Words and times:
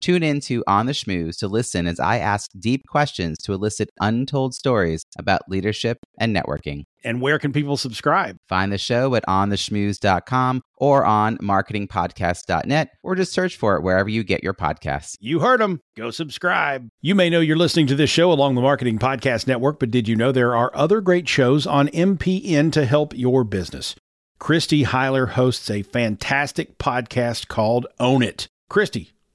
Tune 0.00 0.22
in 0.22 0.40
to 0.42 0.62
On 0.66 0.86
the 0.86 0.92
Schmooze 0.92 1.38
to 1.38 1.48
listen 1.48 1.86
as 1.86 1.98
I 1.98 2.18
ask 2.18 2.50
deep 2.58 2.86
questions 2.86 3.38
to 3.38 3.52
elicit 3.52 3.90
untold 4.00 4.54
stories 4.54 5.04
about 5.18 5.48
leadership 5.48 5.98
and 6.18 6.34
networking. 6.34 6.84
And 7.04 7.20
where 7.20 7.38
can 7.38 7.52
people 7.52 7.76
subscribe? 7.76 8.36
Find 8.48 8.72
the 8.72 8.78
show 8.78 9.14
at 9.14 9.24
ontheschmooze.com 9.26 10.62
or 10.76 11.04
on 11.04 11.38
marketingpodcast.net 11.38 12.90
or 13.02 13.14
just 13.14 13.32
search 13.32 13.56
for 13.56 13.76
it 13.76 13.82
wherever 13.82 14.08
you 14.08 14.24
get 14.24 14.42
your 14.42 14.54
podcasts. 14.54 15.16
You 15.20 15.40
heard 15.40 15.60
them. 15.60 15.80
Go 15.96 16.10
subscribe. 16.10 16.88
You 17.00 17.14
may 17.14 17.30
know 17.30 17.40
you're 17.40 17.56
listening 17.56 17.86
to 17.88 17.94
this 17.94 18.10
show 18.10 18.32
along 18.32 18.54
the 18.54 18.60
Marketing 18.60 18.98
Podcast 18.98 19.46
Network, 19.46 19.78
but 19.78 19.90
did 19.90 20.08
you 20.08 20.16
know 20.16 20.32
there 20.32 20.56
are 20.56 20.70
other 20.74 21.00
great 21.00 21.28
shows 21.28 21.66
on 21.66 21.88
MPN 21.88 22.72
to 22.72 22.84
help 22.86 23.16
your 23.16 23.44
business? 23.44 23.94
Christy 24.38 24.84
Hiler 24.84 25.30
hosts 25.30 25.70
a 25.70 25.82
fantastic 25.82 26.76
podcast 26.76 27.48
called 27.48 27.86
Own 27.98 28.22
It. 28.22 28.48
Christy, 28.68 29.12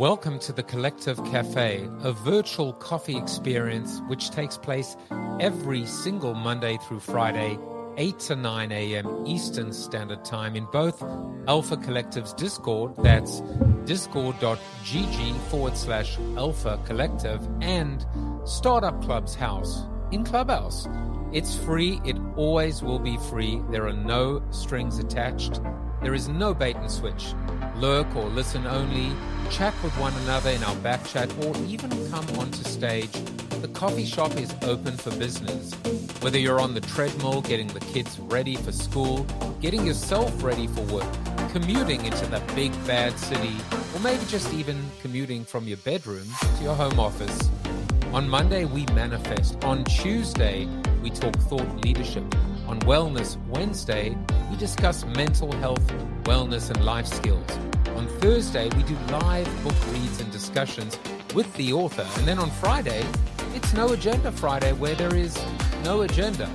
Welcome 0.00 0.38
to 0.38 0.54
the 0.54 0.62
Collective 0.62 1.22
Cafe, 1.26 1.86
a 2.00 2.10
virtual 2.10 2.72
coffee 2.72 3.18
experience 3.18 4.00
which 4.06 4.30
takes 4.30 4.56
place 4.56 4.96
every 5.40 5.84
single 5.84 6.32
Monday 6.32 6.78
through 6.88 7.00
Friday, 7.00 7.58
8 7.98 8.18
to 8.20 8.36
9 8.36 8.72
a.m. 8.72 9.26
Eastern 9.26 9.74
Standard 9.74 10.24
Time 10.24 10.56
in 10.56 10.64
both 10.72 11.02
Alpha 11.46 11.76
Collective's 11.76 12.32
Discord, 12.32 12.94
that's 12.96 13.42
discord.gg 13.84 15.38
forward 15.50 15.76
slash 15.76 16.16
Alpha 16.34 16.80
Collective, 16.86 17.46
and 17.60 18.06
Startup 18.46 18.98
Club's 19.02 19.34
house 19.34 19.82
in 20.12 20.24
Clubhouse. 20.24 20.88
It's 21.34 21.54
free, 21.54 22.00
it 22.06 22.16
always 22.36 22.82
will 22.82 23.00
be 23.00 23.18
free. 23.28 23.60
There 23.70 23.86
are 23.86 23.92
no 23.92 24.42
strings 24.50 24.98
attached, 24.98 25.60
there 26.02 26.14
is 26.14 26.28
no 26.28 26.54
bait 26.54 26.76
and 26.76 26.90
switch. 26.90 27.34
Lurk 27.76 28.14
or 28.16 28.24
listen 28.24 28.66
only 28.66 29.12
chat 29.50 29.74
with 29.82 29.92
one 29.98 30.14
another 30.22 30.50
in 30.50 30.62
our 30.62 30.76
back 30.76 31.04
chat, 31.04 31.28
or 31.44 31.56
even 31.66 31.90
come 32.10 32.26
onto 32.38 32.62
stage, 32.62 33.10
the 33.60 33.68
coffee 33.68 34.06
shop 34.06 34.34
is 34.36 34.54
open 34.62 34.96
for 34.96 35.10
business. 35.16 35.74
Whether 36.20 36.38
you're 36.38 36.60
on 36.60 36.74
the 36.74 36.80
treadmill 36.80 37.42
getting 37.42 37.66
the 37.68 37.80
kids 37.80 38.18
ready 38.20 38.56
for 38.56 38.72
school, 38.72 39.26
getting 39.60 39.86
yourself 39.86 40.42
ready 40.42 40.66
for 40.66 40.82
work, 40.82 41.12
commuting 41.50 42.04
into 42.04 42.26
the 42.26 42.40
big 42.54 42.72
bad 42.86 43.18
city, 43.18 43.56
or 43.94 44.00
maybe 44.00 44.24
just 44.26 44.52
even 44.54 44.80
commuting 45.02 45.44
from 45.44 45.66
your 45.66 45.78
bedroom 45.78 46.26
to 46.56 46.62
your 46.62 46.74
home 46.74 47.00
office. 47.00 47.50
On 48.12 48.28
Monday, 48.28 48.64
we 48.64 48.86
manifest. 48.86 49.62
On 49.64 49.84
Tuesday, 49.84 50.68
we 51.02 51.10
talk 51.10 51.36
thought 51.36 51.84
leadership. 51.84 52.24
On 52.70 52.78
Wellness 52.82 53.36
Wednesday, 53.48 54.16
we 54.48 54.56
discuss 54.56 55.04
mental 55.04 55.50
health, 55.56 55.84
wellness, 56.22 56.70
and 56.70 56.84
life 56.84 57.04
skills. 57.04 57.44
On 57.96 58.06
Thursday, 58.20 58.68
we 58.76 58.84
do 58.84 58.96
live 59.10 59.48
book 59.64 59.74
reads 59.92 60.20
and 60.20 60.30
discussions 60.30 60.96
with 61.34 61.52
the 61.54 61.72
author. 61.72 62.06
And 62.18 62.28
then 62.28 62.38
on 62.38 62.48
Friday, 62.48 63.04
it's 63.56 63.74
No 63.74 63.88
Agenda 63.88 64.30
Friday, 64.30 64.72
where 64.72 64.94
there 64.94 65.16
is 65.16 65.36
no 65.82 66.02
agenda. 66.02 66.48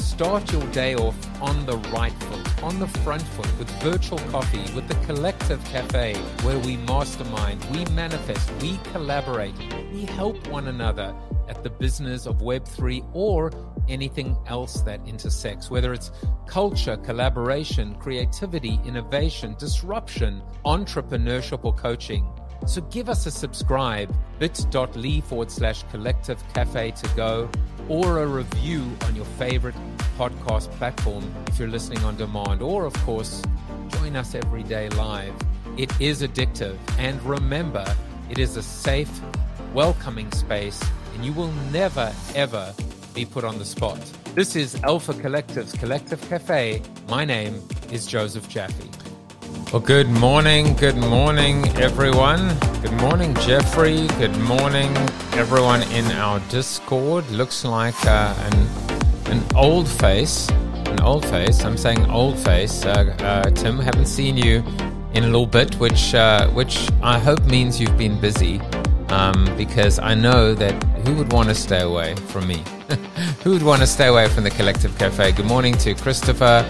Start 0.00 0.50
your 0.50 0.66
day 0.72 0.96
off 0.96 1.14
on 1.40 1.64
the 1.64 1.76
right 1.94 2.12
foot, 2.24 2.64
on 2.64 2.80
the 2.80 2.88
front 2.88 3.22
foot, 3.22 3.56
with 3.56 3.70
virtual 3.82 4.18
coffee, 4.32 4.64
with 4.74 4.88
the 4.88 4.96
Collective 5.06 5.64
Cafe, 5.66 6.16
where 6.42 6.58
we 6.58 6.76
mastermind, 6.78 7.64
we 7.66 7.84
manifest, 7.94 8.50
we 8.60 8.80
collaborate, 8.92 9.54
we 9.92 10.06
help 10.06 10.44
one 10.48 10.66
another 10.66 11.14
at 11.48 11.62
the 11.62 11.70
business 11.70 12.26
of 12.26 12.38
Web3 12.38 13.08
or 13.12 13.50
anything 13.88 14.36
else 14.46 14.80
that 14.82 15.00
intersects, 15.06 15.70
whether 15.70 15.92
it's 15.92 16.10
culture, 16.46 16.96
collaboration, 16.98 17.94
creativity, 17.96 18.78
innovation, 18.84 19.54
disruption, 19.58 20.42
entrepreneurship, 20.64 21.64
or 21.64 21.72
coaching. 21.74 22.28
So 22.66 22.80
give 22.82 23.08
us 23.08 23.26
a 23.26 23.30
subscribe, 23.30 24.14
bit.ly 24.38 25.20
forward 25.22 25.50
slash 25.50 25.82
collective 25.90 26.42
cafe 26.54 26.92
to 26.92 27.08
go, 27.16 27.50
or 27.88 28.22
a 28.22 28.26
review 28.26 28.88
on 29.04 29.16
your 29.16 29.24
favorite 29.24 29.74
podcast 30.16 30.70
platform 30.72 31.34
if 31.48 31.58
you're 31.58 31.68
listening 31.68 32.04
on 32.04 32.16
demand, 32.16 32.62
or 32.62 32.84
of 32.84 32.94
course, 33.04 33.42
join 33.88 34.14
us 34.14 34.34
every 34.34 34.62
day 34.62 34.88
live. 34.90 35.34
It 35.76 35.90
is 36.00 36.22
addictive, 36.22 36.78
and 36.98 37.20
remember, 37.24 37.84
it 38.30 38.38
is 38.38 38.56
a 38.56 38.62
safe, 38.62 39.20
welcoming 39.74 40.30
space, 40.32 40.80
and 41.14 41.24
you 41.24 41.32
will 41.32 41.52
never, 41.70 42.12
ever 42.34 42.74
be 43.14 43.24
put 43.24 43.44
on 43.44 43.58
the 43.58 43.64
spot. 43.64 43.98
This 44.34 44.56
is 44.56 44.82
Alpha 44.82 45.12
Collective's 45.14 45.72
Collective 45.72 46.20
Cafe. 46.28 46.82
My 47.08 47.24
name 47.24 47.62
is 47.90 48.06
Joseph 48.06 48.48
Jaffe. 48.48 48.88
Well, 49.72 49.80
good 49.80 50.08
morning, 50.08 50.74
good 50.76 50.96
morning, 50.96 51.66
everyone. 51.78 52.58
Good 52.82 52.92
morning, 52.92 53.34
Jeffrey. 53.36 54.06
Good 54.18 54.36
morning, 54.38 54.94
everyone 55.32 55.82
in 55.92 56.04
our 56.12 56.40
Discord. 56.50 57.28
Looks 57.30 57.64
like 57.64 57.94
uh, 58.06 58.34
an 58.52 58.68
an 59.32 59.42
old 59.54 59.88
face, 59.88 60.48
an 60.50 61.00
old 61.00 61.24
face. 61.24 61.64
I'm 61.64 61.78
saying 61.78 62.04
old 62.10 62.38
face. 62.38 62.84
Uh, 62.84 63.14
uh, 63.20 63.50
Tim, 63.50 63.78
haven't 63.78 64.06
seen 64.06 64.36
you 64.36 64.62
in 65.14 65.24
a 65.24 65.26
little 65.26 65.46
bit, 65.46 65.74
which 65.76 66.14
uh, 66.14 66.48
which 66.50 66.88
I 67.02 67.18
hope 67.18 67.42
means 67.44 67.80
you've 67.80 67.96
been 67.96 68.20
busy, 68.20 68.60
um, 69.12 69.44
because 69.58 69.98
I 69.98 70.14
know 70.14 70.54
that 70.54 70.72
who 71.06 71.14
would 71.16 71.32
want 71.32 71.50
to 71.50 71.54
stay 71.54 71.82
away 71.82 72.14
from 72.16 72.48
me? 72.48 72.64
who 73.44 73.50
would 73.50 73.62
want 73.62 73.82
to 73.82 73.86
stay 73.86 74.06
away 74.06 74.28
from 74.28 74.44
the 74.44 74.50
Collective 74.50 74.96
Cafe? 74.98 75.32
Good 75.32 75.44
morning 75.44 75.76
to 75.78 75.94
Christopher 75.94 76.66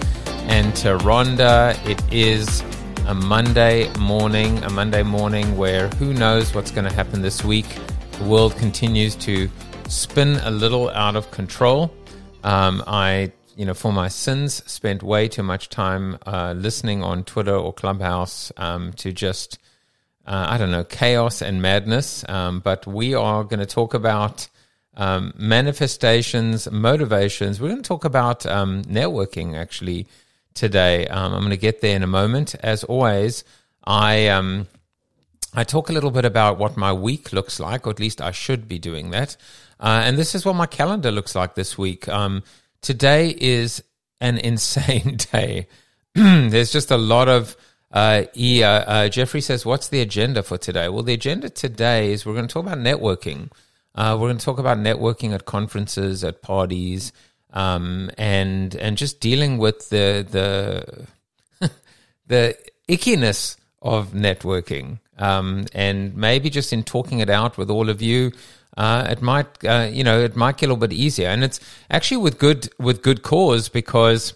and 0.49 0.75
to 0.77 0.99
Rhonda. 0.99 1.79
It 1.89 2.03
is 2.13 2.65
a 3.07 3.15
Monday 3.15 3.93
morning, 3.97 4.59
a 4.65 4.71
Monday 4.71 5.05
morning 5.05 5.57
where 5.57 5.87
who 5.91 6.13
knows 6.13 6.53
what's 6.53 6.73
going 6.73 6.85
to 6.85 6.93
happen 6.93 7.23
this 7.23 7.45
week. 7.45 7.79
The 8.19 8.25
world 8.25 8.57
continues 8.57 9.15
to 9.17 9.49
spin 9.89 10.41
a 10.43 10.51
little 10.51 10.91
out 10.91 11.15
of 11.15 11.31
control. 11.31 11.95
Um, 12.43 12.83
I, 12.89 13.31
you 13.57 13.67
know, 13.67 13.75
for 13.75 13.93
my 13.93 14.09
sins, 14.09 14.65
spent 14.67 15.05
way 15.05 15.29
too 15.29 15.45
much 15.45 15.69
time 15.69 16.19
uh, 16.27 16.55
listening 16.57 17.05
on 17.05 17.23
Twitter 17.23 17.55
or 17.55 17.73
Clubhouse 17.73 18.51
um, 18.57 18.93
to 18.95 19.13
just, 19.13 19.61
uh, 20.27 20.47
I 20.51 20.59
don't 20.59 20.71
know, 20.71 20.85
chaos 20.85 21.43
and 21.43 21.61
madness. 21.61 22.25
Um, 22.29 22.61
but 22.61 22.87
we 22.87 23.15
are 23.15 23.45
going 23.45 23.61
to 23.61 23.67
talk 23.67 23.95
about 23.95 24.49
um, 24.97 25.33
manifestations, 25.37 26.71
motivations. 26.71 27.61
We're 27.61 27.69
going 27.69 27.83
to 27.83 27.89
talk 27.89 28.05
about 28.05 28.47
um, 28.47 28.83
networking 28.83 29.57
actually 29.57 30.07
today. 30.55 31.07
Um, 31.07 31.33
I'm 31.33 31.41
going 31.41 31.51
to 31.51 31.57
get 31.57 31.81
there 31.81 31.97
in 31.97 32.03
a 32.03 32.09
moment. 32.09 32.55
As 32.57 32.85
always, 32.85 33.45
I 33.85 34.29
um, 34.29 34.69
I 35.55 35.65
talk 35.65 35.91
a 35.91 35.93
little 35.93 36.11
bit 36.11 36.25
about 36.25 36.59
what 36.59 36.77
my 36.77 36.93
week 36.93 37.33
looks 37.33 37.59
like, 37.59 37.87
or 37.87 37.91
at 37.91 38.01
least 38.01 38.21
I 38.21 38.31
should 38.31 38.69
be 38.69 38.79
doing 38.79 39.11
that. 39.11 39.37
Uh, 39.81 40.03
and 40.05 40.17
this 40.17 40.35
is 40.35 40.45
what 40.45 40.55
my 40.55 40.67
calendar 40.67 41.11
looks 41.11 41.35
like 41.35 41.55
this 41.55 41.77
week. 41.77 42.09
Um, 42.09 42.43
today 42.81 43.35
is 43.39 43.83
an 44.21 44.39
insane 44.51 45.19
day. 45.33 45.69
There's 46.15 46.73
just 46.73 46.91
a 46.91 46.97
lot 46.97 47.29
of 47.29 47.57
uh, 47.93 48.25
yeah, 48.33 48.85
uh, 48.87 49.09
Jeffrey 49.09 49.43
says, 49.43 49.67
"What's 49.67 49.89
the 49.89 50.01
agenda 50.01 50.43
for 50.43 50.57
today?" 50.57 50.89
Well, 50.89 51.03
the 51.03 51.13
agenda 51.13 51.51
today 51.51 52.13
is 52.13 52.25
we're 52.25 52.35
going 52.35 52.49
to 52.49 52.53
talk 52.53 52.65
about 52.65 52.79
networking. 52.79 53.51
Uh, 53.95 54.17
we're 54.19 54.29
going 54.29 54.39
to 54.39 54.45
talk 54.45 54.59
about 54.59 54.79
networking 54.79 55.35
at 55.35 55.45
conferences, 55.45 56.25
at 56.25 56.41
parties, 56.41 57.13
um, 57.53 58.11
and 58.17 58.75
and 58.77 58.97
just 58.97 59.21
dealing 59.21 59.59
with 59.59 59.91
the 59.91 60.27
the 61.61 61.71
the 62.27 62.57
ickiness 62.89 63.57
of 63.83 64.13
networking, 64.13 64.99
um, 65.19 65.67
and 65.75 66.17
maybe 66.17 66.49
just 66.49 66.73
in 66.73 66.85
talking 66.85 67.19
it 67.19 67.29
out 67.29 67.59
with 67.59 67.69
all 67.69 67.91
of 67.91 68.01
you, 68.01 68.33
uh, 68.79 69.07
it 69.11 69.21
might 69.21 69.63
uh, 69.67 69.89
you 69.93 70.03
know 70.03 70.19
it 70.19 70.35
might 70.35 70.57
get 70.57 70.67
a 70.67 70.69
little 70.73 70.89
bit 70.89 70.95
easier, 70.95 71.29
and 71.29 71.45
it's 71.45 71.61
actually 71.91 72.17
with 72.17 72.39
good 72.39 72.71
with 72.79 73.03
good 73.03 73.23
cause 73.23 73.69
because 73.69 74.33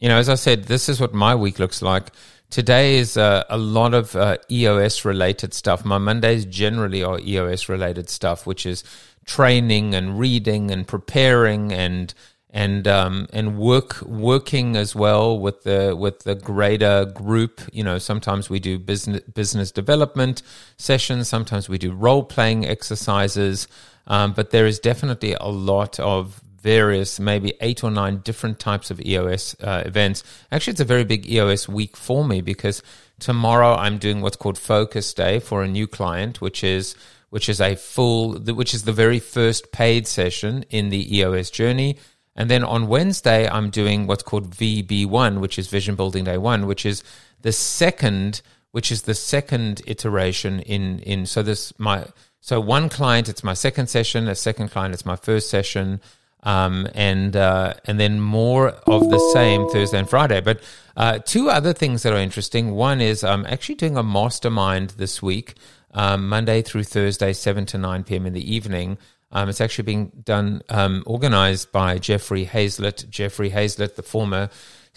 you 0.00 0.08
know 0.08 0.18
as 0.18 0.28
I 0.28 0.34
said, 0.34 0.64
this 0.64 0.88
is 0.88 1.00
what 1.00 1.14
my 1.14 1.36
week 1.36 1.60
looks 1.60 1.82
like. 1.82 2.10
Today 2.50 2.98
is 2.98 3.16
uh, 3.16 3.44
a 3.48 3.58
lot 3.58 3.94
of 3.94 4.14
uh, 4.16 4.38
EOS 4.50 5.04
related 5.04 5.54
stuff. 5.54 5.84
My 5.84 5.98
Mondays 5.98 6.44
generally 6.46 7.02
are 7.02 7.20
EOS 7.20 7.68
related 7.68 8.08
stuff, 8.08 8.46
which 8.46 8.66
is 8.66 8.84
training 9.24 9.94
and 9.94 10.18
reading 10.18 10.70
and 10.70 10.86
preparing 10.86 11.72
and 11.72 12.14
and 12.50 12.88
um, 12.88 13.26
and 13.34 13.58
work 13.58 14.00
working 14.02 14.76
as 14.76 14.94
well 14.94 15.38
with 15.38 15.64
the 15.64 15.94
with 15.94 16.20
the 16.20 16.34
greater 16.34 17.04
group. 17.04 17.60
You 17.70 17.84
know, 17.84 17.98
sometimes 17.98 18.48
we 18.48 18.60
do 18.60 18.78
business 18.78 19.20
business 19.34 19.70
development 19.70 20.42
sessions, 20.78 21.28
sometimes 21.28 21.68
we 21.68 21.76
do 21.76 21.92
role 21.92 22.24
playing 22.24 22.64
exercises, 22.64 23.68
um, 24.06 24.32
but 24.32 24.52
there 24.52 24.66
is 24.66 24.78
definitely 24.78 25.34
a 25.34 25.48
lot 25.48 26.00
of 26.00 26.42
various, 26.66 27.20
maybe 27.20 27.54
eight 27.60 27.84
or 27.84 27.92
nine 27.92 28.16
different 28.24 28.58
types 28.58 28.90
of 28.90 29.00
EOS 29.00 29.54
uh, 29.62 29.84
events. 29.86 30.24
Actually, 30.50 30.72
it's 30.72 30.80
a 30.80 30.94
very 30.94 31.04
big 31.04 31.24
EOS 31.24 31.68
week 31.68 31.96
for 31.96 32.24
me 32.24 32.40
because 32.40 32.82
tomorrow 33.20 33.76
I'm 33.76 33.98
doing 33.98 34.20
what's 34.20 34.34
called 34.34 34.58
Focus 34.58 35.14
Day 35.14 35.38
for 35.38 35.62
a 35.62 35.68
new 35.68 35.86
client, 35.86 36.40
which 36.40 36.64
is 36.64 36.96
which 37.30 37.48
is 37.48 37.60
a 37.60 37.76
full, 37.76 38.32
which 38.60 38.74
is 38.74 38.82
the 38.82 38.92
very 38.92 39.20
first 39.20 39.70
paid 39.70 40.08
session 40.08 40.64
in 40.68 40.88
the 40.88 41.16
EOS 41.16 41.50
journey. 41.50 41.98
And 42.34 42.50
then 42.50 42.64
on 42.64 42.88
Wednesday, 42.88 43.48
I'm 43.48 43.70
doing 43.70 44.08
what's 44.08 44.24
called 44.24 44.50
VB1, 44.50 45.38
which 45.38 45.60
is 45.60 45.68
Vision 45.68 45.94
Building 45.94 46.24
Day 46.24 46.36
One, 46.36 46.66
which 46.66 46.84
is 46.84 47.04
the 47.42 47.52
second, 47.52 48.42
which 48.72 48.90
is 48.90 49.02
the 49.02 49.14
second 49.14 49.82
iteration 49.86 50.58
in 50.60 50.98
in. 50.98 51.26
So 51.26 51.44
this 51.44 51.72
my 51.78 52.06
so 52.40 52.60
one 52.60 52.88
client, 52.88 53.28
it's 53.28 53.44
my 53.44 53.54
second 53.54 53.86
session. 53.86 54.26
A 54.26 54.34
second 54.34 54.70
client, 54.72 54.94
it's 54.94 55.06
my 55.06 55.20
first 55.28 55.48
session. 55.48 56.00
Um, 56.46 56.86
and 56.94 57.34
uh, 57.34 57.74
and 57.86 57.98
then 57.98 58.20
more 58.20 58.68
of 58.86 59.10
the 59.10 59.18
same 59.34 59.68
Thursday 59.70 59.98
and 59.98 60.08
Friday. 60.08 60.40
But 60.40 60.60
uh, 60.96 61.18
two 61.18 61.50
other 61.50 61.72
things 61.72 62.02
that 62.02 62.12
are 62.12 62.22
interesting. 62.22 62.76
One 62.76 63.00
is 63.00 63.24
I'm 63.24 63.44
actually 63.46 63.74
doing 63.74 63.96
a 63.96 64.02
mastermind 64.04 64.90
this 64.90 65.20
week, 65.20 65.54
um, 65.92 66.28
Monday 66.28 66.62
through 66.62 66.84
Thursday, 66.84 67.32
seven 67.32 67.66
to 67.66 67.78
nine 67.78 68.04
p.m. 68.04 68.26
in 68.26 68.32
the 68.32 68.54
evening. 68.54 68.96
Um, 69.32 69.48
it's 69.48 69.60
actually 69.60 69.86
being 69.86 70.12
done, 70.24 70.62
um, 70.68 71.02
organized 71.04 71.72
by 71.72 71.98
Jeffrey 71.98 72.46
Hayzlett. 72.46 73.10
Jeffrey 73.10 73.50
Hayzlett, 73.50 73.96
the 73.96 74.04
former 74.04 74.48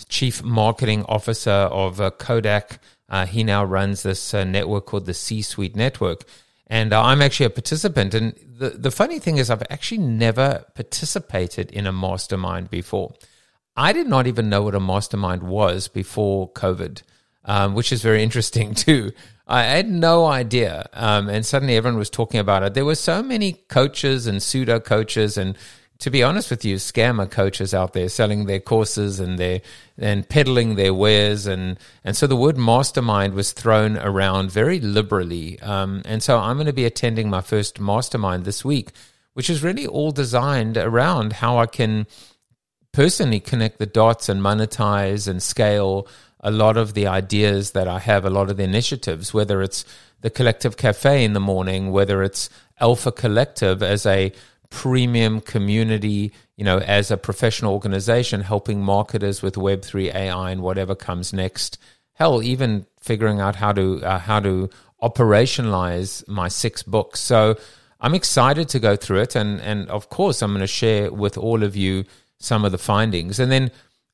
chief 0.08 0.44
marketing 0.44 1.04
officer 1.10 1.68
of 1.74 2.00
uh, 2.00 2.12
Kodak. 2.12 2.80
Uh, 3.10 3.26
he 3.26 3.44
now 3.44 3.66
runs 3.66 4.04
this 4.04 4.34
uh, 4.36 4.44
network 4.44 4.86
called 4.86 5.08
the 5.08 5.16
C 5.16 5.42
Suite 5.42 5.76
Network. 5.76 6.26
And 6.70 6.94
uh, 6.94 7.02
I'm 7.04 7.22
actually 7.22 7.48
a 7.48 7.52
participant. 7.52 8.14
And 8.14 8.34
the, 8.58 8.70
the 8.70 8.92
funny 8.92 9.20
thing 9.20 9.38
is, 9.38 9.50
I've 9.50 9.64
actually 9.70 10.00
never 10.00 10.66
participated 10.76 11.72
in 11.72 11.88
a 11.88 11.92
mastermind 11.92 12.70
before. 12.70 13.14
I 13.76 13.94
did 13.94 14.08
not 14.08 14.28
even 14.28 14.50
know 14.50 14.62
what 14.64 14.76
a 14.76 14.80
mastermind 14.80 15.42
was 15.42 15.88
before 15.88 16.52
COVID, 16.52 17.02
um, 17.46 17.74
which 17.74 17.92
is 17.92 18.02
very 18.02 18.22
interesting 18.22 18.76
too. 18.76 19.12
I 19.48 19.64
had 19.64 19.90
no 19.90 20.26
idea. 20.26 20.88
Um, 20.94 21.28
and 21.28 21.44
suddenly 21.44 21.76
everyone 21.76 21.98
was 21.98 22.12
talking 22.12 22.40
about 22.40 22.62
it. 22.62 22.76
There 22.76 22.86
were 22.86 22.96
so 22.96 23.24
many 23.24 23.54
coaches 23.54 24.28
and 24.28 24.44
pseudo 24.44 24.80
coaches 24.80 25.38
and 25.38 25.58
to 26.00 26.10
be 26.10 26.24
honest 26.24 26.50
with 26.50 26.64
you, 26.64 26.78
scammer 26.78 27.30
coaches 27.30 27.74
out 27.74 27.92
there 27.94 28.08
selling 28.08 28.46
their 28.46 28.60
courses 28.60 29.20
and 29.20 29.38
their 29.38 29.62
and 29.98 30.28
peddling 30.28 30.76
their 30.76 30.94
wares 30.94 31.46
and 31.46 31.78
and 32.06 32.16
so 32.16 32.26
the 32.26 32.38
word 32.38 32.58
mastermind 32.58 33.34
was 33.34 33.52
thrown 33.52 33.98
around 33.98 34.50
very 34.50 34.80
liberally. 34.80 35.60
Um, 35.60 36.02
and 36.06 36.24
so 36.24 36.40
I'm 36.40 36.56
going 36.56 36.68
to 36.68 36.74
be 36.74 36.86
attending 36.86 37.30
my 37.30 37.42
first 37.42 37.80
mastermind 37.80 38.46
this 38.46 38.64
week, 38.64 38.92
which 39.34 39.50
is 39.50 39.62
really 39.62 39.86
all 39.86 40.12
designed 40.12 40.78
around 40.78 41.34
how 41.34 41.58
I 41.58 41.66
can 41.66 42.08
personally 42.94 43.42
connect 43.42 43.78
the 43.78 43.86
dots 43.86 44.30
and 44.30 44.42
monetize 44.42 45.28
and 45.28 45.44
scale 45.44 46.08
a 46.40 46.50
lot 46.52 46.78
of 46.78 46.94
the 46.94 47.08
ideas 47.08 47.72
that 47.72 47.90
I 47.90 48.00
have, 48.00 48.24
a 48.24 48.30
lot 48.30 48.50
of 48.50 48.56
the 48.56 48.64
initiatives, 48.64 49.34
whether 49.34 49.62
it's 49.62 49.84
the 50.22 50.30
Collective 50.30 50.78
Cafe 50.78 51.24
in 51.24 51.34
the 51.34 51.40
morning, 51.42 51.92
whether 51.92 52.24
it's 52.24 52.50
Alpha 52.80 53.12
Collective 53.12 53.84
as 53.84 54.06
a 54.06 54.32
premium 54.70 55.42
community, 55.42 56.32
you 56.56 56.64
know, 56.64 56.80
as 56.80 57.12
a 57.12 57.18
professional 57.18 57.74
organization, 57.74 58.42
helping 58.42 58.82
marketers 58.82 59.42
with 59.42 59.56
Web3 59.56 60.14
AI 60.14 60.52
and 60.52 60.62
whatever 60.62 60.96
comes 60.96 61.34
next. 61.34 61.78
Hell, 62.14 62.44
even 62.44 62.86
figuring 63.00 63.40
out 63.40 63.56
how 63.56 63.72
to 63.74 64.04
uh, 64.04 64.20
how 64.20 64.40
to 64.42 64.70
operationalize 65.02 66.28
my 66.28 66.48
six 66.48 66.84
books. 66.84 67.20
So 67.20 67.58
I'm 68.02 68.14
excited 68.14 68.70
to 68.70 68.80
go 68.80 68.96
through 68.96 69.22
it, 69.22 69.36
and 69.36 69.62
and 69.62 69.90
of 69.90 70.10
course 70.10 70.42
I'm 70.42 70.52
going 70.52 70.62
to 70.62 70.68
share 70.68 71.12
with 71.12 71.38
all 71.38 71.64
of 71.64 71.76
you 71.76 72.06
some 72.38 72.66
of 72.66 72.72
the 72.72 72.78
findings, 72.78 73.40
and 73.40 73.52
then 73.52 73.72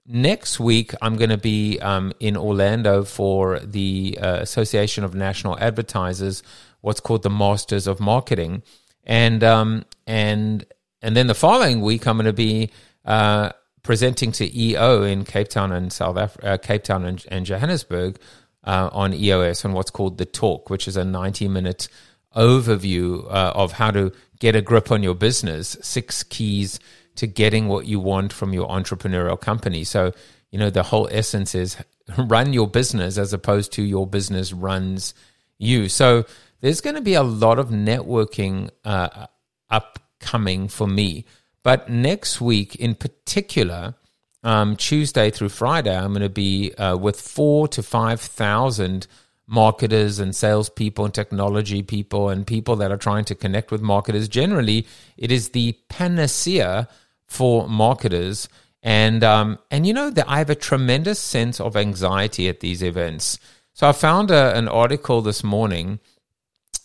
next 0.08 0.60
week 0.60 0.94
i'm 1.02 1.16
going 1.18 1.32
to 1.32 1.38
be 1.38 1.80
um, 1.80 2.14
in 2.20 2.38
orlando 2.38 3.04
for 3.04 3.60
the 3.60 4.18
uh, 4.22 4.36
association 4.36 5.04
of 5.04 5.16
national 5.16 5.58
advertisers 5.58 6.44
what's 6.82 7.00
called 7.00 7.24
the 7.24 7.30
masters 7.30 7.88
of 7.88 8.00
marketing 8.00 8.62
and 9.04 9.44
um, 9.44 9.84
and 10.08 10.66
and 11.02 11.16
then 11.16 11.28
the 11.28 11.36
following 11.36 11.82
week 11.82 12.08
i'm 12.08 12.18
going 12.18 12.26
to 12.26 12.34
be 12.34 12.70
uh, 13.06 13.50
presenting 13.84 14.32
to 14.32 14.60
eo 14.60 15.04
in 15.04 15.24
cape 15.24 15.48
town 15.48 15.72
and 15.72 15.92
south 15.92 16.18
Af- 16.18 16.38
uh, 16.44 16.58
cape 16.58 16.84
town 16.84 17.06
and, 17.06 17.24
and 17.30 17.46
johannesburg 17.46 18.20
uh, 18.64 18.90
on 18.92 19.14
eos 19.14 19.64
on 19.66 19.74
what's 19.74 19.92
called 19.92 20.18
the 20.18 20.26
talk 20.26 20.70
which 20.70 20.88
is 20.88 20.98
a 20.98 21.06
90 21.06 21.48
minute 21.48 21.88
overview 22.36 23.24
uh, 23.26 23.54
of 23.56 23.74
how 23.74 23.92
to 23.92 24.12
get 24.40 24.56
a 24.56 24.62
grip 24.62 24.92
on 24.92 25.04
your 25.04 25.16
business 25.16 25.78
six 25.82 26.24
keys 26.24 26.80
to 27.16 27.28
getting 27.28 27.68
what 27.68 27.86
you 27.86 28.00
want 28.00 28.34
from 28.34 28.54
your 28.54 28.68
entrepreneurial 28.68 29.40
company. 29.40 29.84
So, 29.84 30.12
you 30.52 30.60
know, 30.60 30.70
the 30.70 30.84
whole 30.84 31.08
essence 31.12 31.56
is 31.56 31.78
run 32.18 32.54
your 32.54 32.68
business 32.68 33.18
as 33.18 33.34
opposed 33.34 33.72
to 33.74 33.84
your 33.84 34.06
business 34.06 34.54
runs 34.54 35.14
you. 35.58 35.90
So, 35.90 36.26
there's 36.62 36.82
going 36.82 36.96
to 36.96 37.02
be 37.02 37.14
a 37.14 37.24
lot 37.24 37.60
of 37.60 37.70
networking 37.70 38.70
uh, 38.84 39.28
upcoming 39.70 40.68
for 40.68 40.88
me. 40.88 41.26
But 41.64 41.90
next 41.90 42.40
week 42.40 42.76
in 42.76 42.96
particular, 42.96 43.96
um, 44.44 44.76
Tuesday 44.76 45.32
through 45.32 45.50
Friday, 45.50 45.96
I'm 45.96 46.12
going 46.12 46.22
to 46.22 46.30
be 46.30 46.74
uh, 46.76 46.96
with 46.98 47.20
four 47.20 47.68
to 47.70 47.82
5,000 47.82 49.08
marketers 49.48 50.20
and 50.20 50.36
salespeople 50.36 51.06
and 51.06 51.14
technology 51.14 51.82
people 51.82 52.30
and 52.30 52.46
people 52.46 52.76
that 52.78 52.92
are 52.92 52.98
trying 52.98 53.26
to 53.26 53.36
connect 53.36 53.72
with 53.72 53.82
marketers. 53.82 54.28
Generally, 54.28 54.88
it 55.18 55.32
is 55.32 55.50
the 55.50 55.78
panacea 55.90 56.88
for 57.28 57.68
marketers. 57.68 58.48
And 58.84 59.24
um, 59.24 59.58
and 59.72 59.88
you 59.88 59.94
know 59.94 60.12
that 60.12 60.30
I 60.30 60.38
have 60.38 60.52
a 60.52 60.56
tremendous 60.56 61.20
sense 61.20 61.60
of 61.60 61.76
anxiety 61.76 62.48
at 62.48 62.60
these 62.60 62.84
events. 62.84 63.40
So 63.74 63.90
I 63.90 63.92
found 63.94 64.30
a, 64.30 64.56
an 64.56 64.68
article 64.68 65.22
this 65.24 65.44
morning 65.44 66.00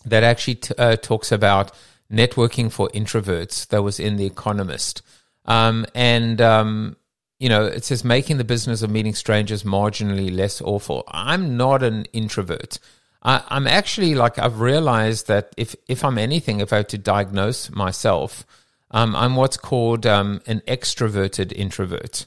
that 0.03 0.23
actually 0.23 0.55
t- 0.55 0.73
uh, 0.79 0.95
talks 0.95 1.31
about 1.31 1.71
networking 2.11 2.71
for 2.71 2.89
introverts. 2.89 3.67
That 3.67 3.83
was 3.83 3.99
in 3.99 4.17
the 4.17 4.25
Economist, 4.25 5.01
um, 5.45 5.85
and 5.95 6.41
um, 6.41 6.97
you 7.39 7.49
know 7.49 7.65
it 7.65 7.83
says 7.83 8.03
making 8.03 8.37
the 8.37 8.43
business 8.43 8.81
of 8.81 8.89
meeting 8.89 9.15
strangers 9.15 9.63
marginally 9.63 10.35
less 10.35 10.61
awful. 10.61 11.03
I'm 11.07 11.57
not 11.57 11.83
an 11.83 12.05
introvert. 12.13 12.79
I, 13.23 13.43
I'm 13.49 13.67
actually 13.67 14.15
like 14.15 14.39
I've 14.39 14.59
realized 14.59 15.27
that 15.27 15.53
if 15.57 15.75
if 15.87 16.03
I'm 16.03 16.17
anything, 16.17 16.59
if 16.59 16.73
I 16.73 16.77
have 16.77 16.87
to 16.87 16.97
diagnose 16.97 17.69
myself 17.69 18.45
um, 18.91 19.15
I'm 19.15 19.35
what's 19.35 19.57
called 19.57 20.05
um, 20.05 20.41
an 20.45 20.61
extroverted 20.67 21.53
introvert, 21.53 22.25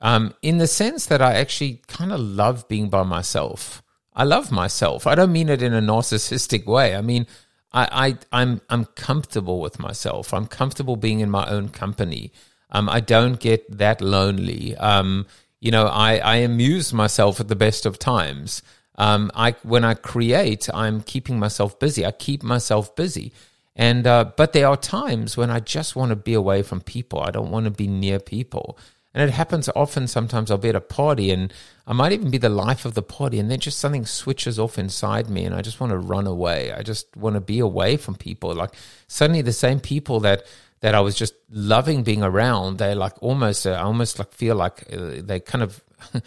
um, 0.00 0.34
in 0.42 0.58
the 0.58 0.66
sense 0.66 1.06
that 1.06 1.22
I 1.22 1.34
actually 1.34 1.82
kind 1.86 2.12
of 2.12 2.20
love 2.20 2.68
being 2.68 2.90
by 2.90 3.02
myself. 3.02 3.82
I 4.14 4.24
love 4.24 4.52
myself. 4.52 5.06
I 5.06 5.14
don't 5.14 5.32
mean 5.32 5.48
it 5.48 5.62
in 5.62 5.72
a 5.72 5.80
narcissistic 5.80 6.66
way. 6.66 6.94
I 6.94 7.00
mean, 7.00 7.26
I, 7.74 7.88
I 8.06 8.18
I'm 8.40 8.60
I'm 8.70 8.84
comfortable 8.86 9.60
with 9.60 9.78
myself. 9.78 10.32
I'm 10.32 10.46
comfortable 10.46 10.96
being 10.96 11.20
in 11.20 11.30
my 11.30 11.46
own 11.50 11.68
company. 11.68 12.32
Um, 12.70 12.88
I 12.88 13.00
don't 13.00 13.38
get 13.38 13.78
that 13.78 14.00
lonely. 14.00 14.76
Um, 14.76 15.26
you 15.60 15.70
know, 15.70 15.86
I, 15.86 16.18
I 16.18 16.36
amuse 16.36 16.92
myself 16.92 17.40
at 17.40 17.48
the 17.48 17.56
best 17.56 17.86
of 17.86 17.98
times. 17.98 18.62
Um, 18.96 19.30
I 19.34 19.52
when 19.62 19.84
I 19.84 19.94
create, 19.94 20.68
I'm 20.72 21.00
keeping 21.02 21.38
myself 21.38 21.78
busy. 21.78 22.06
I 22.06 22.12
keep 22.12 22.42
myself 22.42 22.94
busy. 22.94 23.32
And 23.76 24.06
uh, 24.06 24.26
but 24.36 24.52
there 24.52 24.68
are 24.68 24.76
times 24.76 25.36
when 25.36 25.50
I 25.50 25.58
just 25.60 25.96
want 25.96 26.10
to 26.10 26.16
be 26.16 26.34
away 26.34 26.62
from 26.62 26.80
people. 26.80 27.20
I 27.20 27.32
don't 27.32 27.50
want 27.50 27.64
to 27.64 27.70
be 27.70 27.88
near 27.88 28.20
people. 28.20 28.78
And 29.14 29.28
it 29.28 29.32
happens 29.32 29.70
often. 29.76 30.08
Sometimes 30.08 30.50
I'll 30.50 30.58
be 30.58 30.68
at 30.70 30.74
a 30.74 30.80
party 30.80 31.30
and 31.30 31.52
I 31.86 31.92
might 31.92 32.12
even 32.12 32.30
be 32.30 32.38
the 32.38 32.48
life 32.48 32.84
of 32.84 32.94
the 32.94 33.02
party, 33.02 33.38
and 33.38 33.50
then 33.50 33.60
just 33.60 33.78
something 33.78 34.06
switches 34.06 34.58
off 34.58 34.78
inside 34.78 35.28
me, 35.28 35.44
and 35.44 35.54
I 35.54 35.60
just 35.60 35.80
want 35.80 35.90
to 35.90 35.98
run 35.98 36.26
away. 36.26 36.72
I 36.72 36.82
just 36.82 37.14
want 37.14 37.34
to 37.34 37.40
be 37.40 37.58
away 37.58 37.98
from 37.98 38.14
people. 38.14 38.54
Like 38.54 38.74
suddenly, 39.06 39.42
the 39.42 39.52
same 39.52 39.80
people 39.80 40.20
that 40.20 40.46
that 40.80 40.94
I 40.94 41.00
was 41.00 41.14
just 41.14 41.34
loving 41.50 42.02
being 42.02 42.22
around, 42.22 42.76
they 42.76 42.94
like 42.94 43.14
almost, 43.22 43.66
uh, 43.66 43.70
I 43.70 43.84
almost 43.84 44.18
like 44.18 44.32
feel 44.34 44.54
like 44.54 44.84
uh, 44.92 45.22
they 45.22 45.40
kind 45.40 45.62
of 45.64 45.82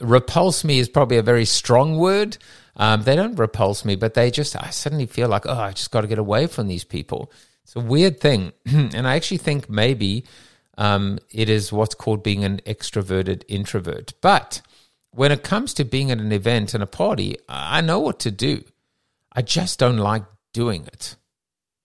repulse 0.00 0.62
me 0.62 0.78
is 0.78 0.88
probably 0.88 1.16
a 1.16 1.22
very 1.22 1.44
strong 1.44 1.98
word, 1.98 2.38
um, 2.76 3.02
they 3.02 3.16
don't 3.16 3.34
repulse 3.36 3.84
me, 3.84 3.96
but 3.96 4.14
they 4.14 4.30
just, 4.30 4.54
I 4.54 4.70
suddenly 4.70 5.06
feel 5.06 5.28
like, 5.28 5.44
oh, 5.46 5.58
I 5.58 5.72
just 5.72 5.90
got 5.90 6.02
to 6.02 6.06
get 6.06 6.18
away 6.18 6.46
from 6.46 6.68
these 6.68 6.84
people. 6.84 7.32
It's 7.64 7.74
a 7.74 7.80
weird 7.80 8.20
thing. 8.20 8.52
and 8.66 9.08
I 9.08 9.16
actually 9.16 9.38
think 9.38 9.68
maybe 9.68 10.24
um, 10.76 11.18
it 11.30 11.48
is 11.48 11.72
what's 11.72 11.94
called 11.94 12.22
being 12.22 12.44
an 12.44 12.60
extroverted 12.66 13.42
introvert. 13.48 14.12
But 14.20 14.60
when 15.10 15.32
it 15.32 15.42
comes 15.42 15.74
to 15.74 15.84
being 15.84 16.10
at 16.10 16.18
an 16.18 16.32
event 16.32 16.74
and 16.74 16.82
a 16.82 16.86
party, 16.86 17.36
I 17.48 17.80
know 17.80 18.00
what 18.00 18.20
to 18.20 18.30
do. 18.30 18.62
I 19.32 19.42
just 19.42 19.78
don't 19.78 19.98
like 19.98 20.24
doing 20.52 20.86
it. 20.86 21.16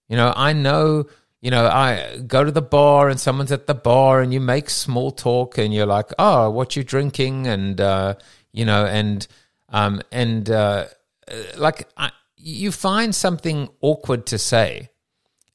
You 0.09 0.17
know, 0.17 0.33
I 0.35 0.53
know, 0.53 1.05
you 1.41 1.51
know, 1.51 1.65
I 1.65 2.17
go 2.27 2.43
to 2.43 2.51
the 2.51 2.61
bar 2.61 3.09
and 3.09 3.19
someone's 3.19 3.51
at 3.51 3.67
the 3.67 3.73
bar 3.73 4.21
and 4.21 4.33
you 4.33 4.41
make 4.41 4.69
small 4.69 5.11
talk 5.11 5.57
and 5.57 5.73
you're 5.73 5.85
like, 5.85 6.11
oh, 6.19 6.49
what 6.49 6.75
you 6.75 6.83
drinking? 6.83 7.47
And, 7.47 7.79
uh, 7.79 8.15
you 8.51 8.65
know, 8.65 8.85
and, 8.85 9.25
um, 9.69 10.01
and, 10.11 10.49
uh, 10.49 10.85
like, 11.57 11.87
I, 11.95 12.11
you 12.35 12.71
find 12.71 13.15
something 13.15 13.69
awkward 13.79 14.25
to 14.27 14.37
say 14.37 14.89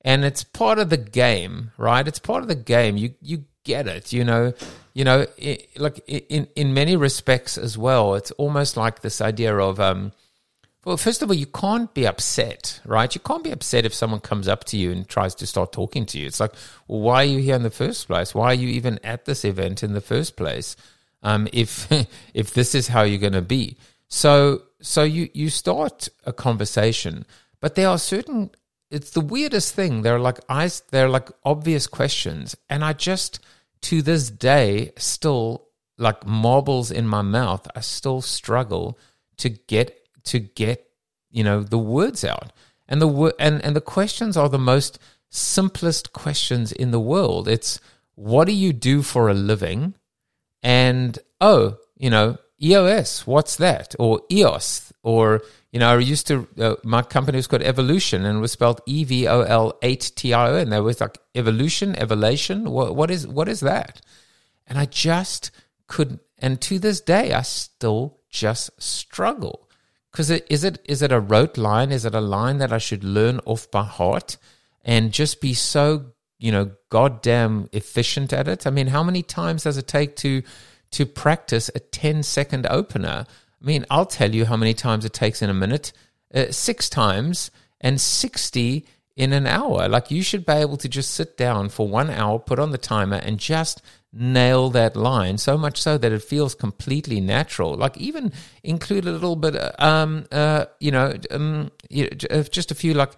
and 0.06 0.24
it's 0.24 0.44
part 0.44 0.78
of 0.78 0.88
the 0.88 0.96
game, 0.96 1.72
right? 1.76 2.06
It's 2.06 2.20
part 2.20 2.42
of 2.42 2.48
the 2.48 2.54
game. 2.54 2.96
You, 2.96 3.14
you 3.20 3.44
get 3.64 3.88
it, 3.88 4.12
you 4.12 4.24
know, 4.24 4.54
you 4.94 5.04
know, 5.04 5.26
it, 5.36 5.68
like 5.78 5.98
in, 6.06 6.46
in 6.54 6.72
many 6.72 6.94
respects 6.96 7.58
as 7.58 7.76
well, 7.76 8.14
it's 8.14 8.30
almost 8.32 8.76
like 8.76 9.00
this 9.00 9.20
idea 9.20 9.54
of, 9.58 9.80
um, 9.80 10.12
well, 10.84 10.96
first 10.96 11.22
of 11.22 11.28
all, 11.28 11.34
you 11.34 11.46
can't 11.46 11.92
be 11.92 12.06
upset, 12.06 12.80
right? 12.86 13.12
You 13.12 13.20
can't 13.20 13.42
be 13.42 13.50
upset 13.50 13.84
if 13.84 13.92
someone 13.92 14.20
comes 14.20 14.46
up 14.46 14.62
to 14.66 14.76
you 14.76 14.92
and 14.92 15.08
tries 15.08 15.34
to 15.34 15.46
start 15.46 15.72
talking 15.72 16.06
to 16.06 16.18
you. 16.20 16.28
It's 16.28 16.38
like, 16.38 16.52
well, 16.86 17.00
why 17.00 17.22
are 17.22 17.28
you 17.28 17.40
here 17.40 17.56
in 17.56 17.64
the 17.64 17.70
first 17.70 18.06
place? 18.06 18.32
Why 18.32 18.46
are 18.46 18.54
you 18.54 18.68
even 18.68 19.00
at 19.02 19.24
this 19.24 19.44
event 19.44 19.82
in 19.82 19.94
the 19.94 20.00
first 20.00 20.36
place? 20.36 20.76
Um, 21.24 21.48
if 21.52 21.90
if 22.34 22.54
this 22.54 22.76
is 22.76 22.86
how 22.86 23.02
you're 23.02 23.18
going 23.18 23.32
to 23.32 23.42
be, 23.42 23.76
so 24.06 24.62
so 24.80 25.02
you 25.02 25.28
you 25.34 25.50
start 25.50 26.08
a 26.24 26.32
conversation, 26.32 27.26
but 27.60 27.74
there 27.74 27.88
are 27.88 27.98
certain. 27.98 28.52
It's 28.90 29.10
the 29.10 29.20
weirdest 29.20 29.74
thing. 29.74 30.02
They're 30.02 30.20
like 30.20 30.38
eyes. 30.48 30.82
They're 30.90 31.08
like 31.08 31.30
obvious 31.44 31.86
questions, 31.86 32.56
and 32.70 32.84
I 32.84 32.92
just 32.92 33.40
to 33.82 34.02
this 34.02 34.30
day 34.30 34.92
still 34.96 35.68
like 35.98 36.26
marbles 36.26 36.90
in 36.90 37.06
my 37.06 37.22
mouth. 37.22 37.66
I 37.74 37.80
still 37.80 38.20
struggle 38.20 38.98
to 39.38 39.48
get 39.48 40.06
to 40.24 40.38
get 40.38 40.86
you 41.30 41.44
know 41.44 41.62
the 41.62 41.78
words 41.78 42.24
out 42.24 42.52
and 42.88 43.00
the 43.00 43.34
and 43.38 43.64
and 43.64 43.76
the 43.76 43.80
questions 43.80 44.36
are 44.36 44.48
the 44.48 44.58
most 44.58 44.98
simplest 45.30 46.12
questions 46.12 46.72
in 46.72 46.90
the 46.90 47.00
world 47.00 47.48
it's 47.48 47.80
what 48.14 48.46
do 48.46 48.52
you 48.52 48.72
do 48.72 49.02
for 49.02 49.28
a 49.28 49.34
living 49.34 49.94
and 50.62 51.18
oh 51.40 51.76
you 51.98 52.08
know 52.08 52.38
eos 52.62 53.26
what's 53.26 53.56
that 53.56 53.94
or 53.98 54.20
eos 54.30 54.92
or 55.02 55.42
you 55.76 55.80
know 55.80 55.90
i 55.90 55.98
used 55.98 56.26
to 56.26 56.48
uh, 56.58 56.74
my 56.82 57.02
company 57.02 57.36
was 57.36 57.46
called 57.46 57.62
evolution 57.62 58.24
and 58.24 58.38
it 58.38 58.40
was 58.40 58.52
spelled 58.52 58.80
e-v-o-l-8-t-i-o 58.86 60.56
and 60.56 60.72
there 60.72 60.82
was 60.82 61.00
like 61.00 61.18
evolution 61.34 61.94
evolution 61.96 62.70
what, 62.70 62.96
what 62.96 63.10
is 63.10 63.26
what 63.26 63.48
is 63.48 63.60
that 63.60 64.00
and 64.66 64.78
i 64.78 64.86
just 64.86 65.50
couldn't 65.86 66.20
and 66.38 66.60
to 66.60 66.78
this 66.78 67.00
day 67.00 67.32
i 67.32 67.42
still 67.42 68.18
just 68.30 68.70
struggle 68.82 69.66
because 70.16 70.30
is 70.30 70.64
it 70.64 70.80
is 70.86 71.02
it 71.02 71.12
a 71.12 71.20
rote 71.20 71.58
line? 71.58 71.92
Is 71.92 72.06
it 72.06 72.14
a 72.14 72.22
line 72.22 72.56
that 72.58 72.72
I 72.72 72.78
should 72.78 73.04
learn 73.04 73.38
off 73.44 73.70
by 73.70 73.84
heart 73.84 74.38
and 74.82 75.12
just 75.12 75.42
be 75.42 75.52
so 75.52 76.06
you 76.38 76.50
know 76.50 76.70
goddamn 76.88 77.68
efficient 77.72 78.32
at 78.32 78.48
it? 78.48 78.66
I 78.66 78.70
mean, 78.70 78.86
how 78.86 79.02
many 79.02 79.22
times 79.22 79.64
does 79.64 79.76
it 79.76 79.86
take 79.86 80.16
to 80.16 80.42
to 80.92 81.04
practice 81.04 81.70
a 81.74 81.80
10 81.80 82.22
second 82.22 82.66
opener? 82.70 83.26
I 83.62 83.66
mean, 83.66 83.84
I'll 83.90 84.06
tell 84.06 84.34
you 84.34 84.44
how 84.44 84.56
many 84.56 84.74
times 84.74 85.04
it 85.04 85.12
takes 85.12 85.42
in 85.42 85.50
a 85.50 85.54
minute. 85.54 85.92
Uh, 86.34 86.50
six 86.50 86.88
times 86.88 87.50
and 87.80 88.00
60 88.00 88.84
in 89.16 89.32
an 89.32 89.46
hour. 89.46 89.88
Like 89.88 90.10
you 90.10 90.22
should 90.22 90.44
be 90.44 90.52
able 90.52 90.76
to 90.78 90.88
just 90.88 91.12
sit 91.12 91.36
down 91.36 91.70
for 91.70 91.88
one 91.88 92.10
hour, 92.10 92.38
put 92.38 92.58
on 92.58 92.70
the 92.70 92.78
timer, 92.78 93.16
and 93.16 93.38
just 93.38 93.82
nail 94.18 94.70
that 94.70 94.96
line 94.96 95.36
so 95.36 95.58
much 95.58 95.80
so 95.80 95.98
that 95.98 96.10
it 96.10 96.22
feels 96.22 96.54
completely 96.54 97.20
natural 97.20 97.74
like 97.74 97.96
even 97.98 98.32
include 98.62 99.04
a 99.04 99.12
little 99.12 99.36
bit 99.36 99.54
um 99.78 100.24
uh 100.32 100.64
you 100.80 100.90
know 100.90 101.12
um 101.30 101.70
just 101.90 102.70
a 102.70 102.74
few 102.74 102.94
like 102.94 103.12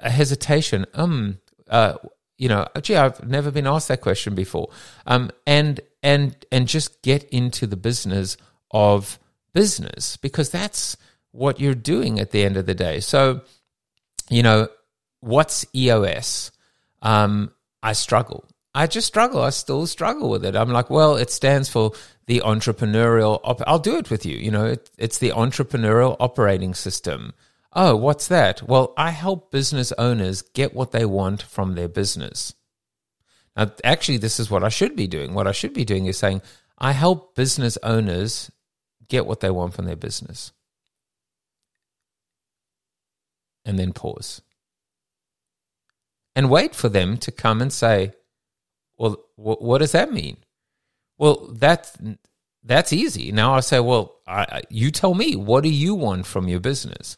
a 0.00 0.10
hesitation 0.10 0.84
um 0.94 1.38
uh 1.68 1.94
you 2.38 2.48
know 2.48 2.66
gee 2.80 2.96
i've 2.96 3.24
never 3.24 3.52
been 3.52 3.68
asked 3.68 3.86
that 3.86 4.00
question 4.00 4.34
before 4.34 4.68
um 5.06 5.30
and 5.46 5.80
and 6.02 6.44
and 6.50 6.66
just 6.66 7.02
get 7.02 7.22
into 7.24 7.64
the 7.64 7.76
business 7.76 8.36
of 8.72 9.20
business 9.52 10.16
because 10.16 10.50
that's 10.50 10.96
what 11.32 11.60
you're 11.60 11.74
doing 11.74 12.20
at 12.20 12.30
the 12.30 12.44
end 12.44 12.56
of 12.56 12.66
the 12.66 12.74
day 12.74 13.00
so 13.00 13.40
you 14.28 14.42
know 14.42 14.68
what's 15.20 15.64
eos 15.74 16.50
um 17.02 17.50
i 17.82 17.92
struggle 17.92 18.44
I 18.74 18.86
just 18.86 19.06
struggle. 19.06 19.42
I 19.42 19.50
still 19.50 19.86
struggle 19.86 20.30
with 20.30 20.44
it. 20.44 20.56
I'm 20.56 20.70
like, 20.70 20.88
well, 20.88 21.16
it 21.16 21.30
stands 21.30 21.68
for 21.68 21.92
the 22.26 22.40
entrepreneurial. 22.40 23.40
Op- 23.44 23.62
I'll 23.66 23.78
do 23.78 23.96
it 23.96 24.10
with 24.10 24.24
you. 24.24 24.36
You 24.36 24.50
know, 24.50 24.66
it, 24.66 24.90
it's 24.96 25.18
the 25.18 25.30
entrepreneurial 25.30 26.16
operating 26.18 26.72
system. 26.72 27.34
Oh, 27.74 27.96
what's 27.96 28.28
that? 28.28 28.62
Well, 28.62 28.94
I 28.96 29.10
help 29.10 29.50
business 29.50 29.92
owners 29.98 30.42
get 30.42 30.74
what 30.74 30.92
they 30.92 31.04
want 31.04 31.42
from 31.42 31.74
their 31.74 31.88
business. 31.88 32.54
Now, 33.56 33.72
actually, 33.84 34.18
this 34.18 34.40
is 34.40 34.50
what 34.50 34.64
I 34.64 34.70
should 34.70 34.96
be 34.96 35.06
doing. 35.06 35.34
What 35.34 35.46
I 35.46 35.52
should 35.52 35.74
be 35.74 35.84
doing 35.84 36.06
is 36.06 36.16
saying, 36.16 36.40
I 36.78 36.92
help 36.92 37.34
business 37.34 37.76
owners 37.82 38.50
get 39.12 39.26
what 39.26 39.40
they 39.40 39.50
want 39.50 39.74
from 39.74 39.84
their 39.84 39.96
business. 39.96 40.52
And 43.64 43.78
then 43.78 43.92
pause. 43.92 44.40
And 46.34 46.50
wait 46.50 46.74
for 46.74 46.88
them 46.88 47.18
to 47.18 47.30
come 47.30 47.60
and 47.60 47.72
say, 47.72 48.12
well, 48.96 49.22
what 49.36 49.78
does 49.78 49.92
that 49.92 50.12
mean? 50.12 50.38
Well, 51.18 51.50
that's 51.52 51.96
that's 52.64 52.92
easy. 52.92 53.32
Now 53.32 53.54
I 53.54 53.60
say, 53.60 53.80
well, 53.80 54.20
I, 54.26 54.62
you 54.70 54.90
tell 54.90 55.14
me, 55.14 55.36
what 55.36 55.62
do 55.62 55.68
you 55.68 55.94
want 55.94 56.26
from 56.26 56.48
your 56.48 56.60
business? 56.60 57.16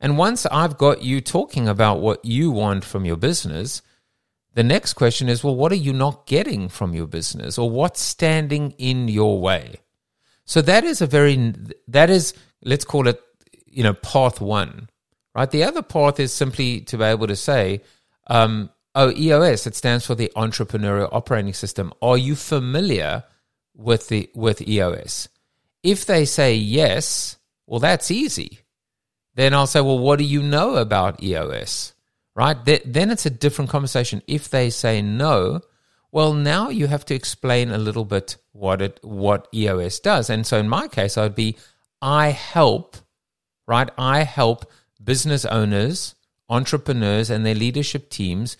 And 0.00 0.16
once 0.16 0.46
I've 0.46 0.78
got 0.78 1.02
you 1.02 1.20
talking 1.20 1.68
about 1.68 2.00
what 2.00 2.24
you 2.24 2.50
want 2.50 2.84
from 2.84 3.04
your 3.04 3.16
business, 3.16 3.82
the 4.54 4.62
next 4.62 4.94
question 4.94 5.28
is, 5.28 5.44
well, 5.44 5.56
what 5.56 5.72
are 5.72 5.82
you 5.88 5.92
not 5.92 6.26
getting 6.26 6.68
from 6.68 6.94
your 6.94 7.06
business, 7.06 7.58
or 7.58 7.68
what's 7.68 8.00
standing 8.00 8.74
in 8.78 9.08
your 9.08 9.40
way? 9.40 9.80
So 10.46 10.62
that 10.62 10.84
is 10.84 11.02
a 11.02 11.06
very 11.06 11.52
that 11.88 12.08
is 12.08 12.34
let's 12.64 12.84
call 12.84 13.08
it 13.08 13.20
you 13.66 13.82
know 13.82 13.94
path 13.94 14.40
one, 14.40 14.88
right? 15.34 15.50
The 15.50 15.64
other 15.64 15.82
path 15.82 16.18
is 16.18 16.32
simply 16.32 16.80
to 16.82 16.98
be 16.98 17.04
able 17.04 17.26
to 17.26 17.36
say, 17.36 17.82
um, 18.28 18.70
Oh, 18.98 19.12
EOS, 19.14 19.66
it 19.66 19.74
stands 19.74 20.06
for 20.06 20.14
the 20.14 20.32
Entrepreneurial 20.34 21.10
Operating 21.12 21.52
System. 21.52 21.92
Are 22.00 22.16
you 22.16 22.34
familiar 22.34 23.24
with 23.74 24.08
the 24.08 24.30
with 24.34 24.66
EOS? 24.66 25.28
If 25.82 26.06
they 26.06 26.24
say 26.24 26.54
yes, 26.54 27.36
well 27.66 27.80
that's 27.80 28.10
easy. 28.10 28.60
Then 29.34 29.52
I'll 29.52 29.66
say, 29.66 29.82
well, 29.82 29.98
what 29.98 30.18
do 30.18 30.24
you 30.24 30.42
know 30.42 30.76
about 30.76 31.22
EOS? 31.22 31.92
Right? 32.34 32.56
Then 32.64 33.10
it's 33.10 33.26
a 33.26 33.30
different 33.30 33.70
conversation. 33.70 34.22
If 34.26 34.48
they 34.48 34.70
say 34.70 35.02
no, 35.02 35.60
well, 36.12 36.32
now 36.32 36.68
you 36.68 36.86
have 36.86 37.04
to 37.06 37.14
explain 37.14 37.70
a 37.70 37.78
little 37.78 38.04
bit 38.04 38.36
what 38.52 38.80
it 38.80 38.98
what 39.02 39.48
EOS 39.54 40.00
does. 40.00 40.30
And 40.30 40.46
so 40.46 40.58
in 40.58 40.68
my 40.68 40.88
case, 40.88 41.18
I'd 41.18 41.34
be 41.34 41.56
I 42.00 42.28
help, 42.28 42.96
right? 43.66 43.90
I 43.98 44.22
help 44.22 44.70
business 45.02 45.44
owners, 45.44 46.14
entrepreneurs, 46.48 47.30
and 47.30 47.44
their 47.44 47.54
leadership 47.54 48.10
teams 48.10 48.56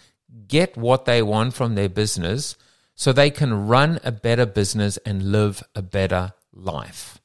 get 0.49 0.77
what 0.77 1.05
they 1.05 1.23
want 1.23 1.55
from 1.55 1.75
their 1.75 1.89
business 1.89 2.57
so 2.95 3.13
they 3.13 3.31
can 3.31 3.67
run 3.67 4.01
a 4.03 4.13
better 4.13 4.47
business 4.47 4.97
and 4.99 5.31
live 5.33 5.63
a 5.75 5.83
better 5.83 6.33
life. 6.53 7.21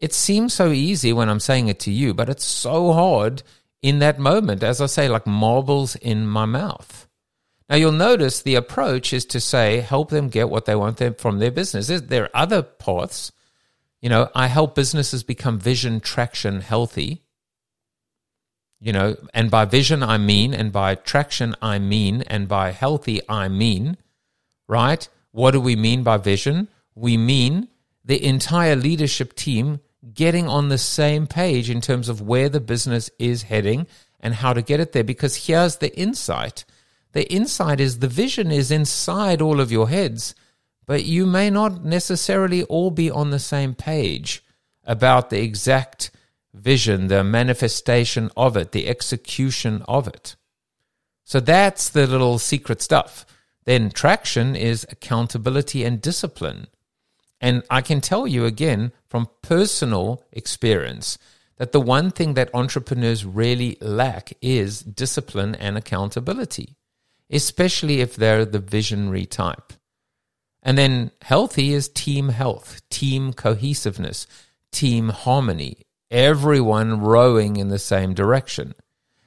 It 0.00 0.12
seems 0.12 0.52
so 0.52 0.72
easy 0.72 1.12
when 1.12 1.28
I'm 1.28 1.40
saying 1.40 1.68
it 1.68 1.80
to 1.80 1.92
you, 1.92 2.14
but 2.14 2.28
it's 2.28 2.44
so 2.44 2.92
hard 2.92 3.42
in 3.82 3.98
that 4.00 4.18
moment. 4.18 4.62
As 4.62 4.80
I 4.80 4.86
say, 4.86 5.08
like 5.08 5.26
marbles 5.26 5.96
in 5.96 6.26
my 6.26 6.44
mouth. 6.44 7.08
Now 7.72 7.78
you'll 7.78 7.90
notice 7.90 8.42
the 8.42 8.54
approach 8.54 9.12
is 9.12 9.24
to 9.26 9.40
say, 9.40 9.80
help 9.80 10.10
them 10.10 10.28
get 10.28 10.48
what 10.48 10.66
they 10.66 10.76
want 10.76 11.18
from 11.18 11.38
their 11.40 11.50
business. 11.50 11.88
There 11.88 12.24
are 12.24 12.30
other 12.34 12.62
paths. 12.62 13.32
You 14.00 14.08
know, 14.08 14.28
I 14.34 14.46
help 14.46 14.76
businesses 14.76 15.24
become 15.24 15.58
vision, 15.58 15.98
traction, 16.00 16.60
healthy 16.60 17.22
you 18.82 18.92
know, 18.92 19.16
and 19.32 19.48
by 19.48 19.64
vision 19.64 20.02
I 20.02 20.18
mean, 20.18 20.52
and 20.52 20.72
by 20.72 20.96
traction 20.96 21.54
I 21.62 21.78
mean, 21.78 22.22
and 22.22 22.48
by 22.48 22.72
healthy 22.72 23.20
I 23.28 23.46
mean, 23.46 23.96
right? 24.66 25.08
What 25.30 25.52
do 25.52 25.60
we 25.60 25.76
mean 25.76 26.02
by 26.02 26.16
vision? 26.16 26.66
We 26.96 27.16
mean 27.16 27.68
the 28.04 28.22
entire 28.22 28.74
leadership 28.74 29.36
team 29.36 29.80
getting 30.12 30.48
on 30.48 30.68
the 30.68 30.78
same 30.78 31.28
page 31.28 31.70
in 31.70 31.80
terms 31.80 32.08
of 32.08 32.20
where 32.20 32.48
the 32.48 32.58
business 32.58 33.08
is 33.20 33.44
heading 33.44 33.86
and 34.18 34.34
how 34.34 34.52
to 34.52 34.62
get 34.62 34.80
it 34.80 34.90
there. 34.90 35.04
Because 35.04 35.46
here's 35.46 35.76
the 35.76 35.96
insight 35.96 36.64
the 37.12 37.30
insight 37.32 37.80
is 37.80 37.98
the 37.98 38.08
vision 38.08 38.50
is 38.50 38.70
inside 38.70 39.40
all 39.40 39.60
of 39.60 39.72
your 39.72 39.88
heads, 39.88 40.34
but 40.86 41.04
you 41.04 41.26
may 41.26 41.50
not 41.50 41.84
necessarily 41.84 42.64
all 42.64 42.90
be 42.90 43.10
on 43.10 43.30
the 43.30 43.38
same 43.38 43.74
page 43.74 44.44
about 44.84 45.30
the 45.30 45.40
exact 45.40 46.10
vision, 46.54 47.06
the 47.08 47.22
manifestation 47.24 48.30
of 48.36 48.56
it, 48.56 48.72
the 48.72 48.88
execution 48.88 49.82
of 49.86 50.08
it. 50.08 50.36
So 51.24 51.40
that's 51.40 51.88
the 51.88 52.06
little 52.06 52.38
secret 52.38 52.82
stuff. 52.82 53.24
Then 53.64 53.90
traction 53.90 54.56
is 54.56 54.86
accountability 54.90 55.84
and 55.84 56.00
discipline. 56.00 56.66
And 57.40 57.62
I 57.70 57.80
can 57.80 58.00
tell 58.00 58.26
you 58.26 58.44
again 58.44 58.92
from 59.08 59.28
personal 59.40 60.24
experience 60.32 61.18
that 61.58 61.72
the 61.72 61.80
one 61.80 62.10
thing 62.10 62.34
that 62.34 62.50
entrepreneurs 62.54 63.24
really 63.24 63.76
lack 63.80 64.32
is 64.40 64.80
discipline 64.80 65.54
and 65.54 65.76
accountability, 65.76 66.76
especially 67.32 68.00
if 68.00 68.14
they're 68.14 68.44
the 68.44 68.58
visionary 68.58 69.26
type. 69.26 69.72
And 70.62 70.78
then 70.78 71.10
healthy 71.22 71.72
is 71.72 71.88
team 71.88 72.28
health, 72.28 72.82
team 72.90 73.32
cohesiveness, 73.32 74.26
team 74.70 75.08
harmony, 75.08 75.78
everyone 76.10 77.00
rowing 77.00 77.56
in 77.56 77.68
the 77.68 77.78
same 77.78 78.14
direction. 78.14 78.74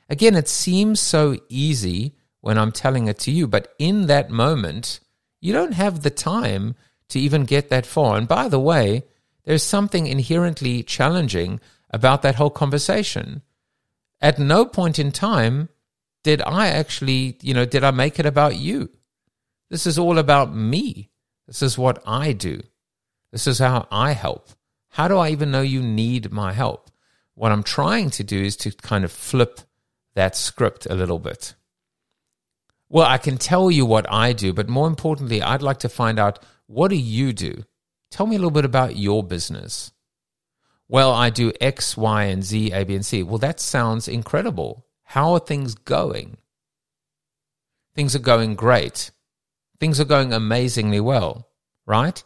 Again, 0.08 0.36
it 0.36 0.48
seems 0.48 1.00
so 1.00 1.38
easy 1.50 2.16
when 2.42 2.58
I'm 2.58 2.72
telling 2.72 3.08
it 3.08 3.20
to 3.20 3.32
you, 3.32 3.48
but 3.48 3.74
in 3.80 4.06
that 4.06 4.30
moment, 4.30 5.00
you 5.42 5.52
don't 5.52 5.74
have 5.74 6.04
the 6.04 6.12
time 6.12 6.76
to 7.10 7.20
even 7.20 7.44
get 7.44 7.70
that 7.70 7.86
far. 7.86 8.18
And 8.18 8.28
by 8.28 8.48
the 8.48 8.60
way, 8.60 9.04
there's 9.44 9.64
something 9.64 10.08
inherently 10.08 10.84
challenging 10.84 11.60
about 11.90 12.22
that 12.22 12.36
whole 12.36 12.50
conversation. 12.50 13.42
At 14.22 14.40
no 14.40 14.66
point 14.66 15.00
in 15.00 15.12
time 15.12 15.70
did 16.26 16.42
I 16.42 16.70
actually, 16.70 17.38
you 17.44 17.54
know, 17.54 17.66
did 17.66 17.84
I 17.84 17.92
make 17.92 18.20
it 18.20 18.26
about 18.26 18.56
you? 18.56 18.90
This 19.70 19.86
is 19.86 20.00
all 20.00 20.18
about 20.18 20.56
me. 20.56 21.12
This 21.46 21.62
is 21.62 21.78
what 21.78 22.02
I 22.04 22.32
do. 22.32 22.62
This 23.32 23.46
is 23.46 23.60
how 23.60 23.88
I 23.92 24.14
help. 24.14 24.50
How 24.90 25.08
do 25.08 25.18
I 25.20 25.30
even 25.30 25.52
know 25.52 25.62
you 25.62 25.84
need 25.84 26.32
my 26.32 26.52
help? 26.52 26.90
What 27.36 27.52
I'm 27.52 27.62
trying 27.62 28.10
to 28.10 28.24
do 28.24 28.42
is 28.42 28.58
to 28.58 28.72
kind 28.72 29.06
of 29.06 29.12
flip 29.12 29.62
that 30.16 30.36
script 30.36 30.88
a 30.88 30.96
little 30.96 31.20
bit. 31.20 31.54
Well, 32.90 33.06
I 33.06 33.20
can 33.20 33.38
tell 33.38 33.70
you 33.70 33.86
what 33.86 34.12
I 34.12 34.34
do, 34.34 34.52
but 34.52 34.68
more 34.68 34.88
importantly, 34.88 35.44
I'd 35.44 35.62
like 35.62 35.80
to 35.80 35.90
find 35.90 36.18
out 36.18 36.40
what 36.66 36.88
do 36.88 36.96
you 36.96 37.34
do? 37.34 37.66
Tell 38.10 38.26
me 38.26 38.36
a 38.36 38.40
little 38.40 38.50
bit 38.50 38.66
about 38.66 38.96
your 38.96 39.22
business. 39.22 39.92
Well, 40.88 41.12
I 41.12 41.30
do 41.30 41.54
X, 41.62 41.96
Y, 41.96 42.24
and 42.24 42.44
Z, 42.44 42.72
A, 42.72 42.84
B, 42.84 42.96
and 42.96 43.06
C. 43.06 43.22
Well, 43.22 43.38
that 43.38 43.60
sounds 43.60 44.08
incredible. 44.08 44.85
How 45.06 45.34
are 45.34 45.40
things 45.40 45.76
going? 45.76 46.38
Things 47.96 48.16
are 48.16 48.20
going 48.20 48.56
great. 48.56 49.12
Things 49.80 50.00
are 50.00 50.06
going 50.06 50.34
amazingly 50.34 51.00
well, 51.00 51.48
right? 51.86 52.22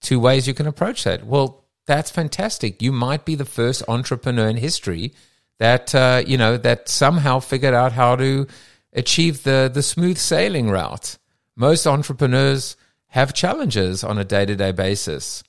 Two 0.00 0.20
ways 0.20 0.46
you 0.46 0.54
can 0.54 0.66
approach 0.66 1.04
that. 1.04 1.26
Well, 1.26 1.64
that's 1.86 2.10
fantastic. 2.10 2.82
You 2.82 2.92
might 2.92 3.24
be 3.24 3.34
the 3.34 3.44
first 3.44 3.82
entrepreneur 3.88 4.48
in 4.48 4.56
history 4.56 5.14
that 5.58 5.94
uh, 5.94 6.22
you 6.26 6.36
know 6.36 6.56
that 6.56 6.88
somehow 6.88 7.38
figured 7.40 7.74
out 7.74 7.92
how 7.92 8.16
to 8.16 8.46
achieve 8.92 9.42
the 9.44 9.70
the 9.72 9.82
smooth 9.82 10.18
sailing 10.18 10.70
route. 10.70 11.18
Most 11.56 11.86
entrepreneurs 11.86 12.76
have 13.08 13.32
challenges 13.32 14.02
on 14.02 14.18
a 14.18 14.24
day 14.24 14.44
to 14.44 14.56
day 14.56 14.72
basis. 14.72 15.44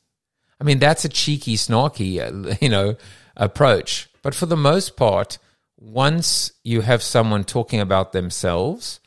I 0.60 0.64
mean, 0.64 0.80
that's 0.80 1.04
a 1.04 1.10
cheeky, 1.10 1.56
snarky, 1.56 2.20
uh, 2.20 2.56
you 2.62 2.70
know, 2.70 2.96
approach. 3.36 4.10
But 4.22 4.36
for 4.36 4.46
the 4.46 4.58
most 4.58 4.96
part, 4.96 5.38
once 5.86 6.52
you 6.64 6.82
have 6.82 7.04
someone 7.04 7.44
talking 7.44 7.80
about 7.80 8.12
themselves, 8.12 9.00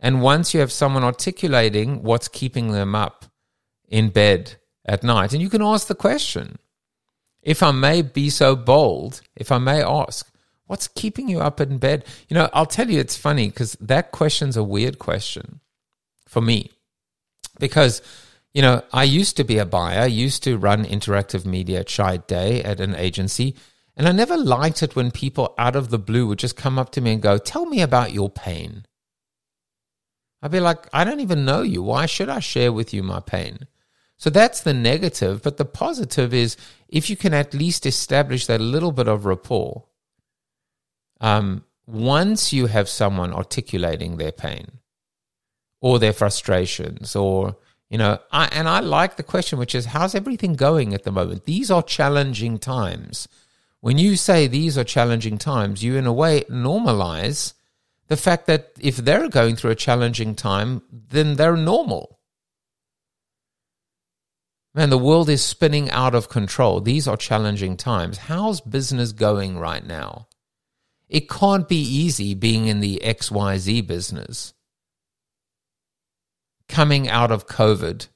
and 0.00 0.20
once 0.20 0.52
you 0.52 0.60
have 0.60 0.72
someone 0.72 1.04
articulating 1.04 2.02
what's 2.02 2.28
keeping 2.28 2.72
them 2.72 2.94
up 2.94 3.26
in 3.88 4.10
bed 4.10 4.56
at 4.84 5.04
night, 5.04 5.32
and 5.32 5.40
you 5.40 5.48
can 5.48 5.62
ask 5.62 5.86
the 5.86 5.94
question, 5.94 6.58
if 7.42 7.62
I 7.62 7.70
may 7.70 8.02
be 8.02 8.28
so 8.28 8.56
bold, 8.56 9.22
if 9.36 9.52
I 9.52 9.58
may 9.58 9.82
ask, 9.82 10.28
what's 10.66 10.88
keeping 10.88 11.28
you 11.28 11.38
up 11.40 11.60
in 11.60 11.78
bed? 11.78 12.04
You 12.28 12.34
know, 12.34 12.50
I'll 12.52 12.66
tell 12.66 12.90
you, 12.90 12.98
it's 12.98 13.16
funny 13.16 13.48
because 13.48 13.74
that 13.80 14.10
question's 14.10 14.56
a 14.56 14.64
weird 14.64 14.98
question 14.98 15.60
for 16.26 16.40
me. 16.40 16.70
Because 17.60 18.02
you 18.52 18.62
know 18.62 18.82
I 18.92 19.04
used 19.04 19.36
to 19.36 19.44
be 19.44 19.58
a 19.58 19.64
buyer, 19.64 20.06
used 20.06 20.42
to 20.42 20.58
run 20.58 20.84
interactive 20.84 21.46
media 21.46 21.80
at 21.80 21.86
Chiat 21.86 22.26
Day 22.26 22.62
at 22.62 22.80
an 22.80 22.96
agency, 22.96 23.54
and 23.96 24.06
I 24.06 24.12
never 24.12 24.36
liked 24.36 24.82
it 24.82 24.94
when 24.94 25.10
people 25.10 25.54
out 25.58 25.76
of 25.76 25.90
the 25.90 25.98
blue 25.98 26.26
would 26.26 26.38
just 26.38 26.56
come 26.56 26.78
up 26.78 26.90
to 26.92 27.00
me 27.00 27.12
and 27.12 27.22
go, 27.22 27.38
"Tell 27.38 27.66
me 27.66 27.80
about 27.80 28.12
your 28.12 28.30
pain." 28.30 28.86
I'd 30.42 30.50
be 30.50 30.60
like, 30.60 30.88
"I 30.92 31.04
don't 31.04 31.20
even 31.20 31.44
know 31.44 31.62
you. 31.62 31.82
Why 31.82 32.06
should 32.06 32.28
I 32.28 32.40
share 32.40 32.72
with 32.72 32.92
you 32.92 33.02
my 33.02 33.20
pain?" 33.20 33.66
So 34.18 34.30
that's 34.30 34.60
the 34.60 34.74
negative, 34.74 35.42
but 35.42 35.56
the 35.56 35.64
positive 35.64 36.32
is 36.32 36.56
if 36.88 37.10
you 37.10 37.16
can 37.16 37.34
at 37.34 37.54
least 37.54 37.86
establish 37.86 38.46
that 38.46 38.60
little 38.60 38.92
bit 38.92 39.08
of 39.08 39.26
rapport. 39.26 39.84
Um, 41.20 41.64
once 41.86 42.52
you 42.52 42.66
have 42.66 42.88
someone 42.88 43.32
articulating 43.32 44.16
their 44.16 44.32
pain, 44.32 44.80
or 45.80 45.98
their 45.98 46.12
frustrations 46.12 47.14
or 47.14 47.56
you 47.88 47.98
know 47.98 48.18
I, 48.32 48.46
and 48.52 48.68
i 48.68 48.80
like 48.80 49.16
the 49.16 49.22
question 49.22 49.58
which 49.58 49.74
is 49.74 49.86
how's 49.86 50.14
everything 50.14 50.54
going 50.54 50.94
at 50.94 51.04
the 51.04 51.12
moment 51.12 51.44
these 51.44 51.70
are 51.70 51.82
challenging 51.82 52.58
times 52.58 53.28
when 53.80 53.98
you 53.98 54.16
say 54.16 54.46
these 54.46 54.76
are 54.76 54.84
challenging 54.84 55.38
times 55.38 55.82
you 55.82 55.96
in 55.96 56.06
a 56.06 56.12
way 56.12 56.42
normalize 56.50 57.54
the 58.08 58.16
fact 58.16 58.46
that 58.46 58.72
if 58.80 58.96
they're 58.96 59.28
going 59.28 59.56
through 59.56 59.70
a 59.70 59.76
challenging 59.76 60.34
time 60.34 60.82
then 60.90 61.36
they're 61.36 61.56
normal. 61.56 62.20
Man 64.74 64.90
the 64.90 64.98
world 64.98 65.30
is 65.30 65.42
spinning 65.42 65.90
out 65.90 66.14
of 66.14 66.28
control. 66.28 66.80
These 66.80 67.08
are 67.08 67.16
challenging 67.16 67.76
times. 67.78 68.18
How's 68.18 68.60
business 68.60 69.12
going 69.12 69.58
right 69.58 69.84
now? 69.84 70.28
It 71.08 71.28
can't 71.30 71.68
be 71.68 71.80
easy 71.80 72.34
being 72.34 72.66
in 72.66 72.80
the 72.80 73.00
xyz 73.04 73.86
business. 73.86 74.52
Coming 76.68 77.08
out 77.08 77.30
of 77.30 77.46
COVID, 77.46 78.08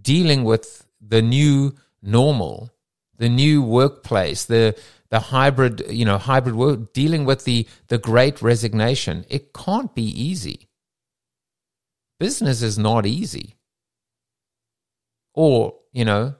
dealing 0.00 0.44
with 0.44 0.84
the 1.00 1.22
new 1.22 1.76
normal, 2.02 2.70
the 3.18 3.28
new 3.28 3.62
workplace, 3.62 4.44
the 4.44 4.78
the 5.10 5.20
hybrid, 5.20 5.84
you 5.90 6.04
know, 6.04 6.18
hybrid 6.18 6.54
work, 6.54 6.92
dealing 6.92 7.24
with 7.24 7.44
the 7.44 7.66
the 7.88 7.98
great 7.98 8.40
resignation. 8.42 9.24
It 9.28 9.52
can't 9.52 9.94
be 9.94 10.04
easy. 10.04 10.68
Business 12.18 12.62
is 12.62 12.78
not 12.78 13.06
easy. 13.06 13.54
Or, 15.34 15.74
you 15.92 16.04
know, 16.04 16.34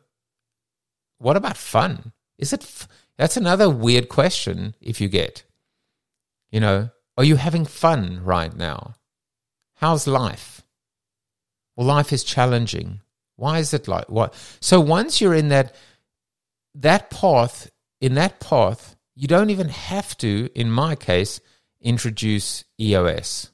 what 1.19 1.37
about 1.37 1.57
fun? 1.57 2.13
Is 2.37 2.53
it 2.53 2.63
f- 2.63 2.89
that's 3.17 3.37
another 3.37 3.71
weird 3.71 4.09
question 4.09 4.75
if 4.81 5.01
you 5.01 5.09
get. 5.09 5.45
You 6.51 6.61
know, 6.61 6.91
are 7.17 7.25
you 7.25 7.37
having 7.37 7.65
fun 7.65 8.25
right 8.25 8.55
now? 8.57 8.95
How's 9.77 10.07
life? 10.07 10.63
Well, 11.77 11.87
life 11.87 12.13
is 12.13 12.25
challenging. 12.25 13.01
Why 13.37 13.61
is 13.61 13.73
it 13.73 13.87
like 13.87 14.09
what? 14.09 14.35
So 14.61 14.81
once 14.81 15.21
you're 15.21 15.35
in 15.35 15.49
that 15.51 15.77
that 16.79 17.11
path, 17.11 17.71
in 18.01 18.15
that 18.15 18.41
path, 18.41 18.97
you 19.15 19.27
don't 19.27 19.51
even 19.51 19.69
have 19.69 20.17
to, 20.19 20.49
in 20.55 20.71
my 20.71 20.95
case, 20.95 21.41
introduce 21.81 22.65
EOS. 22.81 23.51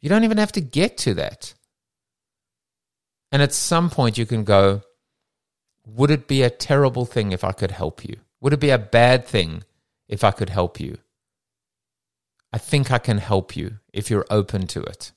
You 0.00 0.08
don't 0.08 0.24
even 0.24 0.38
have 0.38 0.52
to 0.52 0.60
get 0.60 0.98
to 0.98 1.14
that. 1.14 1.54
And 3.32 3.42
at 3.42 3.52
some 3.52 3.90
point, 3.90 4.18
you 4.18 4.26
can 4.26 4.44
go, 4.44 4.82
Would 5.86 6.10
it 6.10 6.28
be 6.28 6.42
a 6.42 6.50
terrible 6.50 7.06
thing 7.06 7.32
if 7.32 7.44
I 7.44 7.52
could 7.52 7.70
help 7.70 8.04
you? 8.04 8.16
Would 8.40 8.52
it 8.52 8.60
be 8.60 8.70
a 8.70 8.78
bad 8.78 9.26
thing 9.26 9.64
if 10.06 10.22
I 10.22 10.30
could 10.30 10.50
help 10.50 10.78
you? 10.78 10.98
I 12.52 12.58
think 12.58 12.90
I 12.90 12.98
can 12.98 13.18
help 13.18 13.56
you 13.56 13.78
if 13.92 14.10
you're 14.10 14.26
open 14.30 14.66
to 14.68 14.82
it. 14.82 15.12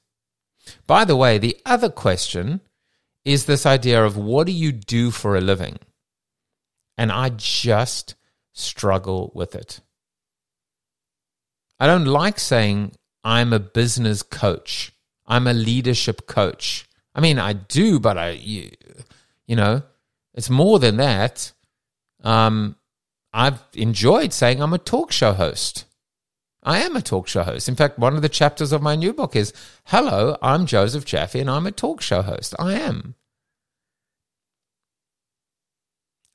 By 0.87 1.05
the 1.05 1.15
way, 1.15 1.37
the 1.37 1.57
other 1.65 1.89
question 1.89 2.61
is 3.23 3.45
this 3.45 3.65
idea 3.65 4.03
of 4.03 4.17
what 4.17 4.47
do 4.47 4.53
you 4.53 4.71
do 4.71 5.11
for 5.11 5.35
a 5.35 5.41
living? 5.41 5.77
And 6.97 7.11
I 7.11 7.29
just 7.29 8.15
struggle 8.53 9.31
with 9.33 9.55
it. 9.55 9.79
I 11.79 11.87
don't 11.87 12.05
like 12.05 12.39
saying 12.39 12.93
I'm 13.23 13.53
a 13.53 13.59
business 13.59 14.21
coach. 14.21 14.93
I'm 15.25 15.47
a 15.47 15.53
leadership 15.53 16.27
coach. 16.27 16.87
I 17.15 17.21
mean, 17.21 17.39
I 17.39 17.53
do, 17.53 17.99
but 17.99 18.17
I, 18.17 18.31
you, 18.31 18.71
you 19.45 19.55
know, 19.55 19.83
it's 20.33 20.49
more 20.49 20.79
than 20.79 20.97
that. 20.97 21.51
Um, 22.23 22.75
I've 23.33 23.63
enjoyed 23.73 24.33
saying 24.33 24.61
I'm 24.61 24.73
a 24.73 24.77
talk 24.77 25.11
show 25.11 25.33
host. 25.33 25.85
I 26.63 26.81
am 26.81 26.95
a 26.95 27.01
talk 27.01 27.27
show 27.27 27.43
host. 27.43 27.67
In 27.67 27.75
fact, 27.75 27.97
one 27.97 28.15
of 28.15 28.21
the 28.21 28.29
chapters 28.29 28.71
of 28.71 28.81
my 28.81 28.95
new 28.95 29.13
book 29.13 29.35
is 29.35 29.53
Hello, 29.85 30.37
I'm 30.41 30.65
Joseph 30.65 31.05
Jaffe 31.05 31.39
and 31.39 31.49
I'm 31.49 31.65
a 31.65 31.71
talk 31.71 32.01
show 32.01 32.21
host. 32.21 32.53
I 32.59 32.73
am. 32.73 33.15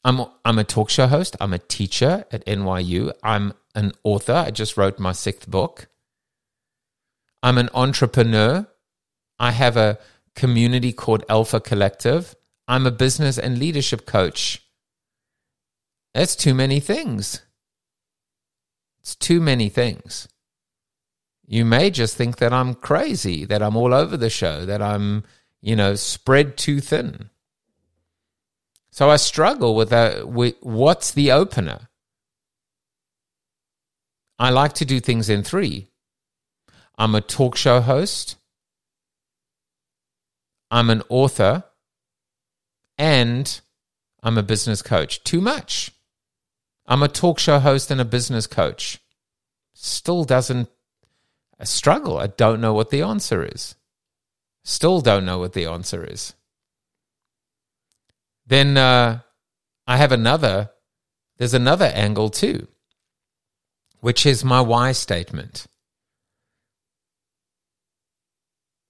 I'm, 0.07 0.25
I'm 0.45 0.61
a 0.61 0.63
talk 0.63 0.89
show 0.89 1.09
host. 1.09 1.35
I'm 1.41 1.53
a 1.53 1.59
teacher 1.59 2.25
at 2.31 2.47
NYU. 2.47 3.13
I'm 3.25 3.55
an 3.75 3.91
author. 4.05 4.35
I 4.35 4.53
just 4.53 4.77
wrote 4.77 5.01
my 5.01 5.11
sixth 5.11 5.51
book. 5.51 5.89
I'm 7.43 7.59
an 7.59 7.69
entrepreneur. 7.75 8.69
I 9.41 9.51
have 9.51 9.77
a 9.77 9.99
community 10.37 10.93
called 10.93 11.25
Alpha 11.29 11.59
Collective. 11.59 12.37
I'm 12.69 12.87
a 12.87 12.93
business 12.93 13.37
and 13.37 13.59
leadership 13.59 14.07
coach. 14.07 14.63
That's 16.15 16.37
too 16.37 16.55
many 16.55 16.79
things. 16.79 17.43
It's 19.01 19.17
too 19.17 19.41
many 19.41 19.69
things. 19.69 20.29
You 21.49 21.65
may 21.65 21.91
just 21.91 22.17
think 22.17 22.37
that 22.37 22.53
I'm 22.53 22.75
crazy, 22.75 23.45
that 23.47 23.61
I'm 23.61 23.77
all 23.77 23.93
over 23.93 24.17
the 24.17 24.31
show, 24.31 24.67
that 24.67 24.81
I'm, 24.81 25.25
you 25.61 25.75
know, 25.75 25.97
spread 25.97 26.57
too 26.57 26.81
thin. 26.81 27.31
So 28.97 29.11
I 29.11 29.17
struggle 29.17 29.75
with, 29.75 29.91
that, 29.91 30.27
with 30.27 30.55
what's 30.63 31.11
the 31.11 31.31
opener? 31.31 31.91
I 34.39 34.49
like 34.49 34.73
to 34.77 34.87
do 34.87 35.01
things 35.01 35.29
in 35.29 35.43
three. 35.43 35.89
I'm 36.97 37.15
a 37.15 37.21
talk 37.21 37.57
show 37.57 37.83
host. 37.83 38.37
I'm 40.71 40.89
an 40.89 41.03
author. 41.11 41.65
And 42.97 43.61
I'm 44.23 44.39
a 44.39 44.43
business 44.43 44.81
coach. 44.81 45.23
Too 45.25 45.43
much. 45.43 45.91
I'm 46.87 47.03
a 47.03 47.09
talk 47.09 47.39
show 47.39 47.59
host 47.59 47.91
and 47.91 48.01
a 48.01 48.05
business 48.07 48.47
coach. 48.47 48.99
Still 49.75 50.25
doesn't 50.25 50.71
struggle. 51.65 52.17
I 52.17 52.29
don't 52.29 52.63
know 52.63 52.73
what 52.73 52.89
the 52.89 53.03
answer 53.03 53.45
is. 53.45 53.75
Still 54.65 55.03
don't 55.03 55.27
know 55.27 55.39
what 55.39 55.53
the 55.53 55.67
answer 55.67 56.03
is. 56.03 56.33
Then 58.47 58.77
uh, 58.77 59.21
I 59.87 59.97
have 59.97 60.13
another, 60.13 60.71
there's 61.39 61.55
another 61.55 61.87
angle 61.87 62.31
too, 62.31 62.69
which 64.01 64.25
is 64.25 64.45
my 64.45 64.61
why 64.61 64.93
statement. 64.93 65.67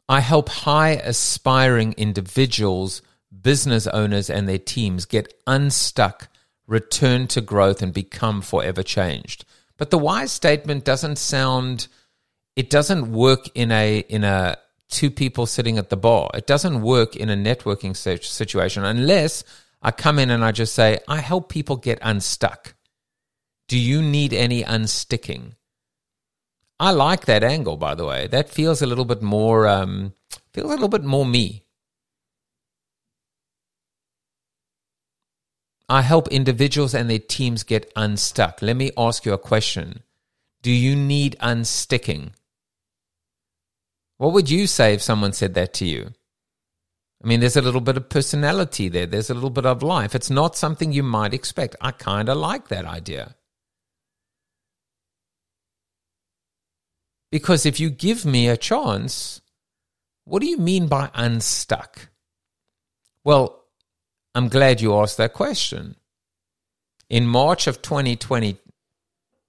I 0.08 0.20
help 0.20 0.48
high 0.48 0.90
aspiring 0.90 1.94
individuals, 1.96 3.02
business 3.42 3.86
owners, 3.88 4.30
and 4.30 4.48
their 4.48 4.58
teams 4.58 5.04
get 5.04 5.34
unstuck, 5.46 6.28
return 6.66 7.26
to 7.28 7.40
growth, 7.40 7.82
and 7.82 7.92
become 7.92 8.40
forever 8.40 8.82
changed. 8.82 9.44
But 9.76 9.90
the 9.90 9.98
why 9.98 10.26
statement 10.26 10.84
doesn't 10.84 11.16
sound 11.16 11.88
it 12.54 12.70
doesn't 12.70 13.12
work 13.12 13.48
in 13.54 13.70
a 13.70 13.98
in 13.98 14.24
a 14.24 14.56
two 14.88 15.10
people 15.10 15.46
sitting 15.46 15.78
at 15.78 15.90
the 15.90 15.96
bar. 15.96 16.30
It 16.34 16.46
doesn't 16.46 16.82
work 16.82 17.16
in 17.16 17.28
a 17.28 17.36
networking 17.36 17.96
situation 17.96 18.84
unless 18.84 19.44
I 19.82 19.90
come 19.90 20.18
in 20.18 20.30
and 20.30 20.44
I 20.44 20.52
just 20.52 20.74
say, 20.74 20.98
I 21.08 21.20
help 21.20 21.48
people 21.48 21.76
get 21.76 21.98
unstuck. 22.02 22.74
Do 23.68 23.78
you 23.78 24.00
need 24.00 24.32
any 24.32 24.62
unsticking? 24.62 25.54
I 26.78 26.90
like 26.90 27.24
that 27.24 27.42
angle, 27.42 27.76
by 27.76 27.94
the 27.94 28.04
way. 28.04 28.26
That 28.26 28.50
feels 28.50 28.82
a 28.82 28.86
little 28.86 29.04
bit 29.04 29.22
more 29.22 29.66
um, 29.66 30.12
feels 30.52 30.70
a 30.70 30.74
little 30.74 30.88
bit 30.88 31.04
more 31.04 31.24
me. 31.26 31.64
I 35.88 36.02
help 36.02 36.28
individuals 36.28 36.94
and 36.94 37.08
their 37.08 37.20
teams 37.20 37.62
get 37.62 37.92
unstuck. 37.94 38.60
Let 38.60 38.76
me 38.76 38.90
ask 38.98 39.24
you 39.24 39.32
a 39.32 39.38
question. 39.38 40.02
Do 40.62 40.72
you 40.72 40.96
need 40.96 41.36
unsticking? 41.40 42.32
What 44.18 44.32
would 44.32 44.50
you 44.50 44.66
say 44.66 44.94
if 44.94 45.02
someone 45.02 45.32
said 45.32 45.54
that 45.54 45.74
to 45.74 45.84
you? 45.84 46.12
I 47.22 47.26
mean, 47.26 47.40
there's 47.40 47.56
a 47.56 47.62
little 47.62 47.80
bit 47.80 47.96
of 47.96 48.08
personality 48.08 48.88
there, 48.88 49.06
there's 49.06 49.30
a 49.30 49.34
little 49.34 49.50
bit 49.50 49.66
of 49.66 49.82
life. 49.82 50.14
It's 50.14 50.30
not 50.30 50.56
something 50.56 50.92
you 50.92 51.02
might 51.02 51.34
expect. 51.34 51.76
I 51.80 51.90
kind 51.90 52.28
of 52.28 52.36
like 52.36 52.68
that 52.68 52.84
idea. 52.84 53.34
Because 57.32 57.66
if 57.66 57.80
you 57.80 57.90
give 57.90 58.24
me 58.24 58.48
a 58.48 58.56
chance, 58.56 59.40
what 60.24 60.40
do 60.40 60.46
you 60.46 60.58
mean 60.58 60.86
by 60.86 61.10
unstuck? 61.14 62.08
Well, 63.24 63.64
I'm 64.34 64.48
glad 64.48 64.80
you 64.80 64.94
asked 64.94 65.16
that 65.16 65.32
question. 65.32 65.96
In 67.08 67.26
March 67.26 67.66
of 67.66 67.82
2020, 67.82 68.58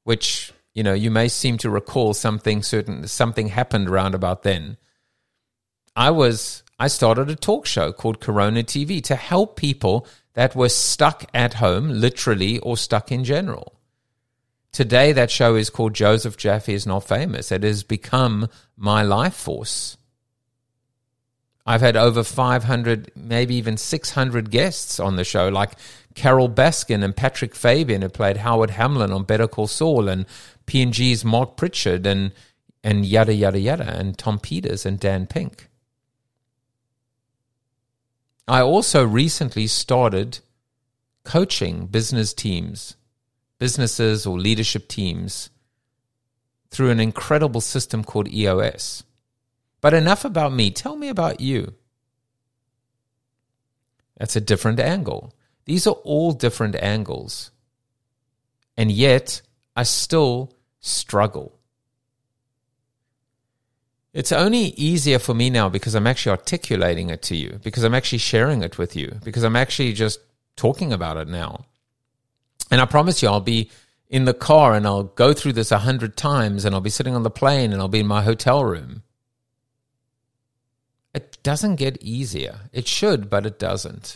which 0.04 0.54
you 0.78 0.84
know, 0.84 0.94
you 0.94 1.10
may 1.10 1.28
seem 1.28 1.58
to 1.58 1.72
recall 1.72 2.14
something 2.14 2.62
certain 2.62 3.08
something 3.08 3.48
happened 3.48 3.90
around 3.90 4.14
about 4.14 4.44
then. 4.44 4.78
I 5.96 6.12
was 6.12 6.62
I 6.78 6.88
started 6.88 7.32
a 7.32 7.36
talk 7.36 7.66
show 7.66 7.92
called 7.92 8.20
Corona 8.20 8.62
TV 8.62 9.04
to 9.06 9.16
help 9.16 9.56
people 9.56 10.06
that 10.36 10.56
were 10.56 10.70
stuck 10.70 11.26
at 11.34 11.56
home, 11.56 11.90
literally, 11.90 12.60
or 12.60 12.78
stuck 12.78 13.12
in 13.12 13.24
general. 13.24 13.80
Today, 14.72 15.14
that 15.14 15.32
show 15.32 15.56
is 15.56 15.72
called 15.72 15.96
Joseph 15.96 16.38
Jaffe 16.38 16.72
is 16.72 16.86
Not 16.86 17.08
Famous. 17.08 17.52
It 17.52 17.64
has 17.64 17.82
become 17.82 18.48
my 18.76 19.02
life 19.02 19.34
force. 19.34 19.98
I've 21.66 21.82
had 21.82 21.98
over 21.98 22.24
500, 22.24 23.14
maybe 23.16 23.56
even 23.56 23.78
600 23.78 24.52
guests 24.52 25.00
on 25.00 25.16
the 25.16 25.24
show, 25.24 25.50
like 25.50 25.72
Carole 26.18 26.50
Baskin 26.50 27.04
and 27.04 27.16
Patrick 27.16 27.54
Fabian, 27.54 28.02
who 28.02 28.10
played 28.10 28.38
Howard 28.38 28.72
Hamlin 28.72 29.12
on 29.12 29.24
Better 29.24 29.48
Call 29.48 29.68
Saul, 29.68 30.10
and 30.10 30.26
P&G's 30.66 31.24
Mark 31.24 31.56
Pritchard 31.56 32.08
and 32.08 32.34
and 32.84 33.06
yada 33.06 33.34
yada 33.34 33.60
yada 33.60 33.88
and 34.00 34.18
Tom 34.18 34.40
Peters 34.40 34.84
and 34.84 35.00
Dan 35.00 35.28
Pink. 35.28 35.70
I 38.48 38.62
also 38.62 39.06
recently 39.06 39.68
started 39.68 40.40
coaching 41.24 41.86
business 41.86 42.34
teams, 42.34 42.96
businesses 43.60 44.26
or 44.26 44.40
leadership 44.40 44.88
teams 44.88 45.52
through 46.72 46.90
an 46.90 47.00
incredible 47.00 47.62
system 47.62 48.04
called 48.04 48.34
EOS. 48.34 49.04
But 49.82 49.94
enough 49.94 50.26
about 50.26 50.52
me. 50.52 50.72
Tell 50.72 50.96
me 50.96 51.10
about 51.10 51.42
you. 51.42 51.76
That's 54.18 54.36
a 54.36 54.42
different 54.42 54.80
angle. 54.80 55.34
These 55.68 55.86
are 55.86 55.96
all 56.04 56.32
different 56.32 56.76
angles. 56.76 57.52
And 58.78 58.90
yet, 58.90 59.42
I 59.76 59.84
still 59.84 60.54
struggle. 60.80 61.60
It's 64.14 64.32
only 64.32 64.70
easier 64.78 65.20
for 65.20 65.34
me 65.34 65.50
now 65.50 65.68
because 65.68 65.94
I'm 65.94 66.08
actually 66.08 66.32
articulating 66.32 67.10
it 67.10 67.22
to 67.24 67.36
you, 67.36 67.60
because 67.64 67.84
I'm 67.84 67.94
actually 67.94 68.20
sharing 68.20 68.64
it 68.64 68.78
with 68.78 68.96
you, 68.96 69.20
because 69.24 69.44
I'm 69.44 69.58
actually 69.58 69.94
just 69.94 70.20
talking 70.56 70.94
about 70.94 71.18
it 71.18 71.28
now. 71.28 71.66
And 72.72 72.80
I 72.80 72.86
promise 72.86 73.22
you, 73.22 73.28
I'll 73.28 73.42
be 73.42 73.70
in 74.10 74.24
the 74.24 74.34
car 74.34 74.74
and 74.74 74.88
I'll 74.88 75.04
go 75.04 75.34
through 75.34 75.54
this 75.54 75.72
a 75.72 75.80
hundred 75.80 76.16
times 76.16 76.64
and 76.64 76.74
I'll 76.74 76.82
be 76.82 76.90
sitting 76.90 77.14
on 77.14 77.24
the 77.24 77.30
plane 77.30 77.74
and 77.74 77.82
I'll 77.82 77.90
be 77.90 78.00
in 78.00 78.08
my 78.08 78.24
hotel 78.24 78.64
room. 78.64 79.04
It 81.14 81.38
doesn't 81.44 81.76
get 81.76 82.02
easier. 82.02 82.62
It 82.72 82.88
should, 82.88 83.30
but 83.30 83.46
it 83.46 83.60
doesn't. 83.60 84.16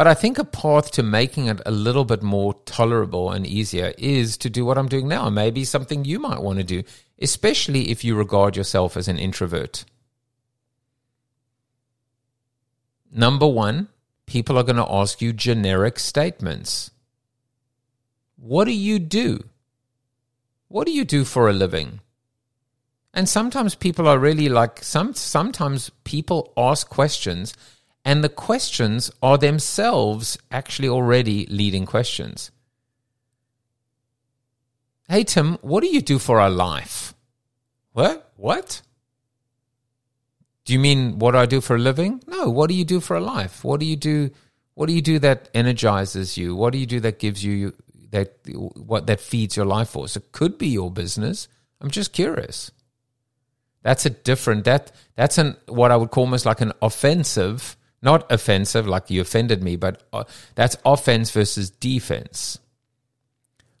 But 0.00 0.06
I 0.06 0.14
think 0.14 0.38
a 0.38 0.44
path 0.44 0.92
to 0.92 1.02
making 1.02 1.48
it 1.48 1.60
a 1.66 1.70
little 1.70 2.06
bit 2.06 2.22
more 2.22 2.54
tolerable 2.64 3.32
and 3.32 3.46
easier 3.46 3.92
is 3.98 4.38
to 4.38 4.48
do 4.48 4.64
what 4.64 4.78
I'm 4.78 4.88
doing 4.88 5.08
now. 5.08 5.26
and 5.26 5.34
Maybe 5.34 5.62
something 5.62 6.06
you 6.06 6.18
might 6.18 6.40
want 6.40 6.58
to 6.58 6.64
do, 6.64 6.84
especially 7.20 7.90
if 7.90 8.02
you 8.02 8.14
regard 8.14 8.56
yourself 8.56 8.96
as 8.96 9.08
an 9.08 9.18
introvert. 9.18 9.84
Number 13.12 13.46
one, 13.46 13.88
people 14.24 14.56
are 14.56 14.62
going 14.62 14.76
to 14.76 14.90
ask 14.90 15.20
you 15.20 15.34
generic 15.34 15.98
statements. 15.98 16.92
What 18.36 18.64
do 18.64 18.72
you 18.72 18.98
do? 18.98 19.50
What 20.68 20.86
do 20.86 20.92
you 20.92 21.04
do 21.04 21.26
for 21.26 21.46
a 21.46 21.52
living? 21.52 22.00
And 23.12 23.28
sometimes 23.28 23.74
people 23.74 24.08
are 24.08 24.18
really 24.18 24.48
like 24.48 24.82
some 24.82 25.12
sometimes 25.12 25.90
people 26.04 26.54
ask 26.56 26.88
questions 26.88 27.52
and 28.04 28.24
the 28.24 28.28
questions 28.28 29.10
are 29.22 29.38
themselves 29.38 30.38
actually 30.50 30.88
already 30.88 31.46
leading 31.46 31.86
questions. 31.86 32.50
Hey, 35.08 35.24
Tim, 35.24 35.58
what 35.60 35.82
do 35.82 35.88
you 35.88 36.00
do 36.00 36.18
for 36.18 36.38
a 36.38 36.48
life? 36.48 37.14
What? 37.92 38.32
What? 38.36 38.82
Do 40.64 40.72
you 40.72 40.78
mean 40.78 41.18
what 41.18 41.32
do 41.32 41.38
I 41.38 41.46
do 41.46 41.60
for 41.60 41.76
a 41.76 41.80
living? 41.80 42.22
No, 42.26 42.48
what 42.48 42.68
do 42.68 42.74
you 42.74 42.84
do 42.84 43.00
for 43.00 43.16
a 43.16 43.20
life? 43.20 43.64
What 43.64 43.80
do 43.80 43.86
you 43.86 43.96
do? 43.96 44.30
What 44.74 44.86
do 44.86 44.92
you 44.92 45.02
do 45.02 45.18
that 45.18 45.48
energizes 45.52 46.38
you? 46.38 46.54
What 46.54 46.72
do 46.72 46.78
you 46.78 46.86
do 46.86 47.00
that 47.00 47.18
gives 47.18 47.44
you 47.44 47.74
that 48.10 48.36
what 48.46 49.06
that 49.08 49.20
feeds 49.20 49.56
your 49.56 49.66
life 49.66 49.88
force? 49.88 50.16
It 50.16 50.30
could 50.32 50.58
be 50.58 50.68
your 50.68 50.90
business. 50.90 51.48
I'm 51.80 51.90
just 51.90 52.12
curious. 52.12 52.70
That's 53.82 54.06
a 54.06 54.10
different 54.10 54.64
that 54.64 54.92
that's 55.16 55.38
an 55.38 55.56
what 55.66 55.90
I 55.90 55.96
would 55.96 56.10
call 56.10 56.24
almost 56.24 56.46
like 56.46 56.60
an 56.60 56.72
offensive 56.80 57.76
not 58.02 58.30
offensive, 58.30 58.86
like 58.86 59.10
you 59.10 59.20
offended 59.20 59.62
me, 59.62 59.76
but 59.76 60.02
uh, 60.12 60.24
that's 60.54 60.76
offense 60.84 61.30
versus 61.30 61.70
defense. 61.70 62.58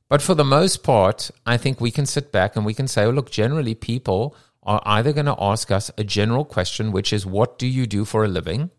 But 0.08 0.20
for 0.20 0.34
the 0.34 0.44
most 0.44 0.82
part, 0.82 1.30
I 1.46 1.56
think 1.56 1.80
we 1.80 1.90
can 1.90 2.04
sit 2.04 2.32
back 2.32 2.56
and 2.56 2.66
we 2.66 2.74
can 2.74 2.88
say, 2.88 3.04
oh, 3.04 3.10
look, 3.10 3.30
generally 3.30 3.74
people 3.74 4.34
are 4.62 4.82
either 4.84 5.12
going 5.12 5.26
to 5.26 5.36
ask 5.40 5.70
us 5.70 5.90
a 5.96 6.04
general 6.04 6.44
question, 6.44 6.92
which 6.92 7.12
is, 7.12 7.24
what 7.24 7.58
do 7.58 7.66
you 7.66 7.86
do 7.86 8.04
for 8.04 8.24
a 8.24 8.28
living? 8.28 8.70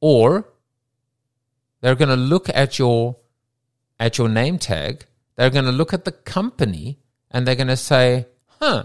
Or 0.00 0.48
they're 1.80 1.96
going 1.96 2.08
to 2.08 2.16
look 2.16 2.48
at 2.48 2.78
your 2.78 3.16
at 4.00 4.16
your 4.16 4.28
name 4.28 4.58
tag, 4.58 5.06
they're 5.34 5.50
going 5.50 5.64
to 5.64 5.72
look 5.72 5.92
at 5.92 6.04
the 6.04 6.12
company 6.12 7.00
and 7.30 7.46
they're 7.46 7.56
going 7.56 7.66
to 7.66 7.76
say, 7.76 8.26
huh, 8.60 8.84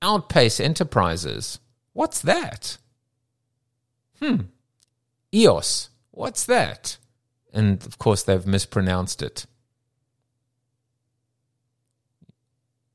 Outpace 0.00 0.60
Enterprises. 0.60 1.58
What's 1.92 2.20
that? 2.22 2.78
Hmm, 4.22 4.42
EOS, 5.34 5.90
what's 6.10 6.44
that? 6.44 6.98
And 7.52 7.84
of 7.84 7.98
course, 7.98 8.22
they've 8.22 8.46
mispronounced 8.46 9.22
it. 9.22 9.46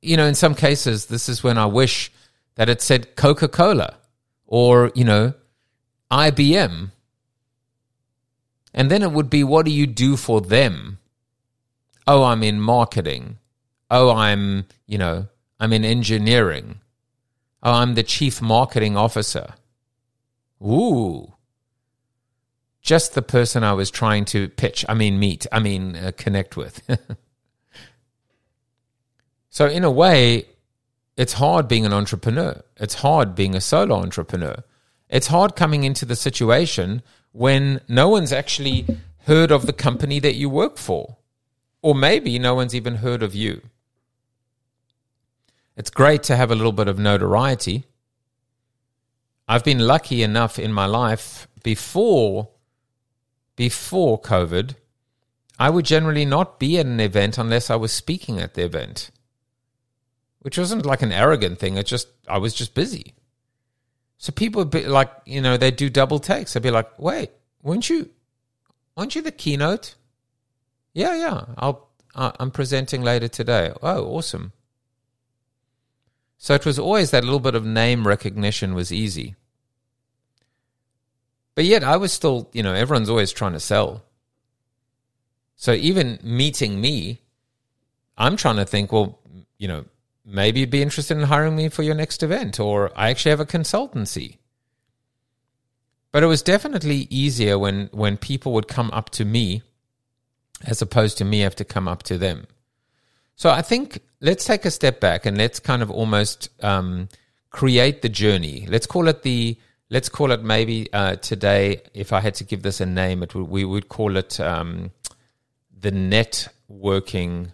you 0.02 0.18
know, 0.18 0.26
in 0.26 0.36
some 0.36 0.56
cases, 0.56 1.08
this 1.08 1.28
is 1.28 1.44
when 1.44 1.58
I 1.58 1.66
wish 1.66 2.12
that 2.56 2.70
it 2.70 2.82
said 2.82 3.16
Coca 3.16 3.48
Cola 3.48 3.98
or, 4.46 4.92
you 4.96 5.04
know, 5.04 5.34
IBM. 6.10 6.92
And 8.74 8.92
then 8.92 9.04
it 9.04 9.12
would 9.12 9.30
be, 9.30 9.44
what 9.44 9.66
do 9.66 9.72
you 9.72 9.88
do 9.88 10.16
for 10.16 10.40
them? 10.40 11.00
Oh, 12.06 12.24
I'm 12.24 12.44
in 12.44 12.62
marketing. 12.62 13.38
Oh, 13.90 14.12
I'm, 14.14 14.66
you 14.86 14.98
know, 14.98 15.28
I'm 15.60 15.74
in 15.74 15.84
engineering. 15.84 16.80
Oh, 17.62 17.74
I'm 17.74 17.96
the 17.96 18.04
chief 18.04 18.42
marketing 18.42 18.96
officer. 18.96 19.56
Ooh. 20.62 21.34
Just 22.82 23.14
the 23.14 23.22
person 23.22 23.64
I 23.64 23.74
was 23.74 23.92
trying 23.92 24.26
to 24.26 24.48
pitch, 24.50 24.86
I 24.88 24.94
mean, 24.94 25.20
meet, 25.20 25.46
I 25.52 25.60
mean, 25.60 25.96
uh, 25.96 26.12
connect 26.16 26.56
with. 26.56 26.82
so, 29.50 29.66
in 29.68 29.84
a 29.84 29.92
way, 29.92 30.46
it's 31.18 31.34
hard 31.34 31.68
being 31.68 31.86
an 31.86 31.94
entrepreneur. 31.94 32.62
It's 32.78 32.96
hard 32.96 33.36
being 33.36 33.56
a 33.56 33.62
solo 33.62 33.96
entrepreneur. 33.96 34.64
It's 35.10 35.28
hard 35.28 35.56
coming 35.56 35.84
into 35.84 36.06
the 36.06 36.16
situation 36.16 37.02
when 37.32 37.82
no 37.88 38.08
one's 38.10 38.32
actually 38.32 38.86
heard 39.26 39.52
of 39.52 39.66
the 39.66 39.74
company 39.74 40.20
that 40.20 40.36
you 40.36 40.50
work 40.50 40.78
for. 40.78 41.18
Or 41.82 41.94
maybe 41.94 42.40
no 42.40 42.56
one's 42.56 42.76
even 42.76 42.96
heard 42.96 43.22
of 43.22 43.36
you. 43.36 43.62
It's 45.76 45.90
great 45.90 46.24
to 46.24 46.36
have 46.36 46.50
a 46.52 46.56
little 46.56 46.72
bit 46.72 46.88
of 46.88 46.98
notoriety. 46.98 47.86
I've 49.48 49.64
been 49.64 49.80
lucky 49.80 50.24
enough 50.24 50.60
in 50.60 50.74
my 50.74 50.86
life 50.86 51.48
before 51.64 52.50
before 53.58 54.22
COVID, 54.22 54.76
I 55.60 55.70
would 55.70 55.84
generally 55.84 56.26
not 56.26 56.60
be 56.60 56.78
at 56.78 56.86
an 56.86 57.00
event 57.00 57.38
unless 57.38 57.70
I 57.70 57.76
was 57.76 57.92
speaking 57.92 58.40
at 58.40 58.54
the 58.54 58.64
event. 58.64 59.10
Which 60.40 60.58
wasn't 60.58 60.86
like 60.86 61.02
an 61.02 61.12
arrogant 61.12 61.60
thing, 61.60 61.76
it's 61.76 61.90
just 61.90 62.08
I 62.28 62.38
was 62.38 62.54
just 62.54 62.74
busy. 62.74 63.16
So 64.20 64.32
people 64.32 64.62
would 64.62 64.72
be 64.72 64.86
like, 64.86 65.12
you 65.26 65.42
know, 65.42 65.58
they'd 65.58 65.76
do 65.76 65.90
double 65.90 66.20
takes. 66.20 66.54
They'd 66.54 66.64
be 66.64 66.72
like, 66.72 66.98
wait, 66.98 67.32
weren't 67.62 67.90
you 67.90 68.12
weren't 68.96 69.16
you 69.16 69.22
the 69.22 69.32
keynote? 69.32 69.96
Yeah, 70.94 71.16
yeah. 71.16 71.46
I'll 71.58 71.90
I'm 72.16 72.52
presenting 72.52 73.04
later 73.04 73.28
today. 73.28 73.74
Oh, 73.82 74.06
awesome. 74.06 74.54
So 76.38 76.54
it 76.54 76.66
was 76.66 76.78
always 76.78 77.12
that 77.12 77.24
little 77.24 77.40
bit 77.40 77.56
of 77.56 77.66
name 77.66 78.08
recognition 78.08 78.74
was 78.74 78.92
easy. 78.92 79.36
But 81.56 81.66
yet 81.66 81.84
I 81.84 81.98
was 81.98 82.14
still, 82.14 82.50
you 82.54 82.62
know, 82.62 82.74
everyone's 82.74 83.10
always 83.10 83.32
trying 83.32 83.54
to 83.54 83.60
sell. 83.60 84.04
So 85.56 85.74
even 85.74 86.20
meeting 86.22 86.80
me, 86.80 87.22
I'm 88.18 88.38
trying 88.38 88.58
to 88.58 88.66
think, 88.66 88.92
well, 88.92 89.20
you 89.58 89.68
know, 89.68 89.86
maybe 90.24 90.60
you'd 90.60 90.70
be 90.70 90.84
interested 90.84 91.18
in 91.18 91.24
hiring 91.24 91.56
me 91.56 91.70
for 91.70 91.82
your 91.82 91.96
next 91.96 92.22
event, 92.22 92.60
or 92.60 92.92
I 92.96 93.10
actually 93.10 93.32
have 93.32 93.40
a 93.40 93.46
consultancy. 93.46 94.38
But 96.12 96.22
it 96.22 96.28
was 96.28 96.44
definitely 96.44 97.08
easier 97.10 97.58
when, 97.58 97.90
when 97.92 98.18
people 98.18 98.54
would 98.54 98.68
come 98.68 98.92
up 98.92 99.10
to 99.12 99.26
me 99.26 99.64
as 100.64 100.82
opposed 100.82 101.18
to 101.18 101.26
me 101.26 101.40
have 101.40 101.56
to 101.56 101.66
come 101.66 101.88
up 101.88 102.04
to 102.04 102.18
them. 102.18 102.48
So 103.38 103.52
I 103.52 103.62
think 103.62 104.00
let's 104.20 104.46
take 104.46 104.66
a 104.66 104.72
step 104.72 105.00
back 105.00 105.28
and 105.28 105.38
let's 105.38 105.60
kind 105.60 105.84
of 105.84 105.92
almost 105.92 106.50
um, 106.64 107.08
create 107.52 108.02
the 108.02 108.10
journey. 108.10 108.66
Let's 108.68 108.88
call 108.88 109.08
it 109.08 109.22
the 109.22 109.56
let's 109.92 110.10
call 110.10 110.32
it 110.32 110.44
maybe 110.44 110.92
uh, 110.92 111.18
today. 111.18 111.84
If 111.94 112.12
I 112.12 112.20
had 112.20 112.34
to 112.36 112.44
give 112.44 112.64
this 112.64 112.82
a 112.82 112.86
name, 112.88 113.22
it 113.22 113.36
would, 113.36 113.48
we 113.48 113.64
would 113.64 113.90
call 113.90 114.18
it 114.18 114.40
um, 114.40 114.90
the 115.80 115.92
networking 115.92 117.52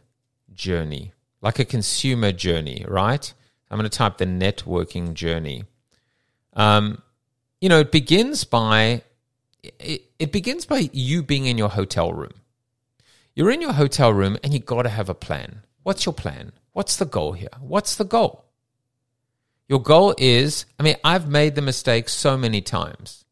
journey, 0.53 1.11
like 1.41 1.59
a 1.59 1.65
consumer 1.65 2.31
journey, 2.31 2.85
right? 2.87 3.33
I'm 3.69 3.77
going 3.77 3.89
to 3.89 3.97
type 3.97 4.19
the 4.19 4.25
networking 4.25 5.13
journey. 5.13 5.65
Um, 6.53 7.01
you 7.59 7.67
know, 7.67 7.79
it 7.79 7.91
begins 7.91 8.45
by 8.45 9.01
it, 9.79 10.03
it 10.17 10.31
begins 10.31 10.65
by 10.65 10.89
you 10.93 11.23
being 11.23 11.45
in 11.45 11.57
your 11.57 11.69
hotel 11.69 12.13
room. 12.13 12.35
You're 13.35 13.51
in 13.51 13.59
your 13.59 13.73
hotel 13.73 14.13
room 14.13 14.37
and 14.43 14.53
you 14.53 14.59
got 14.59 14.83
to 14.83 14.89
have 14.89 15.09
a 15.09 15.13
plan. 15.13 15.63
What's 15.83 16.05
your 16.05 16.13
plan? 16.13 16.51
What's 16.71 16.97
the 16.97 17.05
goal 17.05 17.33
here? 17.33 17.49
What's 17.59 17.95
the 17.95 18.05
goal? 18.05 18.45
Your 19.67 19.81
goal 19.81 20.15
is, 20.17 20.65
I 20.79 20.83
mean, 20.83 20.95
I've 21.03 21.27
made 21.29 21.55
the 21.55 21.61
mistake 21.61 22.09
so 22.09 22.37
many 22.37 22.61
times, 22.61 23.23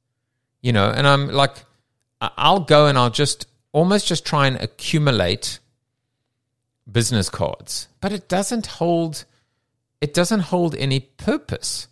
you 0.62 0.72
know, 0.72 0.90
and 0.90 1.08
I'm 1.08 1.28
like, 1.30 1.66
I'll 2.22 2.62
go 2.62 2.88
and 2.88 2.98
I'll 2.98 3.10
just 3.10 3.48
almost 3.72 4.08
just 4.08 4.26
try 4.26 4.48
and 4.48 4.58
accumulate 4.58 5.60
business 6.90 7.30
cards, 7.30 7.88
but 8.00 8.12
it 8.12 8.28
doesn't 8.28 8.66
hold, 8.68 9.26
it 10.02 10.14
doesn't 10.14 10.42
hold 10.42 10.76
any 10.76 11.00
purpose. 11.00 11.88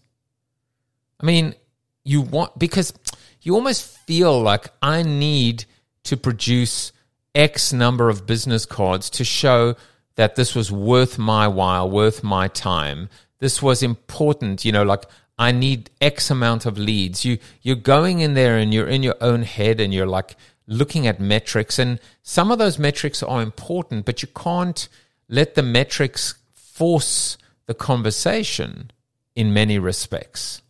I 1.20 1.26
mean, 1.26 1.56
you 2.04 2.22
want, 2.22 2.58
because 2.58 2.94
you 3.42 3.56
almost 3.56 3.86
feel 3.86 4.42
like 4.42 4.68
I 4.82 5.04
need 5.04 5.66
to 6.04 6.18
produce 6.18 6.92
X 7.36 7.72
number 7.74 8.10
of 8.10 8.26
business 8.26 8.66
cards 8.66 9.10
to 9.12 9.24
show 9.24 9.76
that 10.20 10.36
this 10.36 10.54
was 10.54 10.70
worth 10.70 11.18
my 11.18 11.48
while, 11.48 11.90
worth 11.90 12.26
my 12.26 12.50
time. 12.50 13.08
This 13.38 13.62
was 13.62 13.82
important, 13.82 14.66
you 14.66 14.72
know, 14.74 14.84
like 14.84 15.06
I 15.38 15.54
need 15.54 15.92
X 16.02 16.30
amount 16.30 16.66
of 16.66 16.78
leads. 16.78 17.24
You 17.24 17.38
you're 17.62 17.78
going 17.78 18.20
in 18.20 18.34
there 18.34 18.58
and 18.58 18.74
you're 18.74 18.90
in 18.90 19.02
your 19.02 19.16
own 19.22 19.44
head 19.44 19.80
and 19.80 19.94
you're 19.94 20.06
like 20.06 20.36
looking 20.68 21.08
at 21.08 21.22
metrics 21.22 21.80
and 21.80 22.02
some 22.22 22.52
of 22.52 22.60
those 22.60 22.78
metrics 22.78 23.24
are 23.24 23.42
important, 23.42 24.04
but 24.04 24.22
you 24.22 24.28
can't 24.36 24.90
let 25.30 25.56
the 25.56 25.64
metrics 25.64 26.34
force 26.54 27.38
the 27.68 27.74
conversation 27.74 28.92
in 29.38 29.54
many 29.54 29.80
respects. 29.80 30.62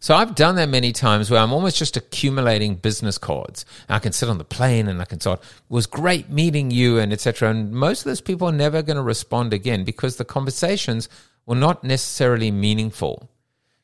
So 0.00 0.14
I've 0.14 0.36
done 0.36 0.54
that 0.56 0.68
many 0.68 0.92
times 0.92 1.30
where 1.30 1.40
I'm 1.40 1.52
almost 1.52 1.76
just 1.76 1.96
accumulating 1.96 2.76
business 2.76 3.18
cards. 3.18 3.64
I 3.88 3.98
can 3.98 4.12
sit 4.12 4.28
on 4.28 4.38
the 4.38 4.44
plane 4.44 4.86
and 4.86 5.02
I 5.02 5.04
can 5.04 5.20
start, 5.20 5.42
was 5.68 5.86
great 5.86 6.30
meeting 6.30 6.70
you 6.70 6.98
and 6.98 7.12
etc. 7.12 7.50
And 7.50 7.72
most 7.72 8.00
of 8.00 8.04
those 8.04 8.20
people 8.20 8.48
are 8.48 8.52
never 8.52 8.82
going 8.82 8.96
to 8.96 9.02
respond 9.02 9.52
again 9.52 9.82
because 9.82 10.16
the 10.16 10.24
conversations 10.24 11.08
were 11.46 11.56
not 11.56 11.82
necessarily 11.82 12.52
meaningful. 12.52 13.28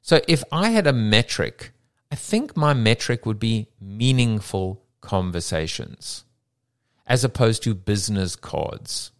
So 0.03 0.21
if 0.29 0.45
I 0.53 0.71
had 0.71 0.87
a 0.87 0.93
metric, 0.93 1.73
I 2.13 2.15
think 2.15 2.57
my 2.57 2.75
metric 2.75 3.27
would 3.27 3.41
be 3.41 3.69
meaningful 3.81 4.83
conversations 5.01 6.25
as 7.07 7.25
opposed 7.25 7.63
to 7.65 7.75
business 7.75 8.37
cards. 8.37 9.11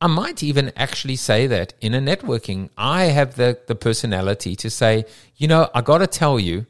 I 0.00 0.06
might 0.06 0.42
even 0.42 0.72
actually 0.76 1.16
say 1.16 1.46
that 1.48 1.74
in 1.80 1.92
a 1.92 2.00
networking, 2.00 2.70
I 2.76 3.04
have 3.06 3.34
the, 3.34 3.58
the 3.66 3.74
personality 3.74 4.54
to 4.56 4.70
say, 4.70 5.04
you 5.36 5.48
know, 5.48 5.68
I 5.74 5.80
got 5.80 5.98
to 5.98 6.06
tell 6.06 6.38
you, 6.38 6.66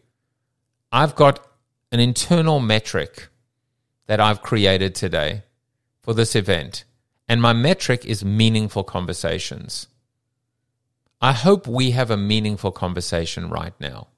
I've 0.91 1.15
got 1.15 1.47
an 1.93 2.01
internal 2.01 2.59
metric 2.59 3.29
that 4.07 4.21
I've 4.21 4.43
created 4.43 4.95
today 4.95 5.43
for 6.01 6.15
this 6.15 6.35
event. 6.35 6.85
And 7.29 7.43
my 7.43 7.53
metric 7.53 8.07
is 8.07 8.25
meaningful 8.25 8.83
conversations. 8.83 9.89
I 11.21 11.33
hope 11.33 11.67
we 11.67 11.91
have 11.91 12.11
a 12.11 12.17
meaningful 12.17 12.73
conversation 12.73 13.51
right 13.51 13.75
now. 13.79 14.09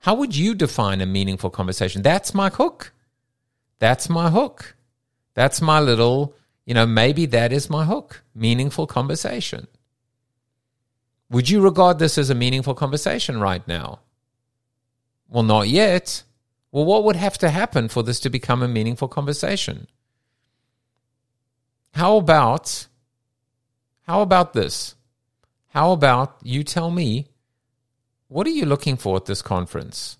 How 0.00 0.14
would 0.14 0.36
you 0.36 0.54
define 0.54 1.00
a 1.00 1.06
meaningful 1.06 1.48
conversation? 1.48 2.02
That's 2.02 2.34
my 2.34 2.50
hook. 2.50 2.92
That's 3.78 4.10
my 4.10 4.28
hook. 4.28 4.74
That's 5.34 5.62
my 5.62 5.80
little 5.80 6.34
you 6.64 6.74
know, 6.74 6.86
maybe 6.86 7.26
that 7.26 7.52
is 7.52 7.68
my 7.70 7.84
hook 7.84 8.22
meaningful 8.34 8.86
conversation. 8.86 9.66
Would 11.30 11.48
you 11.48 11.60
regard 11.60 11.98
this 11.98 12.18
as 12.18 12.30
a 12.30 12.34
meaningful 12.34 12.74
conversation 12.74 13.40
right 13.40 13.66
now? 13.66 14.00
Well, 15.28 15.42
not 15.42 15.68
yet. 15.68 16.24
Well, 16.70 16.84
what 16.84 17.04
would 17.04 17.16
have 17.16 17.38
to 17.38 17.50
happen 17.50 17.88
for 17.88 18.02
this 18.02 18.20
to 18.20 18.30
become 18.30 18.62
a 18.62 18.68
meaningful 18.68 19.08
conversation? 19.08 19.86
How 21.94 22.16
about 22.16 22.86
how 24.02 24.20
about 24.20 24.52
this? 24.52 24.94
How 25.68 25.92
about 25.92 26.36
you 26.42 26.64
tell 26.64 26.90
me 26.90 27.28
what 28.28 28.46
are 28.46 28.50
you 28.50 28.66
looking 28.66 28.96
for 28.96 29.16
at 29.16 29.26
this 29.26 29.42
conference? 29.42 30.18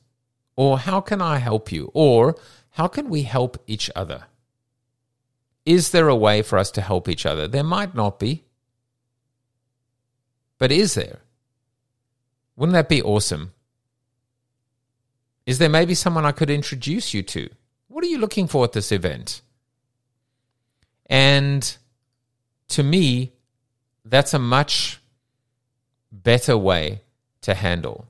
Or 0.56 0.78
how 0.78 1.00
can 1.00 1.20
I 1.20 1.38
help 1.38 1.72
you? 1.72 1.90
Or 1.94 2.36
how 2.70 2.86
can 2.86 3.08
we 3.08 3.22
help 3.22 3.62
each 3.66 3.90
other? 3.96 4.26
Is 5.64 5.90
there 5.90 6.08
a 6.08 6.16
way 6.16 6.42
for 6.42 6.58
us 6.58 6.70
to 6.72 6.80
help 6.80 7.08
each 7.08 7.24
other? 7.24 7.46
There 7.46 7.64
might 7.64 7.94
not 7.94 8.18
be. 8.18 8.44
But 10.58 10.72
is 10.72 10.94
there? 10.94 11.20
Wouldn't 12.56 12.74
that 12.74 12.88
be 12.88 13.02
awesome? 13.02 13.52
Is 15.46 15.58
there 15.58 15.68
maybe 15.68 15.94
someone 15.94 16.24
I 16.24 16.32
could 16.32 16.50
introduce 16.50 17.14
you 17.14 17.22
to? 17.22 17.48
What 17.88 18.04
are 18.04 18.08
you 18.08 18.18
looking 18.18 18.46
for 18.46 18.64
at 18.64 18.72
this 18.72 18.92
event? 18.92 19.42
And 21.06 21.76
to 22.68 22.82
me, 22.82 23.32
that's 24.04 24.34
a 24.34 24.38
much 24.38 25.00
better 26.10 26.56
way 26.56 27.02
to 27.42 27.54
handle. 27.54 28.06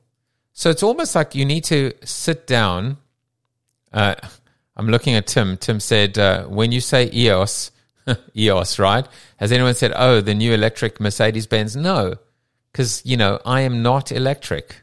So 0.53 0.71
it's 0.71 0.83
almost 0.83 1.15
like 1.15 1.35
you 1.35 1.45
need 1.45 1.65
to 1.65 1.93
sit 2.05 2.47
down. 2.47 2.99
Uh, 3.93 4.15
I'm 4.77 4.89
looking 4.89 5.15
at 5.15 5.27
Tim. 5.27 5.57
Tim 5.57 5.81
said, 5.81 6.19
uh, 6.19 6.45
when 6.45 6.73
you 6.73 6.81
say 6.81 7.11
EOS, 7.13 7.71
EOS, 8.37 8.79
right? 8.79 9.07
Has 9.37 9.53
anyone 9.53 9.75
said, 9.75 9.93
oh, 9.95 10.21
the 10.21 10.35
new 10.35 10.53
electric 10.53 11.01
Mercedes 11.01 11.47
Benz? 11.47 11.77
No, 11.77 12.15
because, 12.73 13.05
you 13.05 13.17
know, 13.17 13.39
I 13.45 13.61
am 13.63 13.83
not 13.83 14.11
electric. 14.11 14.83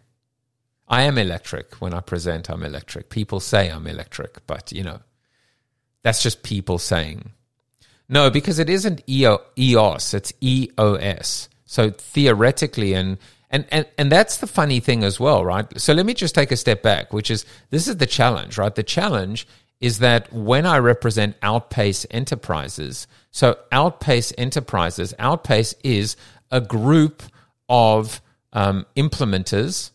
I 0.88 1.04
am 1.04 1.18
electric. 1.18 1.76
When 1.76 1.94
I 1.94 2.02
present, 2.02 2.50
I'm 2.50 2.64
electric. 2.64 3.10
People 3.10 3.40
say 3.40 3.70
I'm 3.70 3.88
electric, 3.88 4.46
but, 4.48 4.72
you 4.72 4.84
know, 4.84 5.00
that's 6.04 6.24
just 6.24 6.44
people 6.44 6.78
saying. 6.78 7.32
No, 8.08 8.32
because 8.32 8.58
it 8.58 8.70
isn't 8.70 9.04
EOS, 9.08 10.14
it's 10.14 10.34
EOS. 10.42 11.50
So 11.66 11.92
theoretically, 11.92 12.94
and 12.94 13.20
and, 13.52 13.66
and 13.72 13.86
and 13.98 14.12
that's 14.12 14.38
the 14.38 14.48
funny 14.48 14.80
thing 14.80 15.04
as 15.04 15.20
well, 15.20 15.46
right? 15.46 15.66
So 15.80 15.94
let 15.94 16.08
me 16.08 16.16
just 16.16 16.34
take 16.34 16.52
a 16.52 16.58
step 16.58 16.82
back, 16.82 17.14
which 17.14 17.30
is 17.30 17.46
this 17.70 17.88
is 17.88 17.98
the 17.98 18.08
challenge, 18.08 18.58
right? 18.58 18.74
The 18.74 18.82
challenge 18.82 19.48
is 19.82 20.00
that 20.00 20.32
when 20.34 20.66
I 20.66 20.78
represent 20.80 21.36
Outpace 21.42 22.06
Enterprises, 22.12 23.08
so 23.32 23.58
Outpace 23.72 24.34
Enterprises, 24.38 25.14
Outpace 25.20 25.74
is 25.84 26.16
a 26.52 26.60
group 26.60 27.24
of 27.70 28.22
um, 28.52 28.86
implementers. 28.98 29.92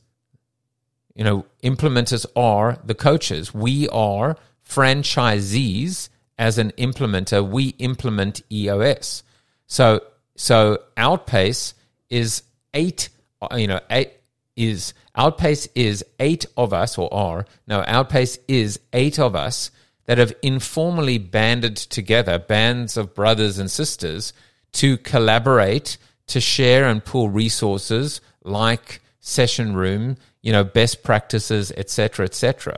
You 1.15 1.25
know, 1.25 1.47
implementers 1.63 2.27
are 2.35 2.79
the 2.85 2.95
coaches. 2.95 3.53
We 3.53 3.89
are 3.89 4.37
franchisees 4.69 6.09
as 6.39 6.59
an 6.59 6.73
implementer. 6.73 7.47
We 7.47 7.69
implement 7.79 8.43
EOS. 8.51 9.23
So, 9.67 10.01
so 10.37 10.79
Outpace 10.97 11.75
is 12.09 12.43
eight. 12.73 13.11
You 13.55 13.67
know, 13.67 13.81
eight 13.91 14.13
is 14.57 14.95
Outpace 15.17 15.69
is 15.75 16.05
eight 16.19 16.45
of 16.57 16.73
us, 16.73 16.99
or 16.99 17.13
are 17.13 17.47
no 17.67 17.85
Outpace 17.87 18.39
is 18.49 18.81
eight 18.93 19.19
of 19.19 19.37
us 19.37 19.71
that 20.07 20.19
have 20.19 20.35
informally 20.43 21.19
banded 21.19 21.77
together, 21.77 22.39
bands 22.39 22.97
of 22.97 23.15
brothers 23.15 23.59
and 23.59 23.71
sisters, 23.71 24.33
to 24.73 24.99
collaborate, 24.99 25.97
to 26.27 26.41
share 26.41 26.87
and 26.87 27.05
pool 27.05 27.29
resources 27.29 28.21
like 28.43 29.01
session 29.21 29.75
room, 29.75 30.17
you 30.43 30.53
know, 30.53 30.65
best 30.65 31.03
practices, 31.03 31.73
etc., 31.77 32.27
etc. 32.27 32.77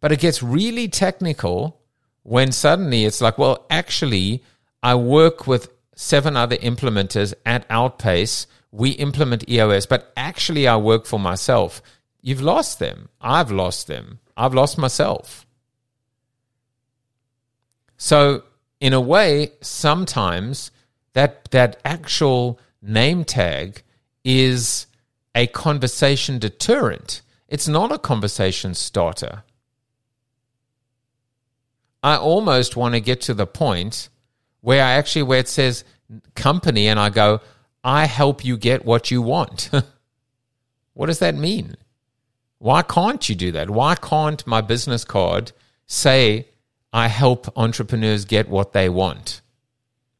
But 0.00 0.12
it 0.12 0.20
gets 0.20 0.42
really 0.42 0.88
technical 0.88 1.80
when 2.22 2.52
suddenly 2.52 3.04
it's 3.04 3.20
like, 3.20 3.38
well, 3.38 3.64
actually, 3.70 4.42
I 4.82 4.94
work 4.96 5.46
with 5.46 5.70
seven 5.94 6.36
other 6.36 6.56
implementers 6.56 7.32
at 7.46 7.66
Outpace. 7.70 8.46
We 8.70 8.90
implement 8.90 9.48
EOS, 9.48 9.86
but 9.86 10.12
actually, 10.16 10.68
I 10.68 10.76
work 10.76 11.06
for 11.06 11.18
myself. 11.18 11.82
You've 12.20 12.42
lost 12.42 12.78
them. 12.78 13.08
I've 13.20 13.50
lost 13.50 13.86
them. 13.86 14.18
I've 14.36 14.54
lost 14.54 14.78
myself. 14.78 15.46
So, 17.96 18.44
in 18.80 18.92
a 18.92 19.00
way, 19.00 19.52
sometimes 19.60 20.70
that 21.14 21.50
that 21.50 21.80
actual 21.84 22.60
name 22.82 23.24
tag 23.24 23.82
is 24.24 24.86
a 25.34 25.46
conversation 25.46 26.38
deterrent. 26.38 27.22
It's 27.48 27.66
not 27.66 27.90
a 27.90 27.98
conversation 27.98 28.74
starter. 28.74 29.42
I 32.02 32.16
almost 32.16 32.76
want 32.76 32.94
to 32.94 33.00
get 33.00 33.20
to 33.22 33.34
the 33.34 33.46
point 33.46 34.08
where 34.60 34.82
I 34.84 34.92
actually 34.92 35.24
where 35.24 35.40
it 35.40 35.48
says 35.48 35.84
company 36.34 36.88
and 36.88 36.98
I 37.00 37.10
go, 37.10 37.40
I 37.88 38.04
help 38.04 38.44
you 38.44 38.56
get 38.56 38.84
what 38.84 39.10
you 39.10 39.22
want. 39.22 39.70
what 40.94 41.06
does 41.06 41.20
that 41.20 41.34
mean? 41.34 41.76
Why 42.58 42.82
can't 42.82 43.26
you 43.28 43.34
do 43.34 43.52
that? 43.52 43.70
Why 43.70 43.94
can't 43.94 44.46
my 44.46 44.60
business 44.60 45.04
card 45.04 45.52
say 45.86 46.48
I 46.92 47.08
help 47.08 47.56
entrepreneurs 47.56 48.24
get 48.24 48.48
what 48.48 48.72
they 48.72 48.88
want. 48.88 49.40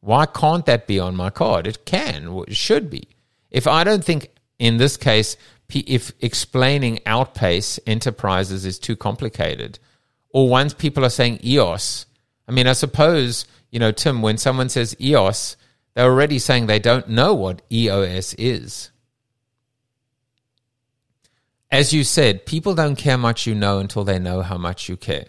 Why 0.00 0.26
can't 0.26 0.66
that 0.66 0.87
be 0.87 0.98
on 0.98 1.16
my 1.16 1.31
card? 1.31 1.66
It 1.66 1.85
can, 1.85 2.44
it 2.46 2.57
should 2.57 2.90
be. 2.90 3.09
If 3.50 3.66
I 3.66 3.85
don't 3.85 4.04
think, 4.04 4.31
in 4.59 4.76
this 4.76 4.96
case, 4.96 5.37
if 5.72 6.12
explaining 6.20 7.00
outpace 7.07 7.81
enterprises 7.87 8.64
is 8.64 8.78
too 8.78 8.96
complicated, 8.96 9.78
or 10.31 10.48
once 10.48 10.74
people 10.74 11.04
are 11.04 11.11
saying 11.11 11.40
EOS, 11.44 12.07
I 12.46 12.52
mean, 12.52 12.66
I 12.66 12.74
suppose, 12.74 13.46
you 13.70 13.78
know, 13.78 13.92
Tim, 13.92 14.22
when 14.22 14.38
someone 14.38 14.68
says 14.68 14.96
EOS, 15.00 15.57
they're 15.94 16.11
already 16.11 16.38
saying 16.38 16.66
they 16.66 16.79
don't 16.79 17.09
know 17.09 17.35
what 17.35 17.62
EOS 17.72 18.35
is. 18.35 18.90
As 21.70 21.92
you 21.92 22.05
said, 22.05 22.46
people 22.46 22.74
don't 22.74 22.96
care 22.96 23.18
much 23.18 23.46
you 23.46 23.55
know 23.55 23.79
until 23.79 24.05
they 24.05 24.18
know 24.18 24.42
how 24.42 24.57
much 24.57 24.88
you 24.88 24.96
care. 24.96 25.27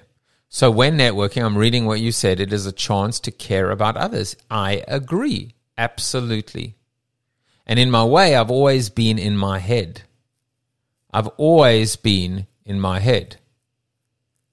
So 0.48 0.72
when 0.72 0.98
networking, 0.98 1.43
I'm 1.43 1.58
reading 1.58 1.86
what 1.86 2.00
you 2.00 2.12
said, 2.12 2.39
it 2.39 2.54
is 2.54 2.65
a 2.65 2.72
chance 2.72 3.19
to 3.22 3.32
care 3.32 3.72
about 3.72 3.98
others. 3.98 4.36
I 4.50 4.84
agree. 4.88 5.56
Absolutely. 5.78 6.76
And 7.65 7.78
in 7.78 7.91
my 7.91 8.04
way, 8.04 8.36
I've 8.36 8.50
always 8.50 8.89
been 8.89 9.19
in 9.19 9.38
my 9.38 9.60
head. 9.60 10.04
I've 11.12 11.28
always 11.38 11.95
been 11.95 12.48
in 12.65 12.80
my 12.80 13.00
head. 13.00 13.38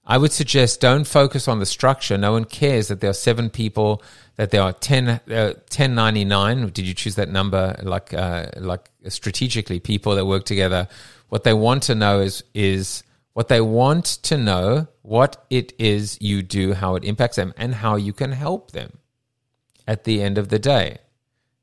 I 0.07 0.19
would 0.19 0.33
suggest 0.33 0.81
don't 0.81 1.07
focus 1.07 1.49
on 1.49 1.59
the 1.59 1.66
structure. 1.66 2.16
No 2.16 2.33
one 2.33 2.45
cares 2.45 2.88
that 2.88 3.01
there 3.01 3.11
are 3.11 3.14
seven 3.14 3.51
people, 3.51 4.03
that 4.37 4.51
there 4.51 4.62
are 4.62 4.73
10, 4.73 5.09
uh, 5.09 5.19
1099. 5.27 6.69
Did 6.69 6.87
you 6.87 6.95
choose 6.95 7.16
that 7.16 7.29
number 7.29 7.75
like, 7.83 8.14
uh, 8.14 8.47
like 8.57 8.88
strategically 9.09 9.81
people 9.81 10.14
that 10.14 10.25
work 10.25 10.45
together? 10.45 10.87
What 11.29 11.42
they 11.42 11.55
want 11.55 11.83
to 11.85 11.97
know 11.97 12.21
is, 12.21 12.45
is 12.55 13.03
what 13.33 13.49
they 13.49 13.61
want 13.61 14.05
to 14.05 14.38
know, 14.38 14.87
what 15.03 15.45
it 15.51 15.73
is 15.79 16.19
you 16.21 16.42
do, 16.42 16.75
how 16.75 16.95
it 16.95 17.05
impacts 17.05 17.37
them, 17.37 17.53
and 17.57 17.75
how 17.75 17.97
you 17.97 18.12
can 18.12 18.31
help 18.31 18.71
them 18.71 18.99
at 19.88 20.05
the 20.05 20.23
end 20.23 20.38
of 20.38 20.51
the 20.51 20.59
day. 20.59 20.99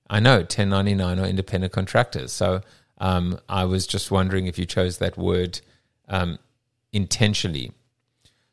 I 0.09 0.19
know 0.19 0.39
1099 0.39 1.17
are 1.17 1.25
independent 1.25 1.71
contractors. 1.71 2.33
So 2.33 2.61
um, 2.97 3.39
I 3.47 3.63
was 3.65 3.87
just 3.87 4.11
wondering 4.11 4.47
if 4.47 4.59
you 4.59 4.65
chose 4.65 4.97
that 4.97 5.17
word 5.17 5.61
um, 6.09 6.39
intentionally. 6.91 7.71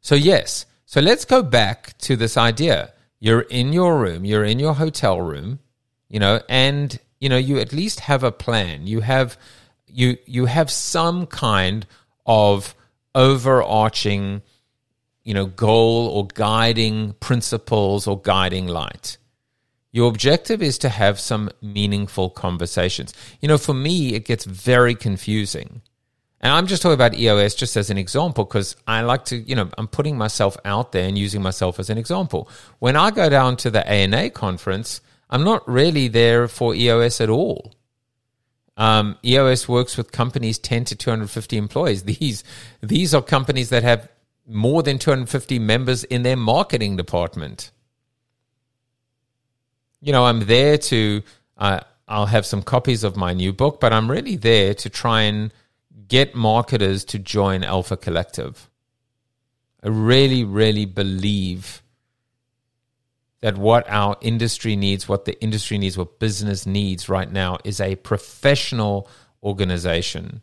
So, 0.00 0.14
yes. 0.14 0.66
So 0.86 1.00
let's 1.00 1.24
go 1.24 1.42
back 1.42 1.96
to 1.98 2.16
this 2.16 2.36
idea. 2.36 2.92
You're 3.20 3.42
in 3.42 3.72
your 3.72 3.98
room, 4.00 4.24
you're 4.24 4.44
in 4.44 4.58
your 4.58 4.74
hotel 4.74 5.20
room, 5.20 5.60
you 6.08 6.18
know, 6.18 6.40
and 6.48 6.98
you 7.20 7.28
know, 7.28 7.36
you 7.36 7.58
at 7.58 7.72
least 7.72 8.00
have 8.00 8.24
a 8.24 8.32
plan. 8.32 8.86
You 8.86 9.00
have 9.00 9.36
you 9.92 10.16
you 10.26 10.46
have 10.46 10.70
some 10.70 11.26
kind 11.26 11.86
of 12.26 12.74
overarching 13.14 14.42
you 15.24 15.34
know 15.34 15.46
goal 15.46 16.08
or 16.08 16.26
guiding 16.28 17.12
principles 17.14 18.06
or 18.06 18.20
guiding 18.20 18.66
light 18.66 19.16
your 19.92 20.08
objective 20.08 20.62
is 20.62 20.78
to 20.78 20.88
have 20.88 21.18
some 21.18 21.50
meaningful 21.60 22.30
conversations 22.30 23.12
you 23.40 23.48
know 23.48 23.58
for 23.58 23.74
me 23.74 24.14
it 24.14 24.24
gets 24.24 24.44
very 24.44 24.94
confusing 24.94 25.82
and 26.40 26.53
i'm 26.53 26.66
just 26.66 26.83
talking 26.83 26.94
about 26.94 27.14
eos 27.14 27.55
just 27.55 27.76
as 27.76 27.90
an 27.90 27.98
example 27.98 28.44
because 28.44 28.76
i 28.87 29.00
like 29.03 29.24
to 29.24 29.37
you 29.37 29.55
know 29.55 29.68
i'm 29.79 29.88
putting 29.88 30.16
myself 30.16 30.57
out 30.64 30.92
there 30.92 31.07
and 31.07 31.18
using 31.18 31.42
myself 31.42 31.79
as 31.79 31.90
an 31.90 31.98
example 31.98 32.48
when 32.79 32.96
i 32.96 33.11
go 33.11 33.29
down 33.29 33.57
to 33.57 33.70
the 33.70 33.87
ana 33.88 34.31
conference 34.31 35.00
i'm 35.31 35.44
not 35.44 35.66
really 35.68 36.09
there 36.09 36.48
for 36.48 36.74
eos 36.74 37.20
at 37.20 37.31
all 37.31 37.72
um, 38.81 39.18
EOS 39.22 39.68
works 39.68 39.98
with 39.98 40.11
companies 40.11 40.59
10 40.59 40.87
to 40.87 40.96
250 40.96 41.59
employees. 41.59 42.03
These, 42.05 42.44
these 42.81 43.14
are 43.14 43.20
companies 43.20 43.68
that 43.68 43.83
have 43.83 44.09
more 44.46 44.83
than 44.83 44.98
250 44.98 45.59
members 45.59 46.03
in 46.05 46.22
their 46.22 46.37
marketing 46.37 46.96
department. 46.96 47.70
You 50.00 50.12
know, 50.12 50.24
I'm 50.24 50.46
there 50.46 50.79
to, 50.79 51.22
uh, 51.59 51.81
I'll 52.09 52.26
have 52.26 52.46
some 52.46 52.62
copies 52.62 53.05
of 53.05 53.16
my 53.16 53.35
new 53.35 53.53
book, 53.53 53.81
but 53.81 53.92
I'm 53.92 54.11
really 54.11 54.37
there 54.37 54.72
to 54.74 54.88
try 54.88 55.22
and 55.22 55.53
get 56.11 56.35
marketers 56.35 57.05
to 57.07 57.18
join 57.18 57.64
Alpha 57.64 57.96
Collective. 57.96 58.68
I 59.83 59.88
really, 59.88 60.44
really 60.44 60.85
believe 60.85 61.83
that 63.40 63.57
what 63.57 63.88
our 63.88 64.18
industry 64.20 64.77
needs, 64.77 65.09
what 65.09 65.25
the 65.25 65.40
industry 65.40 65.79
needs, 65.79 65.96
what 65.96 66.18
business 66.18 66.66
needs 66.66 67.09
right 67.09 67.31
now 67.31 67.57
is 67.64 67.81
a 67.81 67.96
professional 67.96 69.08
organization, 69.42 70.42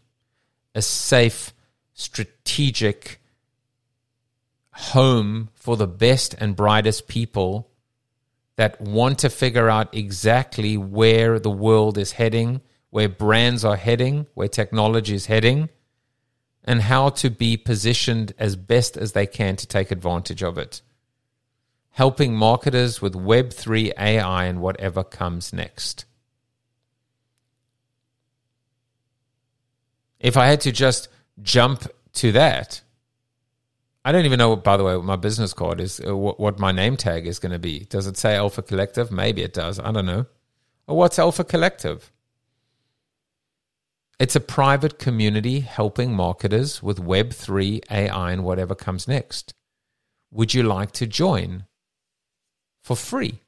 a 0.74 0.82
safe, 0.82 1.54
strategic 1.94 3.22
home 4.72 5.50
for 5.54 5.78
the 5.78 5.88
best 5.88 6.34
and 6.40 6.56
brightest 6.56 7.08
people 7.08 7.70
that 8.56 8.80
want 8.82 9.20
to 9.20 9.30
figure 9.30 9.70
out 9.70 9.94
exactly 9.94 10.78
where 10.78 11.40
the 11.40 11.52
world 11.52 11.98
is 11.98 12.14
heading, 12.14 12.62
where 12.98 13.08
brands 13.08 13.64
are 13.64 13.76
heading, 13.76 14.26
where 14.34 14.48
technology 14.48 15.14
is 15.14 15.28
heading, 15.28 15.70
and 16.64 16.82
how 16.82 17.10
to 17.10 17.30
be 17.30 17.56
positioned 17.56 18.34
as 18.40 18.56
best 18.56 18.98
as 18.98 19.12
they 19.12 19.28
can 19.28 19.56
to 19.56 19.68
take 19.68 19.92
advantage 19.92 20.42
of 20.42 20.58
it 20.58 20.82
helping 21.98 22.36
marketers 22.36 23.02
with 23.02 23.16
Web3 23.16 23.92
AI 23.98 24.46
and 24.46 24.62
whatever 24.62 25.04
comes 25.04 25.52
next. 25.52 26.06
If 30.20 30.38
I 30.38 30.46
had 30.46 30.62
to 30.62 30.72
just 30.72 31.08
jump 31.42 31.88
to 32.14 32.32
that, 32.34 32.82
I 34.06 34.12
don't 34.12 34.26
even 34.26 34.38
know, 34.38 34.56
by 34.56 34.78
the 34.78 34.84
way, 34.84 34.96
what 34.96 35.06
my 35.06 35.16
business 35.16 35.54
card 35.54 35.82
is, 35.82 36.00
uh, 36.00 36.16
what, 36.16 36.40
what 36.40 36.60
my 36.60 36.72
name 36.72 36.98
tag 36.98 37.26
is 37.26 37.40
going 37.40 37.52
to 37.52 37.58
be. 37.58 37.88
Does 37.90 38.06
it 38.06 38.16
say 38.16 38.36
Alpha 38.36 38.62
Collective? 38.62 39.12
Maybe 39.12 39.42
it 39.42 39.54
does. 39.54 39.80
I 39.80 39.92
don't 39.92 40.06
know. 40.06 40.28
Or 40.86 40.98
what's 40.98 41.18
Alpha 41.18 41.44
Collective? 41.44 42.12
It's 44.20 44.36
a 44.36 44.40
private 44.42 44.98
community 44.98 45.60
helping 45.60 46.16
marketers 46.16 46.82
with 46.82 47.04
Web3, 47.04 47.84
AI, 47.92 48.32
and 48.32 48.44
whatever 48.44 48.74
comes 48.74 49.08
next. 49.08 49.54
Would 50.32 50.56
you 50.56 50.64
like 50.64 50.92
to 50.94 51.06
join 51.06 51.66
for 52.84 52.96
free? 52.96 53.42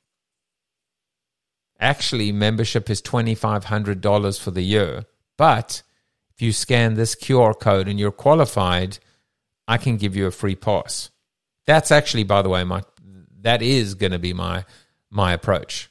Actually, 1.80 2.32
membership 2.32 2.90
is 2.90 3.02
$2,500 3.02 4.40
for 4.40 4.52
the 4.52 4.62
year. 4.62 5.06
But 5.38 5.82
if 6.30 6.42
you 6.42 6.52
scan 6.52 6.94
this 6.94 7.16
QR 7.16 7.58
code 7.60 7.88
and 7.88 8.00
you're 8.00 8.12
qualified, 8.12 9.00
I 9.68 9.78
can 9.78 9.98
give 9.98 10.16
you 10.16 10.28
a 10.28 10.32
free 10.32 10.56
pass. 10.56 11.10
That's 11.66 11.92
actually, 11.92 12.26
by 12.26 12.42
the 12.42 12.50
way, 12.50 12.64
my 12.64 12.84
that 13.42 13.62
is 13.62 13.96
going 13.96 14.12
to 14.12 14.20
be 14.20 14.34
my 14.34 14.66
my 15.10 15.34
approach. 15.34 15.89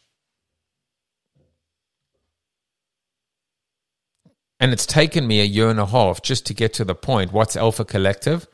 And 4.61 4.73
it's 4.73 4.87
taken 4.87 5.27
me 5.27 5.41
a 5.41 5.45
year 5.45 5.69
and 5.71 5.79
a 5.79 5.87
half 5.87 6.23
just 6.23 6.47
to 6.47 6.55
get 6.55 6.75
to 6.75 6.85
the 6.85 6.95
point. 6.95 7.33
What's 7.33 7.57
Alpha 7.57 7.85
Collective? 7.85 8.47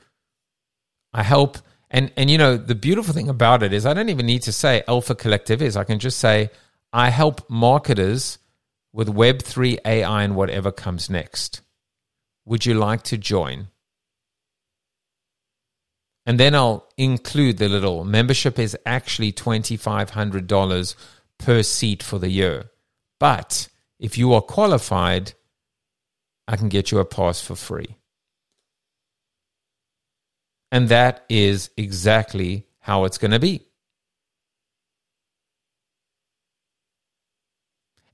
I 1.12 1.22
help 1.22 1.58
and 1.90 2.12
and 2.16 2.28
you 2.28 2.38
know 2.38 2.56
the 2.56 2.74
beautiful 2.74 3.14
thing 3.14 3.28
about 3.28 3.62
it 3.62 3.72
is 3.72 3.86
I 3.86 3.94
don't 3.94 4.08
even 4.08 4.26
need 4.26 4.42
to 4.42 4.52
say 4.52 4.82
Alpha 4.88 5.14
Collective 5.14 5.62
is. 5.62 5.76
I 5.76 5.84
can 5.84 5.98
just 5.98 6.18
say 6.18 6.50
I 6.92 7.10
help 7.10 7.48
marketers 7.48 8.38
with 8.92 9.08
Web3 9.08 9.78
AI 9.84 10.22
and 10.22 10.36
whatever 10.36 10.70
comes 10.70 11.08
next. 11.08 11.62
Would 12.44 12.66
you 12.66 12.74
like 12.74 13.02
to 13.04 13.18
join? 13.18 13.68
And 16.26 16.40
then 16.40 16.54
I'll 16.54 16.88
include 16.96 17.58
the 17.58 17.68
little 17.68 18.04
membership 18.04 18.58
is 18.58 18.76
actually 18.86 19.32
$2,500 19.32 20.94
per 21.38 21.62
seat 21.62 22.02
for 22.02 22.18
the 22.18 22.30
year. 22.30 22.70
But 23.18 23.68
if 23.98 24.16
you 24.16 24.32
are 24.32 24.40
qualified, 24.40 25.34
I 26.46 26.56
can 26.56 26.68
get 26.68 26.90
you 26.90 26.98
a 26.98 27.04
pass 27.04 27.40
for 27.40 27.56
free. 27.56 27.96
And 30.70 30.88
that 30.88 31.24
is 31.28 31.70
exactly 31.76 32.66
how 32.80 33.04
it's 33.04 33.18
going 33.18 33.30
to 33.30 33.38
be. 33.38 33.62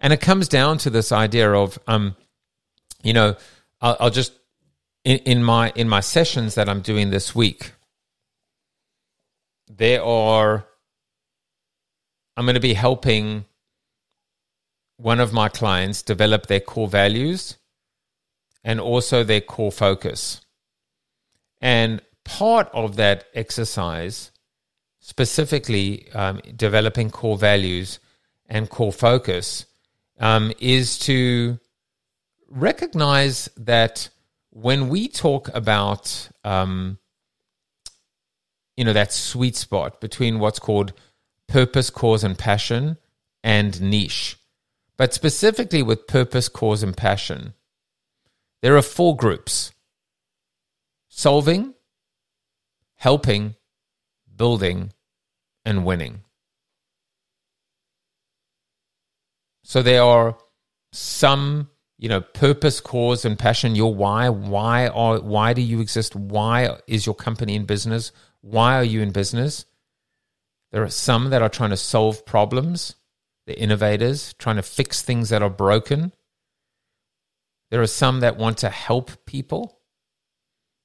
And 0.01 0.12
it 0.12 0.20
comes 0.20 0.49
down 0.49 0.78
to 0.78 0.91
this 0.91 1.12
idea 1.12 1.53
of, 1.53 1.78
um, 1.87 2.16
you 3.03 3.12
know, 3.12 3.37
I'll, 3.81 3.97
I'll 4.01 4.11
just 4.11 4.33
in, 5.05 5.18
in 5.18 5.45
my 5.45 5.72
in 5.74 5.89
my 5.89 6.01
sessions 6.01 6.55
that 6.55 6.68
I'm 6.68 6.81
doing 6.81 7.11
this 7.11 7.35
week, 7.35 7.72
there 9.68 10.03
are. 10.03 10.66
I'm 12.37 12.47
going 12.47 12.55
to 12.55 12.61
be 12.61 12.74
helping 12.74 13.45
one 14.97 15.20
of 15.20 15.33
my 15.33 15.49
clients 15.49 16.01
develop 16.01 16.47
their 16.47 16.61
core 16.61 16.89
values 16.89 17.57
and 18.65 18.81
also 18.81 19.25
their 19.25 19.41
core 19.41 19.73
focus. 19.73 20.41
And 21.61 22.01
part 22.25 22.69
of 22.73 22.97
that 22.97 23.25
exercise, 23.35 24.31
specifically 25.01 26.11
um, 26.13 26.41
developing 26.57 27.11
core 27.11 27.39
values 27.39 28.01
and 28.49 28.69
core 28.69 28.93
focus, 28.93 29.67
um, 30.19 30.53
is 30.61 30.99
to 31.01 31.59
recognize 32.49 33.49
that 33.57 34.09
when 34.51 34.89
we 34.89 35.09
talk 35.09 35.49
about, 35.55 36.29
um, 36.45 36.99
you 38.77 38.85
know, 38.85 38.93
that 38.93 39.13
sweet 39.13 39.57
spot 39.57 40.01
between 40.01 40.39
what's 40.39 40.59
called 40.59 40.93
purpose, 41.47 41.91
cause, 41.91 42.25
and 42.25 42.39
passion 42.39 42.97
and 43.43 43.81
niche, 43.81 44.37
but 44.97 45.15
specifically 45.15 45.83
with 45.83 46.07
purpose, 46.07 46.49
cause, 46.49 46.83
and 46.83 46.97
passion, 46.97 47.55
there 48.63 48.77
are 48.77 48.83
four 48.83 49.17
groups 49.17 49.73
solving, 51.09 51.75
helping, 52.97 53.55
building, 54.35 54.93
and 55.65 55.85
winning. 55.85 56.23
So 59.63 59.83
there 59.83 60.03
are 60.03 60.37
some, 60.93 61.71
you 61.99 62.09
know, 62.09 62.21
purpose, 62.21 62.81
cause, 62.81 63.25
and 63.25 63.39
passion. 63.39 63.77
Your 63.77 63.95
why. 63.95 64.29
Why 64.29 64.89
are 64.89 65.21
why 65.21 65.53
do 65.53 65.63
you 65.63 65.81
exist? 65.81 66.17
Why 66.17 66.77
is 66.87 67.07
your 67.07 67.15
company 67.15 67.55
in 67.55 67.67
business? 67.67 68.13
Why 68.41 68.75
are 68.75 68.85
you 68.85 69.01
in 69.01 69.13
business? 69.13 69.67
There 70.73 70.83
are 70.83 70.91
some 70.91 71.31
that 71.31 71.43
are 71.43 71.49
trying 71.49 71.71
to 71.71 71.77
solve 71.77 72.27
problems. 72.27 72.95
They're 73.47 73.57
innovators, 73.57 74.35
trying 74.39 74.57
to 74.57 74.63
fix 74.63 75.03
things 75.03 75.29
that 75.29 75.43
are 75.43 75.51
broken. 75.51 76.13
There 77.71 77.81
are 77.81 77.87
some 77.87 78.21
that 78.21 78.37
want 78.37 78.59
to 78.59 78.68
help 78.68 79.25
people. 79.27 79.81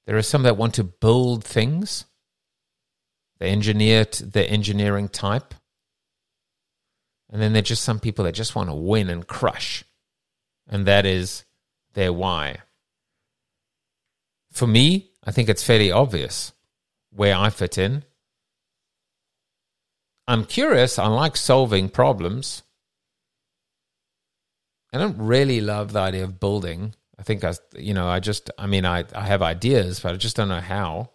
There 0.05 0.17
are 0.17 0.21
some 0.21 0.43
that 0.43 0.57
want 0.57 0.75
to 0.75 0.83
build 0.83 1.43
things. 1.43 2.05
The 3.39 3.47
engineer, 3.47 4.05
the 4.05 4.49
engineering 4.49 5.09
type. 5.09 5.53
And 7.29 7.41
then 7.41 7.53
there's 7.53 7.67
just 7.67 7.83
some 7.83 7.99
people 7.99 8.25
that 8.25 8.33
just 8.33 8.55
want 8.55 8.69
to 8.69 8.75
win 8.75 9.09
and 9.09 9.25
crush. 9.25 9.83
And 10.67 10.85
that 10.85 11.05
is 11.05 11.43
their 11.93 12.13
why. 12.13 12.59
For 14.51 14.67
me, 14.67 15.11
I 15.23 15.31
think 15.31 15.49
it's 15.49 15.63
fairly 15.63 15.91
obvious 15.91 16.53
where 17.09 17.35
I 17.35 17.49
fit 17.49 17.77
in. 17.77 18.03
I'm 20.27 20.45
curious. 20.45 20.97
I 20.97 21.07
like 21.07 21.35
solving 21.35 21.89
problems. 21.89 22.63
I 24.95 24.97
don't 24.97 25.17
really 25.17 25.59
love 25.59 25.91
the 25.91 25.99
idea 25.99 26.23
of 26.23 26.39
building. 26.39 26.95
I 27.19 27.23
think 27.23 27.43
I, 27.43 27.53
you 27.77 27.93
know, 27.93 28.07
I 28.07 28.21
just, 28.21 28.49
I 28.57 28.65
mean, 28.65 28.85
I, 28.85 29.03
I 29.13 29.25
have 29.25 29.41
ideas, 29.41 29.99
but 29.99 30.13
I 30.13 30.17
just 30.17 30.37
don't 30.37 30.47
know 30.47 30.61
how. 30.61 31.09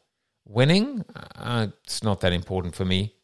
Winning, 0.47 1.03
uh, 1.35 1.69
it's 1.85 2.03
not 2.03 2.21
that 2.21 2.35
important 2.35 2.75
for 2.75 2.85
me. 2.85 3.15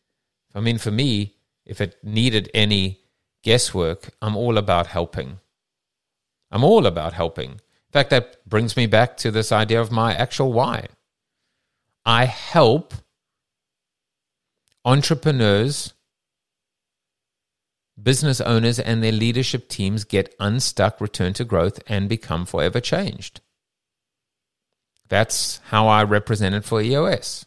I 0.54 0.60
mean, 0.60 0.78
for 0.78 0.90
me, 0.90 1.34
if 1.66 1.82
it 1.82 2.02
needed 2.02 2.50
any 2.54 3.00
guesswork, 3.42 4.14
I'm 4.22 4.34
all 4.34 4.56
about 4.56 4.86
helping. 4.86 5.40
I'm 6.50 6.64
all 6.64 6.86
about 6.86 7.12
helping. 7.12 7.50
In 7.50 7.92
fact, 7.92 8.08
that 8.08 8.48
brings 8.48 8.78
me 8.78 8.86
back 8.86 9.18
to 9.18 9.30
this 9.30 9.52
idea 9.52 9.80
of 9.80 9.92
my 9.92 10.14
actual 10.14 10.54
why. 10.54 10.86
I 12.06 12.24
help 12.24 12.94
entrepreneurs, 14.86 15.92
business 18.00 18.40
owners, 18.40 18.78
and 18.78 19.02
their 19.02 19.12
leadership 19.12 19.68
teams 19.68 20.04
get 20.04 20.34
unstuck, 20.38 21.00
return 21.00 21.32
to 21.34 21.44
growth, 21.44 21.80
and 21.86 22.08
become 22.08 22.46
forever 22.46 22.80
changed. 22.80 23.40
That's 25.08 25.60
how 25.70 25.88
I 25.88 26.02
represent 26.02 26.54
it 26.54 26.64
for 26.64 26.80
EOS. 26.80 27.46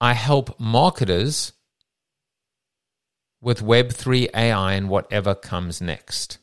I 0.00 0.14
help 0.14 0.58
marketers 0.58 1.52
with 3.44 3.60
Web3 3.62 4.30
AI 4.34 4.72
and 4.72 4.88
whatever 4.88 5.34
comes 5.34 5.80
next? 5.80 6.38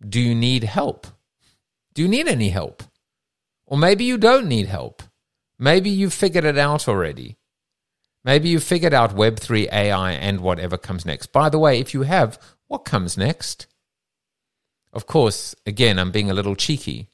Do 0.00 0.20
you 0.20 0.34
need 0.34 0.62
help? 0.62 1.08
Do 1.92 2.02
you 2.02 2.08
need 2.08 2.28
any 2.28 2.50
help? 2.50 2.84
Or 3.66 3.76
maybe 3.76 4.04
you 4.04 4.16
don't 4.16 4.46
need 4.46 4.66
help. 4.66 5.02
Maybe 5.58 5.90
you've 5.90 6.14
figured 6.14 6.44
it 6.44 6.56
out 6.56 6.88
already. 6.88 7.36
Maybe 8.24 8.48
you've 8.48 8.64
figured 8.64 8.94
out 8.94 9.14
Web3 9.14 9.70
AI 9.70 10.12
and 10.12 10.40
whatever 10.40 10.78
comes 10.78 11.04
next. 11.04 11.26
By 11.26 11.50
the 11.50 11.58
way, 11.58 11.78
if 11.78 11.92
you 11.92 12.02
have, 12.02 12.38
what 12.68 12.86
comes 12.86 13.18
next? 13.18 13.66
Of 14.92 15.06
course, 15.06 15.54
again, 15.66 15.98
I'm 15.98 16.10
being 16.10 16.30
a 16.30 16.34
little 16.34 16.56
cheeky. 16.56 17.08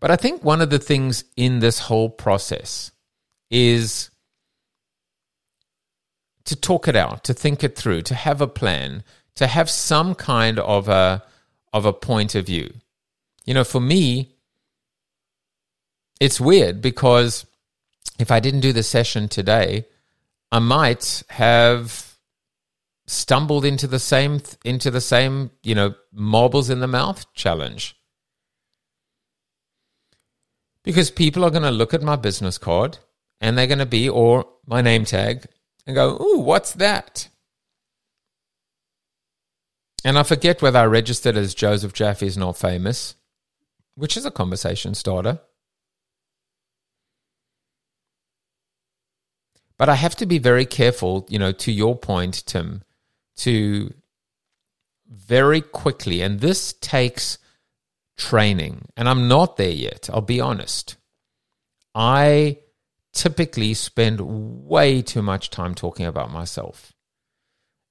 But 0.00 0.10
I 0.10 0.16
think 0.16 0.44
one 0.44 0.60
of 0.60 0.70
the 0.70 0.78
things 0.78 1.24
in 1.36 1.60
this 1.60 1.80
whole 1.80 2.10
process 2.10 2.92
is 3.50 4.10
to 6.44 6.54
talk 6.54 6.88
it 6.88 6.96
out, 6.96 7.24
to 7.24 7.34
think 7.34 7.64
it 7.64 7.76
through, 7.76 8.02
to 8.02 8.14
have 8.14 8.40
a 8.40 8.46
plan, 8.46 9.02
to 9.36 9.46
have 9.46 9.68
some 9.70 10.14
kind 10.14 10.58
of 10.58 10.88
a 10.88 11.22
of 11.72 11.84
a 11.84 11.92
point 11.92 12.34
of 12.34 12.46
view. 12.46 12.72
You 13.44 13.54
know, 13.54 13.64
for 13.64 13.80
me, 13.80 14.37
it's 16.20 16.40
weird 16.40 16.80
because 16.80 17.46
if 18.18 18.30
I 18.30 18.40
didn't 18.40 18.60
do 18.60 18.72
the 18.72 18.82
session 18.82 19.28
today, 19.28 19.86
I 20.50 20.58
might 20.58 21.22
have 21.30 22.16
stumbled 23.06 23.64
into 23.64 23.86
the 23.86 23.98
same 23.98 24.40
into 24.64 24.90
the 24.90 25.00
same, 25.00 25.50
you 25.62 25.74
know, 25.74 25.94
marbles 26.12 26.70
in 26.70 26.80
the 26.80 26.86
mouth 26.86 27.32
challenge. 27.34 27.96
Because 30.84 31.10
people 31.10 31.44
are 31.44 31.50
going 31.50 31.62
to 31.62 31.70
look 31.70 31.92
at 31.92 32.02
my 32.02 32.16
business 32.16 32.56
card 32.56 32.98
and 33.40 33.56
they're 33.56 33.66
going 33.66 33.78
to 33.78 33.86
be, 33.86 34.08
or 34.08 34.46
my 34.66 34.80
name 34.80 35.04
tag, 35.04 35.46
and 35.86 35.94
go, 35.94 36.16
Ooh, 36.20 36.38
what's 36.38 36.72
that? 36.72 37.28
And 40.04 40.18
I 40.18 40.22
forget 40.22 40.62
whether 40.62 40.78
I 40.78 40.86
registered 40.86 41.36
as 41.36 41.54
Joseph 41.54 41.92
Jaffe 41.92 42.26
is 42.26 42.38
not 42.38 42.56
famous, 42.56 43.16
which 43.94 44.16
is 44.16 44.24
a 44.24 44.30
conversation 44.30 44.94
starter. 44.94 45.40
But 49.78 49.88
I 49.88 49.94
have 49.94 50.16
to 50.16 50.26
be 50.26 50.38
very 50.38 50.66
careful, 50.66 51.24
you 51.28 51.38
know, 51.38 51.52
to 51.52 51.72
your 51.72 51.96
point, 51.96 52.44
Tim, 52.46 52.82
to 53.36 53.94
very 55.08 55.60
quickly, 55.60 56.20
and 56.20 56.40
this 56.40 56.74
takes 56.74 57.38
training, 58.16 58.88
and 58.96 59.08
I'm 59.08 59.28
not 59.28 59.56
there 59.56 59.70
yet, 59.70 60.10
I'll 60.12 60.20
be 60.20 60.40
honest. 60.40 60.96
I 61.94 62.58
typically 63.12 63.74
spend 63.74 64.20
way 64.20 65.00
too 65.00 65.22
much 65.22 65.50
time 65.50 65.74
talking 65.74 66.06
about 66.06 66.30
myself. 66.30 66.92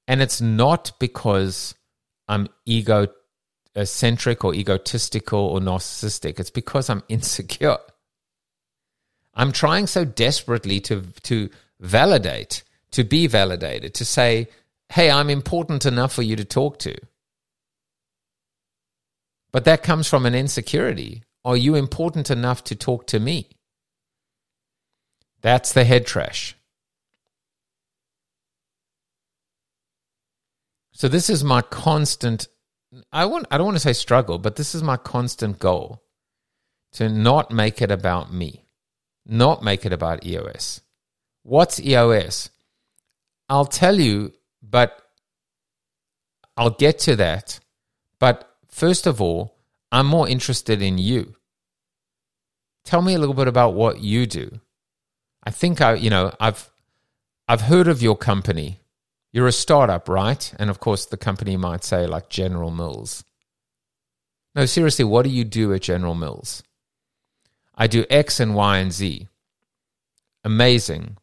And 0.07 0.21
it's 0.21 0.39
not 0.39 0.91
because 0.99 1.75
I'm 2.27 2.47
egocentric 2.67 4.43
or 4.45 4.53
egotistical 4.53 5.39
or 5.39 5.59
narcissistic. 5.59 6.39
It's 6.39 6.49
because 6.49 6.89
I'm 6.89 7.03
insecure. 7.09 7.77
I'm 9.33 9.51
trying 9.51 9.87
so 9.87 10.05
desperately 10.05 10.79
to, 10.81 11.03
to 11.23 11.49
validate, 11.79 12.63
to 12.91 13.03
be 13.03 13.27
validated, 13.27 13.93
to 13.95 14.05
say, 14.05 14.47
hey, 14.89 15.11
I'm 15.11 15.29
important 15.29 15.85
enough 15.85 16.13
for 16.13 16.21
you 16.21 16.35
to 16.35 16.45
talk 16.45 16.79
to. 16.79 16.95
But 19.51 19.65
that 19.65 19.83
comes 19.83 20.07
from 20.07 20.25
an 20.25 20.35
insecurity. 20.35 21.23
Are 21.43 21.57
you 21.57 21.75
important 21.75 22.29
enough 22.29 22.63
to 22.65 22.75
talk 22.75 23.07
to 23.07 23.19
me? 23.19 23.49
That's 25.41 25.73
the 25.73 25.83
head 25.83 26.05
trash. 26.05 26.55
So 30.91 31.07
this 31.07 31.29
is 31.29 31.43
my 31.43 31.61
constant 31.61 32.47
I 33.11 33.25
want 33.25 33.47
I 33.51 33.57
don't 33.57 33.67
want 33.67 33.75
to 33.75 33.81
say 33.81 33.93
struggle, 33.93 34.39
but 34.39 34.55
this 34.55 34.73
is 34.73 34.81
my 34.81 34.97
constant 34.97 35.59
goal 35.59 36.03
to 36.93 37.09
not 37.09 37.51
make 37.51 37.81
it 37.81 37.91
about 37.91 38.33
me. 38.33 38.65
Not 39.25 39.61
make 39.61 39.85
it 39.85 39.93
about 39.93 40.25
EOS. 40.25 40.81
What's 41.47 41.79
EOS? 41.79 42.49
I'll 43.47 43.65
tell 43.65 44.01
you, 44.01 44.33
but 44.61 45.01
I'll 46.57 46.71
get 46.71 46.99
to 46.99 47.15
that. 47.15 47.61
But 48.19 48.53
first 48.67 49.07
of 49.07 49.21
all, 49.21 49.55
I'm 49.89 50.07
more 50.07 50.27
interested 50.27 50.81
in 50.81 50.97
you. 50.97 51.37
Tell 52.83 53.01
me 53.01 53.13
a 53.13 53.17
little 53.17 53.33
bit 53.33 53.47
about 53.47 53.75
what 53.75 54.01
you 54.01 54.25
do. 54.25 54.59
I 55.41 55.51
think 55.51 55.79
I, 55.79 55.93
you 55.93 56.09
know, 56.09 56.33
I've 56.37 56.69
I've 57.47 57.61
heard 57.61 57.87
of 57.87 58.01
your 58.01 58.17
company. 58.17 58.81
You're 59.31 59.47
a 59.47 59.53
startup, 59.53 60.09
right? 60.09 60.53
And 60.59 60.69
of 60.69 60.81
course, 60.81 61.05
the 61.05 61.15
company 61.15 61.55
might 61.55 61.85
say 61.85 62.07
like 62.07 62.27
General 62.27 62.71
Mills. 62.71 63.23
No, 64.53 64.65
seriously, 64.65 65.05
what 65.05 65.23
do 65.23 65.29
you 65.29 65.45
do 65.45 65.73
at 65.73 65.83
General 65.83 66.13
Mills? 66.13 66.61
I 67.73 67.87
do 67.87 68.03
X 68.09 68.41
and 68.41 68.53
Y 68.53 68.79
and 68.79 68.91
Z. 68.91 69.29
Amazing. 70.43 71.15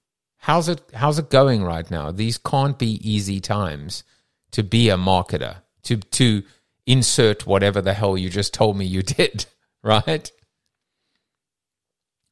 How's 0.44 0.68
it 0.68 0.82
how's 0.92 1.18
it 1.18 1.30
going 1.30 1.64
right 1.64 1.90
now? 1.90 2.12
These 2.12 2.36
can't 2.36 2.78
be 2.78 3.00
easy 3.02 3.40
times 3.40 4.04
to 4.50 4.62
be 4.62 4.90
a 4.90 4.96
marketer, 4.98 5.62
to 5.84 5.96
to 5.96 6.42
insert 6.86 7.46
whatever 7.46 7.80
the 7.80 7.94
hell 7.94 8.18
you 8.18 8.28
just 8.28 8.52
told 8.52 8.76
me 8.76 8.84
you 8.84 9.02
did, 9.18 9.46
right? 9.82 10.30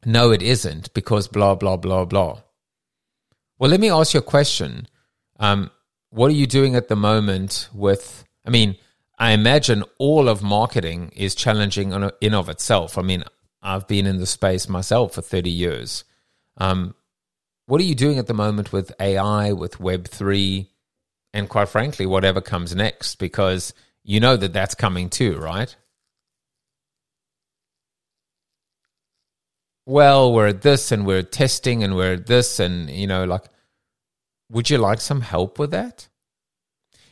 No, 0.04 0.30
it 0.30 0.42
isn't 0.42 0.92
because 0.92 1.26
blah, 1.26 1.54
blah, 1.54 1.78
blah, 1.78 2.04
blah. 2.04 2.42
Well, 3.58 3.70
let 3.70 3.80
me 3.80 3.88
ask 3.88 4.12
you 4.12 4.20
a 4.20 4.22
question. 4.22 4.88
Um, 5.40 5.70
what 6.10 6.30
are 6.30 6.34
you 6.34 6.46
doing 6.46 6.76
at 6.76 6.88
the 6.88 6.96
moment 6.96 7.70
with, 7.72 8.26
I 8.44 8.50
mean, 8.50 8.76
I 9.18 9.30
imagine 9.32 9.84
all 9.96 10.28
of 10.28 10.42
marketing 10.42 11.12
is 11.16 11.34
challenging 11.34 11.92
in 12.20 12.34
of 12.34 12.50
itself. 12.50 12.98
I 12.98 13.02
mean, 13.02 13.24
I've 13.62 13.88
been 13.88 14.06
in 14.06 14.18
the 14.18 14.26
space 14.26 14.68
myself 14.68 15.14
for 15.14 15.22
30 15.22 15.48
years. 15.48 16.04
Um, 16.58 16.94
what 17.66 17.80
are 17.80 17.84
you 17.84 17.94
doing 17.94 18.18
at 18.18 18.26
the 18.26 18.34
moment 18.34 18.72
with 18.72 18.92
AI, 19.00 19.52
with 19.52 19.78
Web3, 19.78 20.68
and 21.32 21.48
quite 21.48 21.68
frankly, 21.68 22.06
whatever 22.06 22.40
comes 22.40 22.74
next? 22.74 23.16
Because 23.16 23.72
you 24.02 24.20
know 24.20 24.36
that 24.36 24.52
that's 24.52 24.74
coming 24.74 25.08
too, 25.08 25.36
right? 25.38 25.74
well, 29.86 30.32
we're 30.32 30.48
at 30.48 30.62
this 30.62 30.92
and 30.92 31.06
we're 31.06 31.22
testing 31.22 31.82
and 31.82 31.96
we're 31.96 32.14
at 32.14 32.26
this 32.26 32.60
and, 32.60 32.88
you 32.88 33.06
know, 33.06 33.24
like, 33.24 33.44
would 34.50 34.70
you 34.70 34.78
like 34.78 35.00
some 35.00 35.20
help 35.20 35.58
with 35.58 35.70
that? 35.72 36.08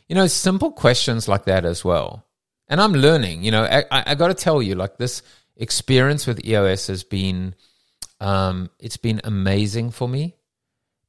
You 0.07 0.15
know, 0.15 0.27
simple 0.27 0.71
questions 0.71 1.27
like 1.27 1.45
that 1.45 1.65
as 1.65 1.83
well. 1.83 2.25
And 2.67 2.79
I'm 2.79 2.93
learning, 2.93 3.43
you 3.43 3.51
know, 3.51 3.63
I, 3.63 3.83
I 3.91 4.15
got 4.15 4.27
to 4.29 4.33
tell 4.33 4.61
you, 4.61 4.75
like, 4.75 4.97
this 4.97 5.21
experience 5.57 6.25
with 6.25 6.45
EOS 6.45 6.87
has 6.87 7.03
been, 7.03 7.55
um, 8.21 8.69
it's 8.79 8.97
been 8.97 9.19
amazing 9.25 9.91
for 9.91 10.07
me 10.07 10.35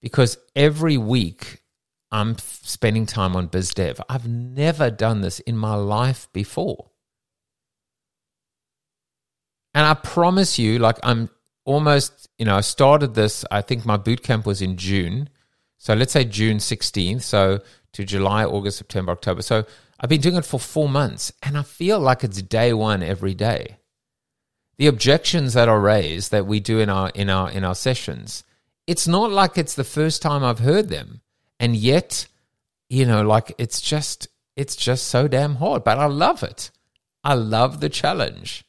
because 0.02 0.36
every 0.54 0.98
week 0.98 1.62
I'm 2.10 2.36
spending 2.38 3.06
time 3.06 3.34
on 3.34 3.48
BizDev. 3.48 4.00
I've 4.08 4.28
never 4.28 4.90
done 4.90 5.22
this 5.22 5.40
in 5.40 5.56
my 5.56 5.74
life 5.74 6.28
before. 6.34 6.90
And 9.72 9.86
I 9.86 9.94
promise 9.94 10.58
you, 10.58 10.78
like, 10.78 10.98
I'm 11.02 11.30
almost, 11.64 12.28
you 12.36 12.44
know, 12.44 12.56
I 12.56 12.60
started 12.60 13.14
this, 13.14 13.46
I 13.50 13.62
think 13.62 13.86
my 13.86 13.96
boot 13.96 14.22
camp 14.22 14.44
was 14.44 14.60
in 14.60 14.76
June. 14.76 15.30
So 15.78 15.94
let's 15.94 16.12
say 16.12 16.24
June 16.24 16.58
16th. 16.58 17.22
So 17.22 17.60
to 17.92 18.04
July, 18.04 18.44
August, 18.44 18.78
September, 18.78 19.12
October. 19.12 19.42
So 19.42 19.64
I've 20.00 20.08
been 20.08 20.20
doing 20.20 20.36
it 20.36 20.44
for 20.44 20.58
four 20.58 20.88
months 20.88 21.32
and 21.42 21.56
I 21.56 21.62
feel 21.62 22.00
like 22.00 22.24
it's 22.24 22.42
day 22.42 22.72
one 22.72 23.02
every 23.02 23.34
day. 23.34 23.78
The 24.78 24.86
objections 24.86 25.54
that 25.54 25.68
are 25.68 25.80
raised 25.80 26.30
that 26.30 26.46
we 26.46 26.58
do 26.58 26.80
in 26.80 26.88
our 26.88 27.10
in 27.10 27.30
our 27.30 27.50
in 27.50 27.62
our 27.62 27.74
sessions, 27.74 28.42
it's 28.86 29.06
not 29.06 29.30
like 29.30 29.56
it's 29.56 29.74
the 29.74 29.84
first 29.84 30.22
time 30.22 30.42
I've 30.42 30.58
heard 30.58 30.88
them. 30.88 31.20
And 31.60 31.76
yet, 31.76 32.26
you 32.88 33.06
know, 33.06 33.22
like 33.22 33.54
it's 33.58 33.80
just 33.80 34.28
it's 34.56 34.76
just 34.76 35.06
so 35.06 35.28
damn 35.28 35.56
hard. 35.56 35.84
But 35.84 35.98
I 35.98 36.06
love 36.06 36.42
it. 36.42 36.70
I 37.24 37.34
love 37.34 37.80
the 37.80 37.88
challenge. 37.88 38.64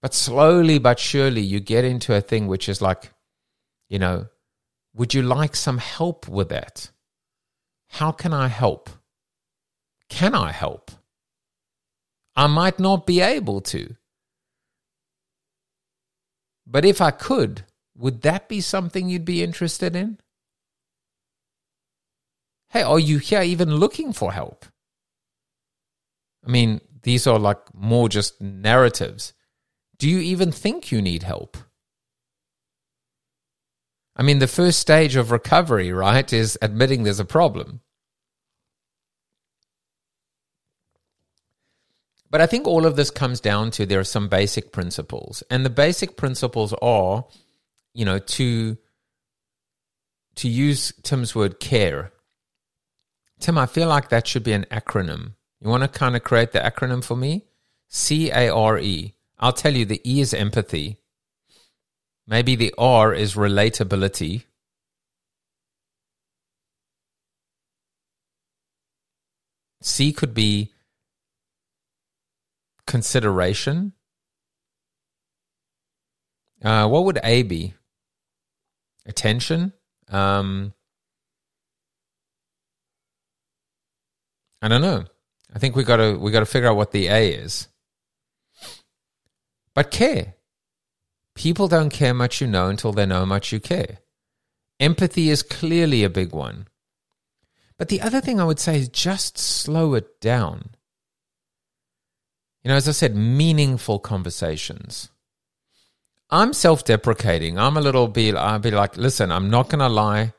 But 0.00 0.14
slowly 0.14 0.78
but 0.78 0.98
surely, 0.98 1.40
you 1.40 1.60
get 1.60 1.84
into 1.84 2.14
a 2.14 2.20
thing 2.20 2.46
which 2.46 2.68
is 2.68 2.80
like, 2.80 3.12
you 3.88 3.98
know, 3.98 4.26
would 4.94 5.14
you 5.14 5.22
like 5.22 5.56
some 5.56 5.78
help 5.78 6.28
with 6.28 6.50
that? 6.50 6.90
How 7.88 8.12
can 8.12 8.32
I 8.32 8.48
help? 8.48 8.90
Can 10.08 10.34
I 10.34 10.52
help? 10.52 10.90
I 12.36 12.46
might 12.46 12.78
not 12.78 13.06
be 13.06 13.20
able 13.20 13.60
to. 13.62 13.96
But 16.66 16.84
if 16.84 17.00
I 17.00 17.10
could, 17.10 17.64
would 17.96 18.22
that 18.22 18.48
be 18.48 18.60
something 18.60 19.08
you'd 19.08 19.24
be 19.24 19.42
interested 19.42 19.94
in? 19.94 20.18
Hey, 22.70 22.82
are 22.82 22.98
you 22.98 23.18
here 23.18 23.42
even 23.42 23.76
looking 23.76 24.12
for 24.12 24.32
help? 24.32 24.66
I 26.46 26.50
mean, 26.50 26.80
these 27.02 27.26
are 27.26 27.38
like 27.38 27.58
more 27.74 28.08
just 28.08 28.40
narratives. 28.40 29.32
Do 29.98 30.08
you 30.08 30.18
even 30.18 30.50
think 30.50 30.90
you 30.90 31.00
need 31.00 31.22
help? 31.22 31.56
I 34.16 34.22
mean, 34.22 34.38
the 34.38 34.46
first 34.46 34.78
stage 34.78 35.16
of 35.16 35.30
recovery, 35.30 35.92
right, 35.92 36.32
is 36.32 36.58
admitting 36.62 37.02
there's 37.02 37.20
a 37.20 37.24
problem. 37.24 37.80
But 42.34 42.40
I 42.40 42.46
think 42.46 42.66
all 42.66 42.84
of 42.84 42.96
this 42.96 43.12
comes 43.12 43.38
down 43.38 43.70
to 43.70 43.86
there 43.86 44.00
are 44.00 44.02
some 44.02 44.26
basic 44.26 44.72
principles. 44.72 45.44
And 45.50 45.64
the 45.64 45.70
basic 45.70 46.16
principles 46.16 46.74
are, 46.82 47.26
you 47.92 48.04
know, 48.04 48.18
to 48.18 48.76
to 50.34 50.48
use 50.48 50.92
Tim's 51.04 51.36
word 51.36 51.60
care. 51.60 52.10
Tim, 53.38 53.56
I 53.56 53.66
feel 53.66 53.86
like 53.86 54.08
that 54.08 54.26
should 54.26 54.42
be 54.42 54.52
an 54.52 54.66
acronym. 54.68 55.34
You 55.60 55.68
want 55.68 55.84
to 55.84 55.88
kind 55.88 56.16
of 56.16 56.24
create 56.24 56.50
the 56.50 56.58
acronym 56.58 57.04
for 57.04 57.16
me? 57.16 57.44
C 57.88 58.32
A 58.32 58.52
R 58.52 58.80
E. 58.80 59.14
I'll 59.38 59.52
tell 59.52 59.76
you 59.76 59.84
the 59.84 60.02
E 60.04 60.20
is 60.20 60.34
empathy. 60.34 60.96
Maybe 62.26 62.56
the 62.56 62.74
R 62.76 63.14
is 63.14 63.36
relatability. 63.36 64.42
C 69.82 70.12
could 70.12 70.34
be 70.34 70.73
consideration. 72.86 73.92
Uh, 76.62 76.88
what 76.88 77.04
would 77.04 77.18
A 77.22 77.42
be? 77.42 77.74
Attention. 79.06 79.72
Um, 80.08 80.72
I 84.62 84.68
don't 84.68 84.82
know. 84.82 85.04
I 85.54 85.58
think 85.58 85.76
we 85.76 85.84
got 85.84 85.98
to 85.98 86.16
we 86.18 86.30
got 86.32 86.40
to 86.40 86.46
figure 86.46 86.68
out 86.68 86.76
what 86.76 86.92
the 86.92 87.08
A 87.08 87.32
is 87.32 87.68
but 89.74 89.90
care. 89.90 90.34
People 91.34 91.66
don't 91.66 91.90
care 91.90 92.14
much 92.14 92.40
you 92.40 92.46
know 92.46 92.68
until 92.68 92.92
they 92.92 93.06
know 93.06 93.26
much 93.26 93.52
you 93.52 93.58
care. 93.58 93.98
Empathy 94.78 95.30
is 95.30 95.42
clearly 95.42 96.04
a 96.04 96.10
big 96.10 96.32
one. 96.32 96.68
But 97.76 97.88
the 97.88 98.00
other 98.00 98.20
thing 98.20 98.40
I 98.40 98.44
would 98.44 98.60
say 98.60 98.78
is 98.78 98.88
just 98.88 99.36
slow 99.36 99.94
it 99.94 100.20
down. 100.20 100.73
You 102.64 102.70
know, 102.70 102.76
as 102.76 102.88
I 102.88 102.92
said, 102.92 103.14
meaningful 103.14 103.98
conversations. 103.98 105.10
I'm 106.30 106.54
self 106.54 106.82
deprecating. 106.84 107.58
I'm 107.58 107.76
a 107.76 107.82
little 107.82 108.08
bit, 108.08 108.34
I'll 108.34 108.58
be 108.58 108.70
like, 108.70 108.96
listen, 108.96 109.30
I'm 109.30 109.50
not 109.50 109.68
going 109.68 109.80
to 109.80 109.88
lie, 109.88 110.32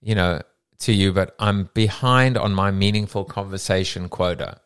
you 0.00 0.14
know, 0.14 0.40
to 0.80 0.92
you, 0.92 1.12
but 1.12 1.36
I'm 1.38 1.68
behind 1.74 2.38
on 2.38 2.54
my 2.54 2.70
meaningful 2.70 3.24
conversation 3.24 4.08
quota. 4.08 4.60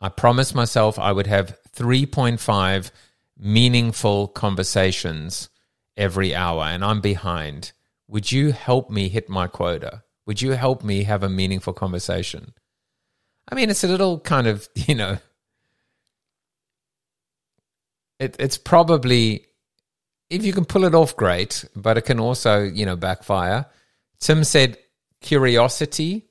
I 0.00 0.08
promised 0.08 0.54
myself 0.54 0.98
I 0.98 1.12
would 1.12 1.26
have 1.26 1.58
3.5 1.76 2.90
meaningful 3.36 4.28
conversations 4.28 5.48
every 5.96 6.34
hour, 6.34 6.62
and 6.62 6.84
I'm 6.84 7.00
behind. 7.00 7.72
Would 8.06 8.30
you 8.30 8.52
help 8.52 8.90
me 8.90 9.08
hit 9.08 9.28
my 9.28 9.48
quota? 9.48 10.04
Would 10.26 10.40
you 10.40 10.52
help 10.52 10.84
me 10.84 11.02
have 11.02 11.24
a 11.24 11.28
meaningful 11.28 11.72
conversation? 11.72 12.54
I 13.50 13.56
mean, 13.56 13.70
it's 13.70 13.82
a 13.82 13.88
little 13.88 14.20
kind 14.20 14.46
of, 14.46 14.68
you 14.74 14.94
know, 14.94 15.18
it, 18.22 18.36
it's 18.38 18.56
probably, 18.56 19.46
if 20.30 20.44
you 20.44 20.52
can 20.52 20.64
pull 20.64 20.84
it 20.84 20.94
off, 20.94 21.16
great, 21.16 21.64
but 21.74 21.98
it 21.98 22.02
can 22.02 22.20
also, 22.20 22.62
you 22.62 22.86
know, 22.86 22.94
backfire. 22.96 23.66
Tim 24.20 24.44
said 24.44 24.78
curiosity, 25.20 26.28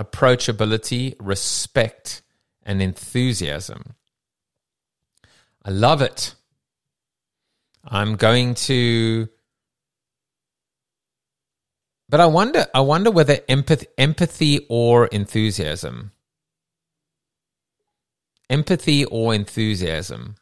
approachability, 0.00 1.14
respect, 1.20 2.22
and 2.62 2.80
enthusiasm. 2.80 3.94
I 5.62 5.70
love 5.70 6.00
it. 6.00 6.34
I'm 7.84 8.16
going 8.16 8.54
to 8.54 9.28
but 12.08 12.20
I 12.20 12.26
wonder 12.26 12.66
I 12.74 12.80
wonder 12.80 13.10
whether 13.10 13.38
empathy 13.48 13.86
empathy 13.98 14.66
or 14.68 15.06
enthusiasm. 15.08 16.12
Empathy 18.48 19.04
or 19.06 19.34
enthusiasm. 19.34 20.36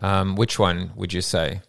Um, 0.00 0.36
which 0.36 0.58
one 0.58 0.92
would 0.96 1.12
you 1.12 1.20
say? 1.20 1.60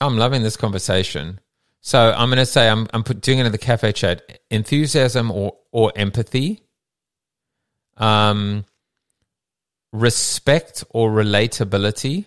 I'm 0.00 0.18
loving 0.18 0.42
this 0.42 0.56
conversation. 0.56 1.40
So 1.80 2.12
I'm 2.16 2.28
going 2.28 2.38
to 2.38 2.46
say 2.46 2.68
I'm 2.68 2.88
I'm 2.92 3.02
doing 3.02 3.38
it 3.38 3.46
in 3.46 3.52
the 3.52 3.58
cafe 3.58 3.92
chat. 3.92 4.40
Enthusiasm 4.50 5.30
or 5.30 5.56
or 5.72 5.92
empathy. 5.96 6.62
Um, 7.96 8.64
respect 9.92 10.84
or 10.90 11.10
relatability. 11.10 12.26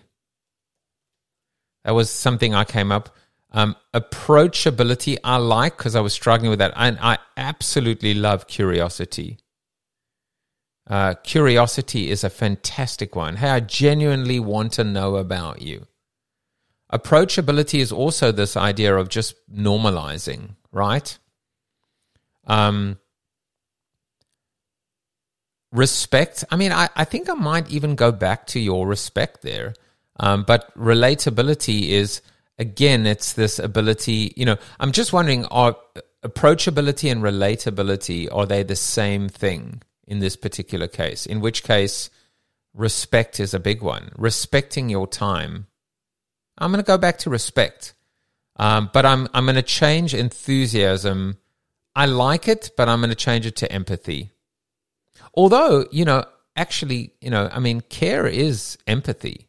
That 1.84 1.94
was 1.94 2.10
something 2.10 2.54
I 2.54 2.64
came 2.64 2.90
up. 2.90 3.16
Um, 3.52 3.76
approachability 3.94 5.18
I 5.24 5.36
like 5.36 5.76
because 5.76 5.96
I 5.96 6.00
was 6.00 6.12
struggling 6.12 6.50
with 6.50 6.60
that, 6.60 6.72
and 6.76 6.98
I 7.00 7.18
absolutely 7.36 8.14
love 8.14 8.46
curiosity. 8.46 9.38
Uh, 10.86 11.14
curiosity 11.22 12.10
is 12.10 12.24
a 12.24 12.30
fantastic 12.30 13.14
one. 13.14 13.36
Hey, 13.36 13.50
I 13.50 13.60
genuinely 13.60 14.40
want 14.40 14.72
to 14.72 14.84
know 14.84 15.16
about 15.16 15.62
you. 15.62 15.86
Approachability 16.92 17.78
is 17.78 17.92
also 17.92 18.32
this 18.32 18.56
idea 18.56 18.96
of 18.96 19.08
just 19.08 19.34
normalizing, 19.48 20.56
right? 20.72 21.16
Um, 22.46 22.98
respect. 25.70 26.44
I 26.50 26.56
mean, 26.56 26.72
I, 26.72 26.88
I 26.96 27.04
think 27.04 27.30
I 27.30 27.34
might 27.34 27.70
even 27.70 27.94
go 27.94 28.10
back 28.10 28.46
to 28.48 28.60
your 28.60 28.86
respect 28.86 29.42
there. 29.42 29.74
Um, 30.18 30.42
but 30.42 30.76
relatability 30.76 31.90
is, 31.90 32.22
again, 32.58 33.06
it's 33.06 33.32
this 33.32 33.58
ability, 33.58 34.32
you 34.36 34.44
know, 34.44 34.56
I'm 34.80 34.92
just 34.92 35.12
wondering 35.12 35.44
are 35.46 35.76
approachability 36.24 37.10
and 37.10 37.22
relatability, 37.22 38.28
are 38.30 38.46
they 38.46 38.62
the 38.62 38.76
same 38.76 39.28
thing? 39.28 39.82
In 40.10 40.18
this 40.18 40.34
particular 40.34 40.88
case, 40.88 41.24
in 41.24 41.40
which 41.40 41.62
case, 41.62 42.10
respect 42.74 43.38
is 43.38 43.54
a 43.54 43.60
big 43.60 43.80
one. 43.80 44.10
Respecting 44.16 44.90
your 44.90 45.06
time. 45.06 45.68
I'm 46.58 46.72
going 46.72 46.82
to 46.82 46.86
go 46.86 46.98
back 46.98 47.18
to 47.18 47.30
respect, 47.30 47.94
um, 48.56 48.90
but 48.92 49.06
I'm, 49.06 49.28
I'm 49.32 49.46
going 49.46 49.54
to 49.54 49.62
change 49.62 50.12
enthusiasm. 50.12 51.38
I 51.94 52.06
like 52.06 52.48
it, 52.48 52.72
but 52.76 52.88
I'm 52.88 52.98
going 52.98 53.10
to 53.10 53.16
change 53.16 53.46
it 53.46 53.56
to 53.56 53.72
empathy. 53.72 54.32
Although, 55.32 55.86
you 55.92 56.04
know, 56.04 56.24
actually, 56.56 57.12
you 57.20 57.30
know, 57.30 57.48
I 57.50 57.60
mean, 57.60 57.80
care 57.80 58.26
is 58.26 58.76
empathy. 58.88 59.46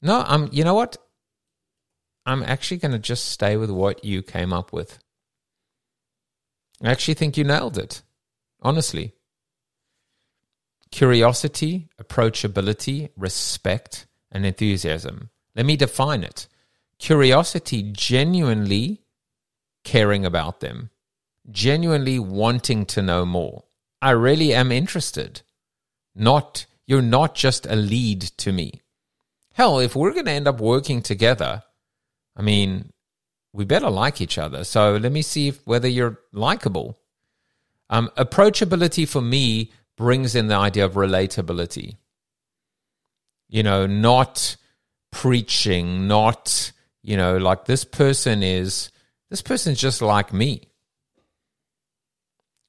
No, 0.00 0.24
I'm, 0.26 0.48
you 0.50 0.64
know 0.64 0.74
what? 0.74 0.96
I'm 2.24 2.42
actually 2.42 2.78
going 2.78 2.92
to 2.92 2.98
just 2.98 3.26
stay 3.26 3.56
with 3.56 3.70
what 3.70 4.02
you 4.02 4.22
came 4.22 4.52
up 4.52 4.72
with. 4.72 4.98
I 6.82 6.90
actually 6.90 7.14
think 7.14 7.36
you 7.36 7.44
nailed 7.44 7.76
it 7.76 8.02
honestly. 8.60 9.14
Curiosity, 10.90 11.88
approachability, 12.00 13.10
respect, 13.16 14.06
and 14.30 14.46
enthusiasm. 14.46 15.30
Let 15.54 15.66
me 15.66 15.76
define 15.76 16.22
it. 16.22 16.46
Curiosity, 16.98 17.82
genuinely 17.92 19.02
caring 19.84 20.24
about 20.24 20.60
them, 20.60 20.90
genuinely 21.50 22.18
wanting 22.18 22.86
to 22.86 23.02
know 23.02 23.24
more. 23.24 23.64
I 24.02 24.10
really 24.10 24.52
am 24.52 24.72
interested. 24.72 25.42
Not, 26.14 26.66
you're 26.86 27.02
not 27.02 27.34
just 27.34 27.66
a 27.66 27.76
lead 27.76 28.22
to 28.38 28.52
me. 28.52 28.82
Hell, 29.52 29.78
if 29.78 29.96
we're 29.96 30.12
going 30.12 30.26
to 30.26 30.32
end 30.32 30.48
up 30.48 30.60
working 30.60 31.02
together, 31.02 31.62
I 32.36 32.42
mean, 32.42 32.92
we 33.52 33.64
better 33.64 33.88
like 33.88 34.20
each 34.20 34.36
other. 34.36 34.64
So 34.64 34.96
let 34.96 35.12
me 35.12 35.22
see 35.22 35.48
if, 35.48 35.66
whether 35.66 35.88
you're 35.88 36.20
likable. 36.32 36.98
Um, 37.88 38.10
approachability 38.16 39.08
for 39.08 39.20
me 39.20 39.72
brings 39.96 40.34
in 40.34 40.48
the 40.48 40.56
idea 40.56 40.84
of 40.84 40.94
relatability. 40.94 41.96
You 43.48 43.62
know, 43.62 43.86
not 43.86 44.56
preaching, 45.12 46.08
not, 46.08 46.72
you 47.02 47.16
know, 47.16 47.36
like 47.36 47.64
this 47.64 47.84
person 47.84 48.42
is, 48.42 48.90
this 49.30 49.42
person's 49.42 49.78
just 49.78 50.02
like 50.02 50.32
me. 50.32 50.68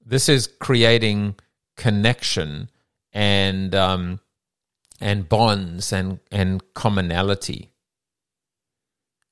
This 0.05 0.29
is 0.29 0.47
creating 0.59 1.35
connection 1.75 2.69
and, 3.11 3.73
um, 3.75 4.19
and 5.01 5.27
bonds 5.27 5.91
and, 5.91 6.19
and 6.31 6.61
commonality. 6.73 7.71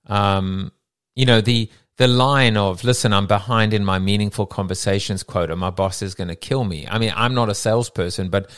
Um, 0.08 0.72
you 1.16 1.26
know, 1.26 1.42
the, 1.42 1.70
the 1.98 2.08
line 2.08 2.58
of 2.58 2.84
listen 2.84 3.14
i'm 3.14 3.28
behind 3.28 3.74
in 3.74 3.86
my 3.86 4.00
meaningful 4.00 4.46
conversations 4.46 5.24
quota 5.24 5.56
my 5.56 5.70
boss 5.70 6.02
is 6.02 6.16
going 6.16 6.28
to 6.28 6.36
kill 6.36 6.64
me. 6.64 6.88
I 6.88 6.98
mean 7.00 7.14
i'm 7.16 7.34
not 7.34 7.50
a 7.50 7.56
salesperson 7.56 8.30
but 8.30 8.50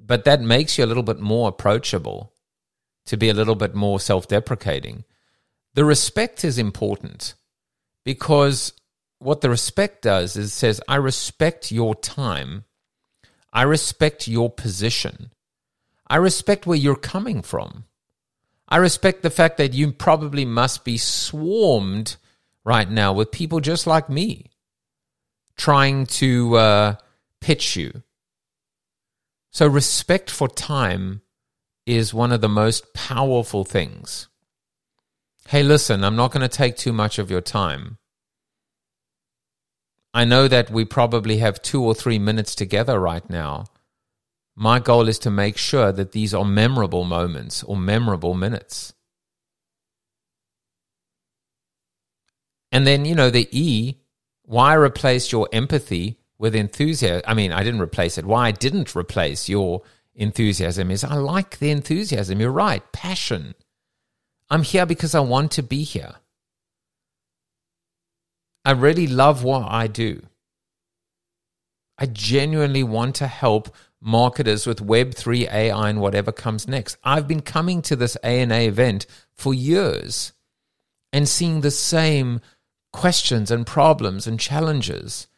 but 0.00 0.24
that 0.24 0.40
makes 0.40 0.78
you 0.78 0.84
a 0.84 0.86
little 0.86 1.02
bit 1.02 1.20
more 1.20 1.48
approachable 1.48 2.32
to 3.06 3.16
be 3.16 3.28
a 3.28 3.34
little 3.34 3.54
bit 3.54 3.74
more 3.74 3.98
self-deprecating. 3.98 5.04
The 5.74 5.84
respect 5.84 6.44
is 6.44 6.58
important 6.58 7.34
because 8.04 8.72
what 9.18 9.40
the 9.40 9.50
respect 9.50 10.02
does 10.02 10.36
is 10.36 10.52
says 10.52 10.80
i 10.88 10.96
respect 10.96 11.72
your 11.72 11.94
time. 11.94 12.64
I 13.52 13.62
respect 13.62 14.28
your 14.28 14.50
position. 14.50 15.30
I 16.06 16.16
respect 16.16 16.66
where 16.66 16.76
you're 16.76 16.96
coming 16.96 17.42
from. 17.42 17.84
I 18.68 18.76
respect 18.76 19.22
the 19.22 19.30
fact 19.30 19.56
that 19.56 19.72
you 19.72 19.92
probably 19.92 20.44
must 20.44 20.84
be 20.84 20.98
swarmed 20.98 22.16
right 22.68 22.90
now 22.90 23.14
with 23.14 23.32
people 23.32 23.60
just 23.60 23.86
like 23.86 24.10
me 24.10 24.50
trying 25.56 26.04
to 26.04 26.54
uh, 26.54 26.94
pitch 27.40 27.76
you. 27.76 28.02
So, 29.50 29.66
respect 29.66 30.30
for 30.30 30.48
time 30.48 31.22
is 31.86 32.12
one 32.12 32.30
of 32.30 32.42
the 32.42 32.48
most 32.48 32.92
powerful 32.92 33.64
things. 33.64 34.28
Hey, 35.48 35.62
listen, 35.62 36.04
I'm 36.04 36.14
not 36.14 36.30
going 36.30 36.42
to 36.42 36.56
take 36.56 36.76
too 36.76 36.92
much 36.92 37.18
of 37.18 37.30
your 37.30 37.40
time. 37.40 37.96
I 40.12 40.26
know 40.26 40.46
that 40.46 40.70
we 40.70 40.84
probably 40.84 41.38
have 41.38 41.62
two 41.62 41.82
or 41.82 41.94
three 41.94 42.18
minutes 42.18 42.54
together 42.54 43.00
right 43.00 43.28
now. 43.30 43.64
My 44.54 44.78
goal 44.78 45.08
is 45.08 45.18
to 45.20 45.30
make 45.30 45.56
sure 45.56 45.90
that 45.90 46.12
these 46.12 46.34
are 46.34 46.44
memorable 46.44 47.04
moments 47.04 47.62
or 47.62 47.78
memorable 47.78 48.34
minutes. 48.34 48.92
And 52.70 52.86
then, 52.86 53.04
you 53.04 53.14
know, 53.14 53.30
the 53.30 53.48
E, 53.50 53.98
why 54.42 54.72
I 54.72 54.74
replaced 54.74 55.32
your 55.32 55.48
empathy 55.52 56.18
with 56.38 56.54
enthusiasm. 56.54 57.22
I 57.26 57.34
mean, 57.34 57.52
I 57.52 57.62
didn't 57.62 57.80
replace 57.80 58.16
it. 58.18 58.24
Why 58.24 58.48
I 58.48 58.52
didn't 58.52 58.94
replace 58.94 59.48
your 59.48 59.82
enthusiasm 60.14 60.90
is 60.90 61.04
I 61.04 61.14
like 61.14 61.58
the 61.58 61.70
enthusiasm. 61.70 62.40
You're 62.40 62.50
right. 62.50 62.82
Passion. 62.92 63.54
I'm 64.50 64.62
here 64.62 64.86
because 64.86 65.14
I 65.14 65.20
want 65.20 65.52
to 65.52 65.62
be 65.62 65.82
here. 65.82 66.14
I 68.64 68.72
really 68.72 69.06
love 69.06 69.44
what 69.44 69.70
I 69.70 69.86
do. 69.86 70.22
I 71.98 72.06
genuinely 72.06 72.82
want 72.82 73.16
to 73.16 73.26
help 73.26 73.74
marketers 74.00 74.66
with 74.66 74.86
Web3 74.86 75.52
AI 75.52 75.88
and 75.88 76.00
whatever 76.00 76.30
comes 76.30 76.68
next. 76.68 76.96
I've 77.02 77.26
been 77.26 77.42
coming 77.42 77.82
to 77.82 77.96
this 77.96 78.16
ANA 78.16 78.60
event 78.60 79.06
for 79.32 79.52
years 79.52 80.32
and 81.12 81.28
seeing 81.28 81.60
the 81.60 81.70
same 81.70 82.40
questions 82.98 83.48
and 83.48 83.64
problems 83.64 84.26
and 84.26 84.40
challenges. 84.40 85.28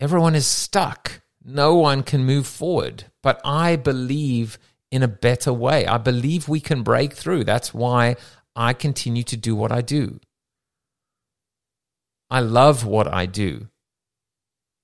Everyone 0.00 0.34
is 0.34 0.48
stuck. 0.48 1.20
No 1.44 1.76
one 1.76 2.02
can 2.02 2.24
move 2.24 2.44
forward. 2.44 3.04
But 3.22 3.40
I 3.44 3.76
believe 3.76 4.58
in 4.90 5.04
a 5.04 5.16
better 5.28 5.52
way. 5.52 5.86
I 5.86 5.96
believe 5.98 6.48
we 6.48 6.58
can 6.58 6.82
break 6.82 7.12
through. 7.12 7.44
That's 7.44 7.72
why 7.72 8.16
I 8.56 8.72
continue 8.72 9.22
to 9.22 9.36
do 9.36 9.54
what 9.54 9.70
I 9.70 9.80
do. 9.80 10.18
I 12.28 12.40
love 12.40 12.84
what 12.84 13.06
I 13.06 13.26
do. 13.26 13.68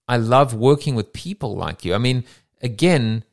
I 0.07 0.19
love 0.19 0.55
working 0.55 0.95
with 0.95 1.13
people 1.13 1.57
like 1.57 1.85
you. 1.85 1.95
I 1.95 1.99
mean, 1.99 2.23
again, 2.63 3.25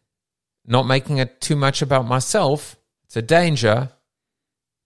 not 0.65 0.88
making 0.88 1.19
it 1.19 1.39
too 1.39 1.55
much 1.55 1.84
about 1.84 2.07
myself, 2.07 2.77
it's 3.05 3.15
a 3.15 3.21
danger. 3.21 3.91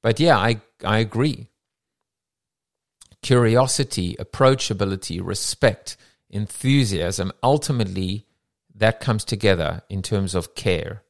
But 0.03 0.19
yeah, 0.19 0.37
I, 0.37 0.59
I 0.83 0.99
agree. 0.99 1.47
Curiosity, 3.21 4.15
approachability, 4.19 5.19
respect, 5.23 5.97
enthusiasm, 6.29 7.31
ultimately, 7.41 8.27
that 8.75 8.99
comes 8.99 9.25
together 9.25 9.81
in 9.89 10.01
terms 10.01 10.35
of 10.35 10.55
care. 10.55 11.03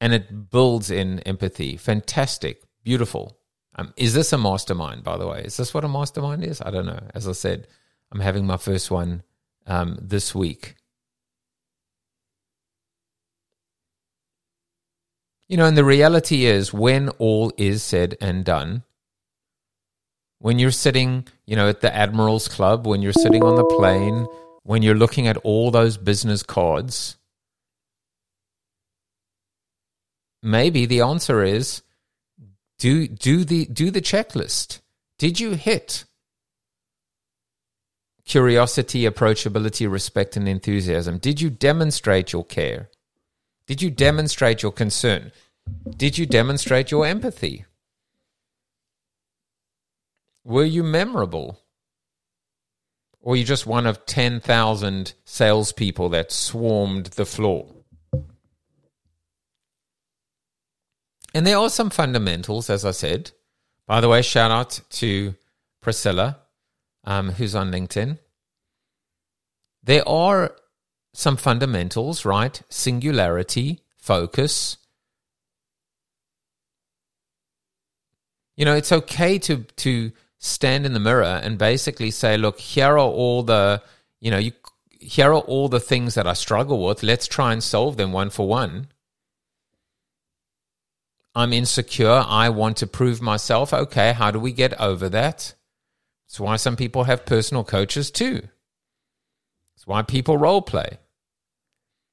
And 0.00 0.12
it 0.12 0.50
builds 0.50 0.90
in 0.90 1.20
empathy. 1.20 1.76
Fantastic. 1.76 2.62
Beautiful. 2.84 3.38
Um, 3.74 3.92
is 3.96 4.14
this 4.14 4.32
a 4.32 4.38
mastermind, 4.38 5.02
by 5.02 5.16
the 5.16 5.26
way? 5.26 5.42
Is 5.44 5.56
this 5.56 5.74
what 5.74 5.84
a 5.84 5.88
mastermind 5.88 6.44
is? 6.44 6.62
I 6.62 6.70
don't 6.70 6.86
know. 6.86 7.00
As 7.14 7.26
I 7.26 7.32
said, 7.32 7.66
I'm 8.12 8.20
having 8.20 8.46
my 8.46 8.56
first 8.56 8.90
one 8.90 9.22
um, 9.66 9.98
this 10.00 10.34
week. 10.34 10.76
You 15.48 15.56
know, 15.56 15.66
and 15.66 15.76
the 15.76 15.84
reality 15.84 16.44
is 16.44 16.72
when 16.72 17.08
all 17.10 17.52
is 17.56 17.82
said 17.82 18.16
and 18.20 18.44
done, 18.44 18.82
when 20.38 20.58
you're 20.58 20.70
sitting, 20.70 21.26
you 21.46 21.56
know, 21.56 21.68
at 21.68 21.80
the 21.80 21.94
Admiral's 21.94 22.48
Club, 22.48 22.86
when 22.86 23.02
you're 23.02 23.12
sitting 23.12 23.42
on 23.42 23.56
the 23.56 23.64
plane, 23.64 24.26
when 24.62 24.82
you're 24.82 24.94
looking 24.94 25.26
at 25.28 25.36
all 25.38 25.70
those 25.70 25.96
business 25.96 26.42
cards, 26.42 27.16
maybe 30.42 30.86
the 30.86 31.00
answer 31.00 31.42
is 31.42 31.82
do 32.78 33.08
do 33.08 33.44
the 33.44 33.66
do 33.66 33.90
the 33.90 34.02
checklist. 34.02 34.80
Did 35.18 35.40
you 35.40 35.52
hit 35.52 36.04
curiosity, 38.24 39.02
approachability, 39.02 39.90
respect, 39.90 40.36
and 40.36 40.48
enthusiasm? 40.48 41.18
Did 41.18 41.40
you 41.40 41.48
demonstrate 41.48 42.32
your 42.32 42.44
care? 42.44 42.90
Did 43.66 43.82
you 43.82 43.90
demonstrate 43.90 44.62
your 44.62 44.72
concern? 44.72 45.32
Did 45.96 46.18
you 46.18 46.26
demonstrate 46.26 46.90
your 46.90 47.06
empathy? 47.06 47.65
Were 50.46 50.64
you 50.64 50.84
memorable? 50.84 51.58
Or 53.20 53.34
are 53.34 53.36
you 53.36 53.42
just 53.42 53.66
one 53.66 53.84
of 53.84 54.06
10,000 54.06 55.12
salespeople 55.24 56.08
that 56.10 56.30
swarmed 56.30 57.06
the 57.06 57.26
floor? 57.26 57.66
And 61.34 61.44
there 61.44 61.58
are 61.58 61.68
some 61.68 61.90
fundamentals, 61.90 62.70
as 62.70 62.84
I 62.84 62.92
said. 62.92 63.32
By 63.88 64.00
the 64.00 64.08
way, 64.08 64.22
shout 64.22 64.52
out 64.52 64.78
to 64.90 65.34
Priscilla, 65.80 66.38
um, 67.02 67.30
who's 67.30 67.56
on 67.56 67.72
LinkedIn. 67.72 68.20
There 69.82 70.08
are 70.08 70.54
some 71.12 71.36
fundamentals, 71.36 72.24
right? 72.24 72.62
Singularity, 72.68 73.80
focus. 73.96 74.76
You 78.56 78.64
know, 78.64 78.76
it's 78.76 78.92
okay 78.92 79.40
to 79.40 79.64
to 79.64 80.12
stand 80.38 80.86
in 80.86 80.92
the 80.92 81.00
mirror 81.00 81.40
and 81.42 81.58
basically 81.58 82.10
say, 82.10 82.36
look, 82.36 82.58
here 82.58 82.92
are 82.94 82.98
all 82.98 83.42
the, 83.42 83.82
you 84.20 84.30
know, 84.30 84.38
you 84.38 84.52
here 84.98 85.32
are 85.32 85.40
all 85.40 85.68
the 85.68 85.80
things 85.80 86.14
that 86.14 86.26
I 86.26 86.32
struggle 86.32 86.84
with. 86.84 87.02
Let's 87.02 87.28
try 87.28 87.52
and 87.52 87.62
solve 87.62 87.96
them 87.96 88.12
one 88.12 88.30
for 88.30 88.48
one. 88.48 88.88
I'm 91.34 91.52
insecure. 91.52 92.24
I 92.26 92.48
want 92.48 92.78
to 92.78 92.86
prove 92.86 93.20
myself. 93.20 93.72
Okay, 93.72 94.12
how 94.12 94.30
do 94.30 94.40
we 94.40 94.52
get 94.52 94.80
over 94.80 95.08
that? 95.10 95.54
It's 96.26 96.40
why 96.40 96.56
some 96.56 96.76
people 96.76 97.04
have 97.04 97.26
personal 97.26 97.62
coaches 97.62 98.10
too. 98.10 98.42
It's 99.76 99.86
why 99.86 100.02
people 100.02 100.38
role 100.38 100.62
play. 100.62 100.98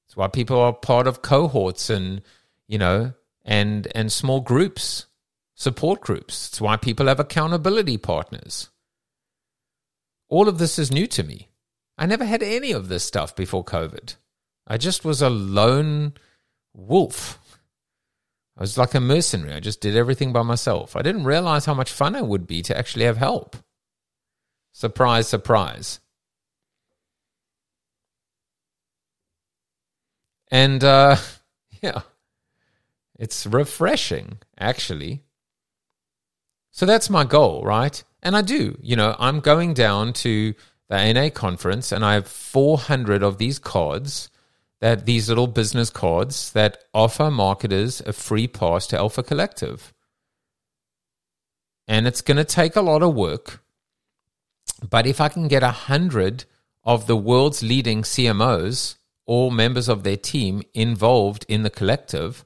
It's 0.05 0.17
why 0.17 0.27
people 0.27 0.59
are 0.59 0.73
part 0.73 1.07
of 1.07 1.21
cohorts 1.21 1.89
and, 1.89 2.21
you 2.67 2.77
know, 2.77 3.13
and 3.45 3.87
and 3.95 4.11
small 4.11 4.41
groups, 4.41 5.07
support 5.55 6.01
groups. 6.01 6.49
It's 6.49 6.61
why 6.61 6.77
people 6.77 7.07
have 7.07 7.19
accountability 7.19 7.97
partners. 7.97 8.69
All 10.29 10.47
of 10.47 10.57
this 10.57 10.79
is 10.79 10.91
new 10.91 11.07
to 11.07 11.23
me. 11.23 11.49
I 11.97 12.05
never 12.05 12.25
had 12.25 12.41
any 12.41 12.71
of 12.71 12.87
this 12.87 13.03
stuff 13.03 13.35
before 13.35 13.63
COVID. 13.63 14.15
I 14.65 14.77
just 14.77 15.05
was 15.05 15.21
a 15.21 15.29
lone 15.29 16.13
wolf. 16.73 17.39
I 18.57 18.61
was 18.61 18.77
like 18.77 18.93
a 18.93 18.99
mercenary. 18.99 19.53
I 19.53 19.59
just 19.59 19.81
did 19.81 19.95
everything 19.95 20.31
by 20.33 20.43
myself. 20.43 20.95
I 20.95 21.01
didn't 21.01 21.25
realize 21.25 21.65
how 21.65 21.73
much 21.73 21.91
fun 21.91 22.15
it 22.15 22.25
would 22.25 22.47
be 22.47 22.61
to 22.63 22.77
actually 22.77 23.05
have 23.05 23.17
help. 23.17 23.57
Surprise, 24.71 25.27
surprise. 25.27 25.99
And 30.49 30.83
uh, 30.83 31.17
yeah, 31.81 32.01
it's 33.17 33.45
refreshing, 33.45 34.39
actually. 34.57 35.23
So 36.73 36.87
that's 36.87 37.09
my 37.09 37.23
goal, 37.23 37.61
right? 37.63 38.03
And 38.23 38.35
I 38.35 38.41
do. 38.41 38.77
You 38.81 38.95
know, 38.95 39.15
I'm 39.19 39.39
going 39.41 39.75
down 39.75 40.11
to 40.13 40.55
the 40.89 40.95
ANA 40.95 41.29
conference 41.29 41.91
and 41.91 42.03
I 42.03 42.15
have 42.15 42.27
400 42.27 43.21
of 43.21 43.37
these 43.37 43.59
cards 43.59 44.29
that 44.81 45.05
these 45.05 45.29
little 45.29 45.47
business 45.47 45.91
cards 45.91 46.51
that 46.53 46.83
offer 46.93 47.29
marketers 47.29 48.01
a 48.01 48.11
free 48.11 48.47
pass 48.47 48.87
to 48.87 48.97
Alpha 48.97 49.21
Collective. 49.21 49.93
And 51.87 52.07
it's 52.07 52.21
going 52.21 52.37
to 52.37 52.43
take 52.43 52.75
a 52.75 52.81
lot 52.81 53.03
of 53.03 53.13
work. 53.13 53.63
But 54.89 55.05
if 55.05 55.21
I 55.21 55.29
can 55.29 55.47
get 55.47 55.63
a 55.63 55.69
hundred 55.69 56.45
of 56.83 57.05
the 57.05 57.15
world's 57.15 57.61
leading 57.61 58.01
CMOs 58.01 58.95
all 59.25 59.51
members 59.51 59.87
of 59.87 60.03
their 60.03 60.17
team 60.17 60.63
involved 60.73 61.45
in 61.47 61.61
the 61.63 61.69
collective 61.69 62.43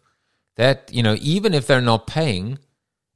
that, 0.57 0.91
you 0.91 1.01
know, 1.01 1.15
even 1.21 1.53
if 1.53 1.65
they're 1.65 1.81
not 1.81 2.07
paying, 2.07 2.59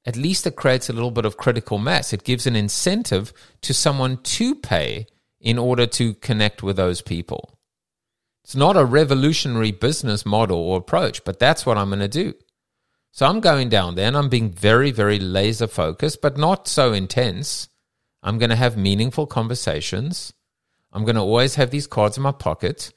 at 0.06 0.16
least 0.16 0.48
it 0.48 0.56
creates 0.56 0.90
a 0.90 0.94
little 0.94 1.12
bit 1.12 1.26
of 1.26 1.38
critical 1.38 1.78
mass. 1.78 2.14
It 2.14 2.24
gives 2.24 2.48
an 2.48 2.56
incentive 2.56 3.34
to 3.62 3.74
someone 3.74 4.18
to 4.18 4.56
pay 4.56 5.08
in 5.40 5.58
order 5.58 5.86
to 5.88 6.14
connect 6.16 6.64
with 6.64 6.76
those 6.76 7.02
people. 7.02 7.58
It's 8.44 8.56
not 8.56 8.78
a 8.78 8.86
revolutionary 8.86 9.72
business 9.72 10.26
model 10.26 10.58
or 10.58 10.78
approach, 10.78 11.24
but 11.24 11.40
that's 11.40 11.66
what 11.66 11.78
I'm 11.78 11.90
going 11.90 12.00
to 12.00 12.08
do. 12.08 12.34
So 13.12 13.26
I'm 13.28 13.40
going 13.42 13.70
down 13.70 13.96
there 13.96 14.08
and 14.08 14.18
I'm 14.18 14.30
being 14.30 14.50
very, 14.50 14.92
very 14.92 15.20
laser 15.20 15.68
focused, 15.68 16.22
but 16.22 16.38
not 16.38 16.68
so 16.68 16.94
intense. 16.94 17.70
I'm 18.24 18.38
going 18.40 18.50
to 18.50 18.56
have 18.56 18.78
meaningful 18.78 19.28
conversations. 19.28 20.34
I'm 20.94 21.04
going 21.04 21.16
to 21.16 21.22
always 21.22 21.56
have 21.56 21.72
these 21.72 21.88
cards 21.88 22.18
in 22.18 22.24
my 22.24 22.32
pocket. 22.32 22.92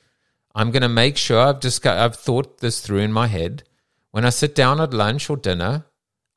I'm 0.54 0.70
going 0.70 0.82
to 0.82 0.88
make 0.88 1.16
sure 1.16 1.40
I've 1.40 1.60
just 1.60 1.84
I've 1.86 2.16
thought 2.16 2.58
this 2.58 2.80
through 2.80 2.98
in 2.98 3.12
my 3.12 3.26
head. 3.26 3.64
When 4.12 4.24
I 4.24 4.30
sit 4.30 4.54
down 4.54 4.80
at 4.80 4.94
lunch 4.94 5.28
or 5.28 5.36
dinner, 5.36 5.84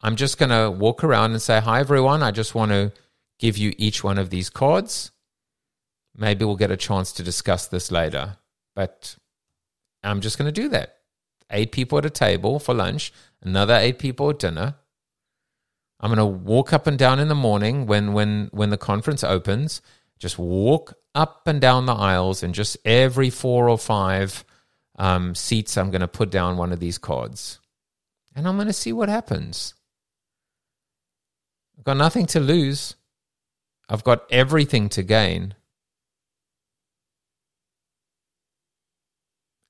I'm 0.01 0.15
just 0.15 0.37
going 0.37 0.49
to 0.49 0.69
walk 0.69 1.03
around 1.03 1.31
and 1.31 1.41
say, 1.41 1.59
"Hi 1.59 1.79
everyone, 1.79 2.23
I 2.23 2.31
just 2.31 2.55
want 2.55 2.71
to 2.71 2.91
give 3.39 3.57
you 3.57 3.73
each 3.77 4.03
one 4.03 4.17
of 4.17 4.29
these 4.29 4.49
cards. 4.49 5.11
Maybe 6.15 6.45
we'll 6.45 6.55
get 6.55 6.71
a 6.71 6.77
chance 6.77 7.11
to 7.13 7.23
discuss 7.23 7.67
this 7.67 7.91
later." 7.91 8.37
But 8.75 9.15
I'm 10.03 10.21
just 10.21 10.37
going 10.37 10.51
to 10.53 10.61
do 10.61 10.69
that. 10.69 10.97
Eight 11.49 11.71
people 11.71 11.97
at 11.97 12.05
a 12.05 12.09
table 12.09 12.59
for 12.59 12.75
lunch, 12.75 13.11
another 13.41 13.75
eight 13.75 13.99
people 13.99 14.29
at 14.29 14.39
dinner. 14.39 14.75
I'm 15.99 16.13
going 16.13 16.17
to 16.17 16.25
walk 16.25 16.73
up 16.73 16.85
and 16.85 16.97
down 16.97 17.19
in 17.19 17.27
the 17.27 17.35
morning 17.35 17.87
when 17.87 18.13
when 18.13 18.49
when 18.51 18.69
the 18.69 18.77
conference 18.77 19.23
opens 19.23 19.81
just 20.19 20.39
walk 20.39 20.95
up 21.13 21.47
and 21.47 21.61
down 21.61 21.85
the 21.85 21.93
aisles, 21.93 22.43
and 22.43 22.53
just 22.53 22.77
every 22.85 23.29
four 23.29 23.69
or 23.69 23.77
five 23.77 24.43
um, 24.97 25.35
seats, 25.35 25.77
I'm 25.77 25.91
going 25.91 26.01
to 26.01 26.07
put 26.07 26.29
down 26.29 26.57
one 26.57 26.71
of 26.71 26.79
these 26.79 26.97
cards. 26.97 27.59
And 28.35 28.47
I'm 28.47 28.55
going 28.55 28.67
to 28.67 28.73
see 28.73 28.93
what 28.93 29.09
happens. 29.09 29.73
I've 31.77 31.83
got 31.83 31.97
nothing 31.97 32.25
to 32.27 32.39
lose, 32.39 32.95
I've 33.89 34.03
got 34.03 34.23
everything 34.31 34.89
to 34.89 35.03
gain. 35.03 35.55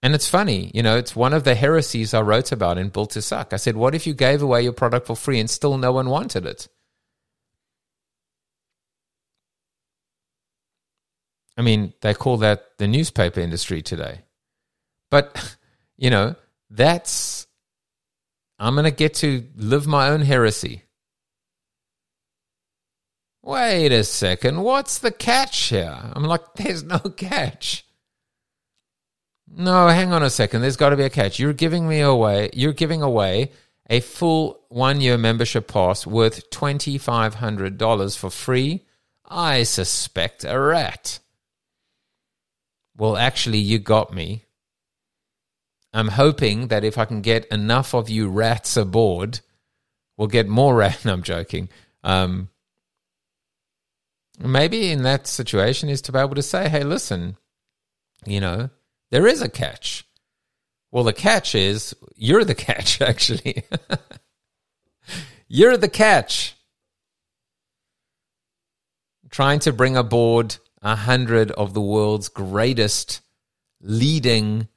And 0.04 0.14
it's 0.16 0.30
funny, 0.30 0.72
you 0.74 0.84
know, 0.84 0.98
it's 0.98 1.16
one 1.16 1.34
of 1.34 1.44
the 1.44 1.56
heresies 1.56 2.14
I 2.14 2.22
wrote 2.22 2.52
about 2.52 2.78
in 2.78 2.90
Built 2.90 3.12
to 3.12 3.22
Suck. 3.22 3.52
I 3.52 3.58
said, 3.58 3.76
what 3.76 3.96
if 3.96 4.08
you 4.08 4.14
gave 4.14 4.42
away 4.42 4.62
your 4.62 4.74
product 4.74 5.08
for 5.08 5.16
free 5.16 5.40
and 5.40 5.50
still 5.50 5.78
no 5.78 5.92
one 5.92 6.10
wanted 6.10 6.46
it? 6.46 6.68
I 11.58 11.64
mean, 11.64 11.94
they 12.02 12.14
call 12.14 12.38
that 12.38 12.78
the 12.78 12.88
newspaper 12.88 13.40
industry 13.40 13.82
today. 13.82 14.22
But, 15.10 15.58
you 15.98 16.12
know, 16.12 16.36
that's 16.70 17.48
I'm 18.60 18.76
going 18.76 18.86
to 18.86 18.92
get 18.92 19.16
to 19.16 19.46
live 19.56 19.88
my 19.88 20.10
own 20.10 20.22
heresy. 20.22 20.84
Wait 23.48 23.94
a 23.94 24.04
second, 24.04 24.62
what's 24.62 24.98
the 24.98 25.10
catch 25.10 25.70
here? 25.70 25.98
I'm 26.12 26.26
like, 26.26 26.42
there's 26.56 26.84
no 26.84 27.00
catch. 27.00 27.86
No, 29.48 29.88
hang 29.88 30.12
on 30.12 30.22
a 30.22 30.30
second. 30.30 30.60
There's 30.60 30.76
got 30.76 30.90
to 30.90 30.98
be 30.98 31.06
a 31.06 31.10
catch. 31.10 31.40
You're 31.40 31.54
giving 31.54 31.88
me 31.88 32.02
away. 32.02 32.50
You're 32.52 32.74
giving 32.74 33.02
away 33.02 33.54
a 33.90 34.02
full 34.02 34.66
one 34.68 35.00
year 35.00 35.18
membership 35.18 35.70
pass 35.70 36.06
worth 36.06 36.50
$2,500 36.50 38.18
for 38.18 38.30
free. 38.30 38.86
I 39.26 39.64
suspect 39.64 40.44
a 40.44 40.60
rat. 40.60 41.20
Well, 42.98 43.16
actually, 43.16 43.60
you 43.60 43.80
got 43.80 44.14
me. 44.14 44.44
I'm 45.94 46.10
hoping 46.10 46.68
that 46.68 46.84
if 46.84 46.98
I 46.98 47.06
can 47.06 47.22
get 47.22 47.46
enough 47.46 47.94
of 47.94 48.10
you 48.10 48.28
rats 48.28 48.76
aboard, 48.76 49.40
we'll 50.18 50.28
get 50.28 50.50
more 50.50 50.76
rat. 50.76 51.00
No, 51.06 51.14
I'm 51.14 51.24
joking. 51.24 51.70
Um, 52.04 52.50
maybe 54.38 54.92
in 54.92 55.04
that 55.04 55.28
situation 55.28 55.90
is 55.90 56.02
to 56.04 56.12
be 56.12 56.20
able 56.20 56.36
to 56.36 56.42
say, 56.42 56.70
hey, 56.70 56.84
listen, 56.84 57.38
you 58.26 58.40
know, 58.40 58.70
there 59.12 59.28
is 59.28 59.42
a 59.42 59.50
catch. 59.50 60.06
Well, 60.92 61.04
the 61.04 61.14
catch 61.14 61.56
is 61.56 61.96
you're 62.16 62.44
the 62.44 62.56
catch, 62.56 63.02
actually. 63.02 63.64
you're 65.48 65.78
the 65.78 65.90
catch. 65.90 66.56
Trying 69.30 69.60
to 69.60 69.74
bring 69.74 69.98
aboard 69.98 70.58
a 70.82 70.96
hundred 70.96 71.52
of 71.52 71.74
the 71.74 71.82
world's 71.82 72.30
greatest 72.30 73.22
leading 73.82 74.68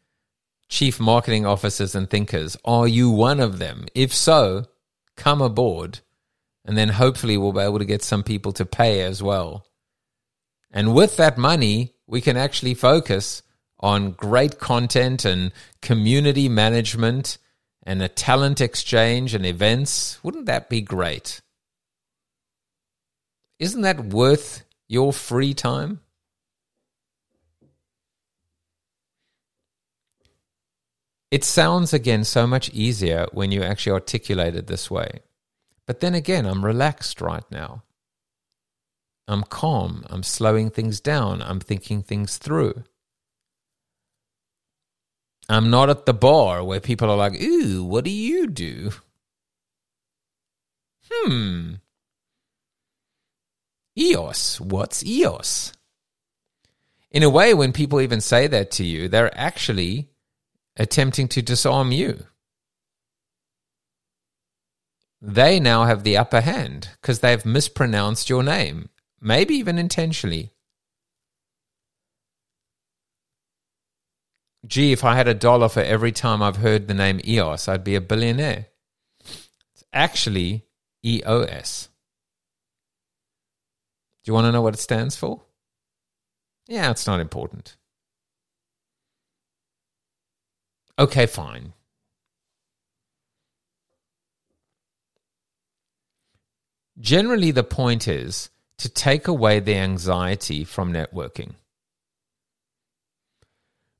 chief 0.68 1.00
marketing 1.00 1.46
officers 1.46 1.94
and 1.94 2.08
thinkers. 2.08 2.56
Are 2.64 2.88
you 2.88 3.10
one 3.10 3.40
of 3.40 3.58
them? 3.58 3.86
If 3.94 4.14
so, 4.14 4.66
come 5.16 5.40
aboard, 5.40 6.00
and 6.64 6.76
then 6.76 6.88
hopefully 6.88 7.36
we'll 7.36 7.52
be 7.52 7.60
able 7.60 7.78
to 7.78 7.84
get 7.84 8.02
some 8.02 8.22
people 8.22 8.52
to 8.52 8.66
pay 8.66 9.02
as 9.02 9.22
well. 9.22 9.66
And 10.70 10.94
with 10.94 11.16
that 11.16 11.38
money, 11.38 11.94
we 12.06 12.20
can 12.20 12.36
actually 12.36 12.74
focus 12.74 13.42
on 13.80 14.12
great 14.12 14.58
content 14.58 15.24
and 15.24 15.52
community 15.80 16.48
management 16.48 17.38
and 17.82 18.02
a 18.02 18.08
talent 18.08 18.60
exchange 18.60 19.34
and 19.34 19.46
events. 19.46 20.22
Wouldn't 20.22 20.46
that 20.46 20.68
be 20.68 20.82
great? 20.82 21.40
Isn't 23.58 23.82
that 23.82 24.04
worth 24.04 24.64
your 24.88 25.12
free 25.12 25.54
time? 25.54 26.00
It 31.30 31.44
sounds 31.44 31.92
again 31.92 32.24
so 32.24 32.46
much 32.46 32.70
easier 32.70 33.26
when 33.32 33.52
you 33.52 33.62
actually 33.62 33.92
articulate 33.92 34.56
it 34.56 34.66
this 34.66 34.90
way. 34.90 35.20
But 35.90 35.98
then 35.98 36.14
again, 36.14 36.46
I'm 36.46 36.64
relaxed 36.64 37.20
right 37.20 37.42
now. 37.50 37.82
I'm 39.26 39.42
calm. 39.42 40.04
I'm 40.08 40.22
slowing 40.22 40.70
things 40.70 41.00
down. 41.00 41.42
I'm 41.42 41.58
thinking 41.58 42.00
things 42.00 42.38
through. 42.38 42.84
I'm 45.48 45.68
not 45.68 45.90
at 45.90 46.06
the 46.06 46.14
bar 46.14 46.62
where 46.62 46.78
people 46.78 47.10
are 47.10 47.16
like, 47.16 47.42
ooh, 47.42 47.82
what 47.82 48.04
do 48.04 48.10
you 48.12 48.46
do? 48.46 48.92
Hmm. 51.10 51.72
EOS. 53.98 54.60
What's 54.60 55.04
EOS? 55.04 55.72
In 57.10 57.24
a 57.24 57.28
way, 57.28 57.52
when 57.52 57.72
people 57.72 58.00
even 58.00 58.20
say 58.20 58.46
that 58.46 58.70
to 58.70 58.84
you, 58.84 59.08
they're 59.08 59.36
actually 59.36 60.08
attempting 60.76 61.26
to 61.26 61.42
disarm 61.42 61.90
you. 61.90 62.26
They 65.22 65.60
now 65.60 65.84
have 65.84 66.02
the 66.02 66.16
upper 66.16 66.40
hand 66.40 66.90
because 67.00 67.20
they've 67.20 67.44
mispronounced 67.44 68.30
your 68.30 68.42
name, 68.42 68.88
maybe 69.20 69.54
even 69.54 69.78
intentionally. 69.78 70.52
gee, 74.66 74.92
if 74.92 75.04
I 75.04 75.14
had 75.14 75.28
a 75.28 75.34
dollar 75.34 75.68
for 75.68 75.80
every 75.80 76.12
time 76.12 76.42
I've 76.42 76.56
heard 76.56 76.86
the 76.86 76.94
name 76.94 77.20
EOS, 77.26 77.68
I'd 77.68 77.84
be 77.84 77.94
a 77.94 78.00
billionaire. 78.00 78.66
It's 79.20 79.84
actually 79.92 80.66
EOS. 81.04 81.88
Do 84.22 84.30
you 84.30 84.34
want 84.34 84.46
to 84.46 84.52
know 84.52 84.62
what 84.62 84.74
it 84.74 84.80
stands 84.80 85.16
for? 85.16 85.42
Yeah, 86.68 86.90
it's 86.90 87.06
not 87.06 87.20
important. 87.20 87.76
Okay, 90.98 91.26
fine. 91.26 91.72
Generally, 97.00 97.52
the 97.52 97.64
point 97.64 98.06
is 98.06 98.50
to 98.78 98.88
take 98.88 99.26
away 99.26 99.60
the 99.60 99.76
anxiety 99.76 100.64
from 100.64 100.92
networking. 100.92 101.54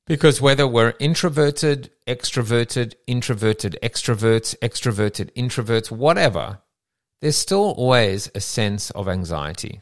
Because 0.07 0.41
whether 0.41 0.67
we're 0.67 0.93
introverted, 0.99 1.89
extroverted, 2.07 2.95
introverted, 3.07 3.77
extroverts, 3.81 4.57
extroverted, 4.59 5.31
introverts, 5.33 5.89
whatever, 5.89 6.59
there's 7.21 7.37
still 7.37 7.71
always 7.71 8.29
a 8.35 8.41
sense 8.41 8.91
of 8.91 9.07
anxiety. 9.07 9.81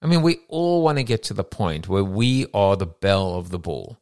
I 0.00 0.06
mean, 0.06 0.22
we 0.22 0.38
all 0.48 0.82
want 0.82 0.98
to 0.98 1.04
get 1.04 1.24
to 1.24 1.34
the 1.34 1.44
point 1.44 1.88
where 1.88 2.04
we 2.04 2.46
are 2.54 2.76
the 2.76 2.86
belle 2.86 3.34
of 3.34 3.50
the 3.50 3.58
ball, 3.58 3.98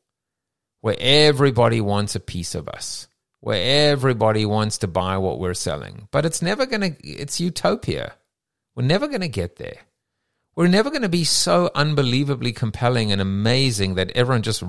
where 0.81 0.97
everybody 0.99 1.81
wants 1.81 2.15
a 2.15 2.21
piece 2.21 2.55
of 2.55 2.69
us, 2.69 3.09
where 3.41 3.91
everybody 3.91 4.47
wants 4.47 4.79
to 4.79 4.89
buy 4.89 5.19
what 5.19 5.39
we're 5.39 5.55
selling. 5.55 6.09
But 6.11 6.25
it's 6.25 6.43
never 6.43 6.65
going 6.65 6.95
to, 6.95 7.07
it's 7.07 7.41
utopia. 7.41 8.15
We're 8.75 8.85
never 8.85 9.09
going 9.09 9.21
to 9.21 9.29
get 9.29 9.57
there. 9.57 9.79
We're 10.57 10.69
never 10.69 10.91
going 10.91 11.03
to 11.03 11.09
be 11.09 11.25
so 11.25 11.71
unbelievably 11.75 12.53
compelling 12.53 13.13
and 13.13 13.21
amazing 13.21 13.95
that 13.95 14.11
everyone 14.13 14.43
just 14.43 14.63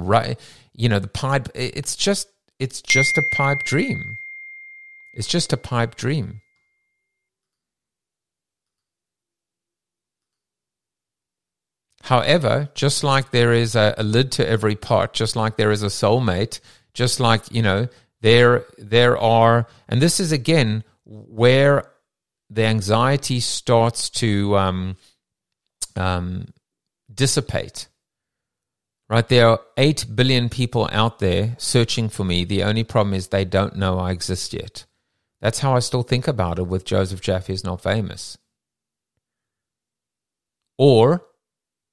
you 0.73 0.89
know, 0.89 0.99
the 0.99 1.07
pipe. 1.07 1.49
It's 1.55 1.95
just, 1.95 2.27
it's 2.59 2.81
just 2.81 3.17
a 3.17 3.23
pipe 3.35 3.63
dream. 3.65 4.17
It's 5.13 5.27
just 5.27 5.51
a 5.51 5.57
pipe 5.57 5.95
dream. 5.95 6.41
However, 12.03 12.69
just 12.73 13.03
like 13.03 13.31
there 13.31 13.53
is 13.53 13.75
a, 13.75 13.93
a, 13.97 14.03
lid 14.03 14.31
to 14.33 14.47
every 14.47 14.75
pot, 14.75 15.13
just 15.13 15.35
like 15.35 15.55
there 15.55 15.71
is 15.71 15.83
a 15.83 15.87
soulmate, 15.87 16.59
just 16.93 17.19
like 17.19 17.51
you 17.51 17.61
know, 17.61 17.87
there 18.21 18.65
there 18.77 19.17
are, 19.17 19.67
and 19.87 20.01
this 20.01 20.19
is 20.19 20.31
again 20.31 20.83
where 21.05 21.90
the 22.51 22.65
anxiety 22.65 23.39
starts 23.39 24.09
to 24.09 24.57
um, 24.57 24.97
um, 25.95 26.53
dissipate. 27.11 27.87
Right, 29.09 29.27
there 29.27 29.49
are 29.49 29.59
8 29.75 30.05
billion 30.15 30.47
people 30.47 30.87
out 30.91 31.19
there 31.19 31.55
searching 31.57 32.07
for 32.07 32.23
me. 32.23 32.45
The 32.45 32.63
only 32.63 32.83
problem 32.83 33.13
is 33.13 33.27
they 33.27 33.43
don't 33.43 33.75
know 33.75 33.99
I 33.99 34.11
exist 34.11 34.53
yet. 34.53 34.85
That's 35.41 35.59
how 35.59 35.75
I 35.75 35.79
still 35.79 36.03
think 36.03 36.27
about 36.27 36.59
it 36.59 36.67
with 36.67 36.85
Joseph 36.85 37.19
Jaffe 37.19 37.51
is 37.51 37.63
not 37.63 37.81
famous. 37.81 38.37
Or 40.77 41.25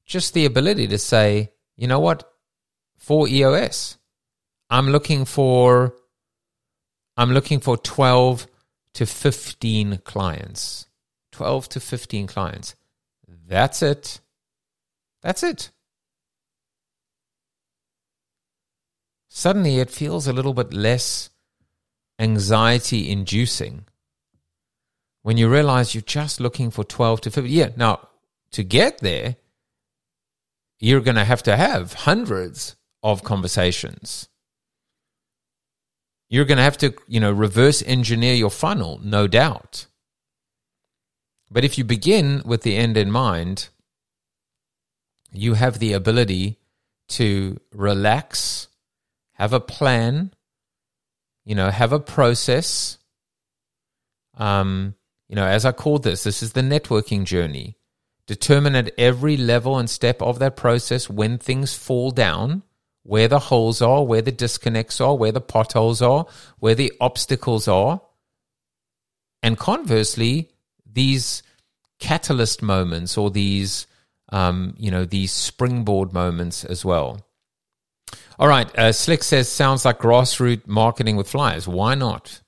just 0.06 0.32
the 0.32 0.44
ability 0.44 0.86
to 0.88 0.98
say, 0.98 1.52
you 1.76 1.88
know 1.88 1.98
what, 1.98 2.30
for 2.98 3.26
EOS, 3.26 3.98
I'm 4.70 4.88
looking 4.90 5.24
for 5.24 5.94
I'm 7.16 7.32
looking 7.32 7.58
for 7.58 7.76
12 7.76 8.46
to 8.94 9.06
15 9.06 9.98
clients. 10.04 10.88
12 11.32 11.68
to 11.70 11.80
15 11.80 12.26
clients. 12.26 12.74
That's 13.46 13.82
it. 13.82 14.20
That's 15.22 15.42
it. 15.42 15.70
Suddenly 19.28 19.78
it 19.78 19.90
feels 19.90 20.26
a 20.26 20.32
little 20.32 20.54
bit 20.54 20.74
less 20.74 21.30
anxiety 22.18 23.10
inducing 23.10 23.84
when 25.22 25.36
you 25.36 25.48
realize 25.48 25.94
you're 25.94 26.02
just 26.02 26.40
looking 26.40 26.70
for 26.70 26.84
12 26.84 27.20
to 27.22 27.30
15. 27.30 27.52
Yeah, 27.52 27.68
now 27.76 28.08
to 28.52 28.64
get 28.64 28.98
there, 28.98 29.36
you're 30.80 31.00
going 31.00 31.16
to 31.16 31.24
have 31.24 31.42
to 31.44 31.56
have 31.56 31.92
hundreds 31.92 32.76
of 33.02 33.22
conversations. 33.24 34.28
You're 36.28 36.44
going 36.44 36.58
to 36.58 36.64
have 36.64 36.78
to, 36.78 36.94
you 37.06 37.20
know, 37.20 37.32
reverse 37.32 37.82
engineer 37.82 38.34
your 38.34 38.50
funnel, 38.50 39.00
no 39.02 39.26
doubt. 39.26 39.86
But 41.50 41.64
if 41.64 41.78
you 41.78 41.84
begin 41.84 42.42
with 42.44 42.62
the 42.62 42.76
end 42.76 42.96
in 42.96 43.10
mind, 43.10 43.68
you 45.32 45.54
have 45.54 45.78
the 45.78 45.94
ability 45.94 46.58
to 47.08 47.58
relax, 47.72 48.68
have 49.32 49.52
a 49.52 49.60
plan, 49.60 50.34
you 51.44 51.54
know, 51.54 51.70
have 51.70 51.92
a 51.92 52.00
process. 52.00 52.98
Um, 54.36 54.94
you 55.28 55.36
know, 55.36 55.46
as 55.46 55.64
I 55.64 55.72
call 55.72 55.98
this, 55.98 56.24
this 56.24 56.42
is 56.42 56.52
the 56.52 56.60
networking 56.60 57.24
journey. 57.24 57.76
Determine 58.26 58.74
at 58.74 58.92
every 58.98 59.38
level 59.38 59.78
and 59.78 59.88
step 59.88 60.20
of 60.20 60.38
that 60.38 60.56
process 60.56 61.08
when 61.08 61.38
things 61.38 61.74
fall 61.74 62.10
down, 62.10 62.62
where 63.08 63.26
the 63.26 63.38
holes 63.38 63.80
are, 63.80 64.04
where 64.04 64.20
the 64.20 64.30
disconnects 64.30 65.00
are, 65.00 65.16
where 65.16 65.32
the 65.32 65.40
potholes 65.40 66.02
are, 66.02 66.26
where 66.58 66.74
the 66.74 66.92
obstacles 67.00 67.66
are, 67.66 68.02
and 69.42 69.56
conversely, 69.56 70.50
these 70.84 71.42
catalyst 72.00 72.60
moments 72.60 73.16
or 73.16 73.30
these, 73.30 73.86
um, 74.30 74.74
you 74.76 74.90
know, 74.90 75.06
these 75.06 75.32
springboard 75.32 76.12
moments 76.12 76.66
as 76.66 76.84
well. 76.84 77.24
All 78.38 78.46
right, 78.46 78.68
uh, 78.78 78.92
Slick 78.92 79.22
says 79.22 79.48
sounds 79.48 79.86
like 79.86 80.00
grassroots 80.00 80.66
marketing 80.66 81.16
with 81.16 81.30
flyers. 81.30 81.66
Why 81.66 81.94
not? 81.94 82.42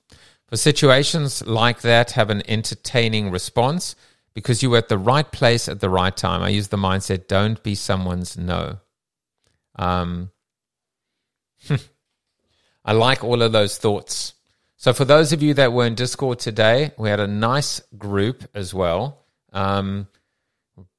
For 0.47 0.57
situations 0.57 1.43
like 1.43 1.81
that, 1.81 2.11
have 2.11 2.29
an 2.29 2.43
entertaining 2.47 3.31
response 3.31 3.95
because 4.35 4.61
you 4.61 4.69
were 4.69 4.77
at 4.77 4.89
the 4.89 4.97
right 4.99 5.29
place 5.31 5.67
at 5.67 5.79
the 5.79 5.89
right 5.89 6.15
time. 6.15 6.43
I 6.43 6.49
use 6.49 6.67
the 6.67 6.77
mindset: 6.77 7.27
don't 7.27 7.63
be 7.63 7.73
someone's 7.73 8.37
no. 8.37 8.77
Um, 9.75 10.29
I 12.85 12.93
like 12.93 13.23
all 13.23 13.41
of 13.41 13.51
those 13.51 13.77
thoughts. 13.77 14.33
So, 14.77 14.93
for 14.93 15.05
those 15.05 15.31
of 15.31 15.43
you 15.43 15.53
that 15.53 15.73
were 15.73 15.85
in 15.85 15.95
Discord 15.95 16.39
today, 16.39 16.91
we 16.97 17.09
had 17.09 17.19
a 17.19 17.27
nice 17.27 17.81
group 17.97 18.49
as 18.55 18.73
well. 18.73 19.19
Um, 19.53 20.07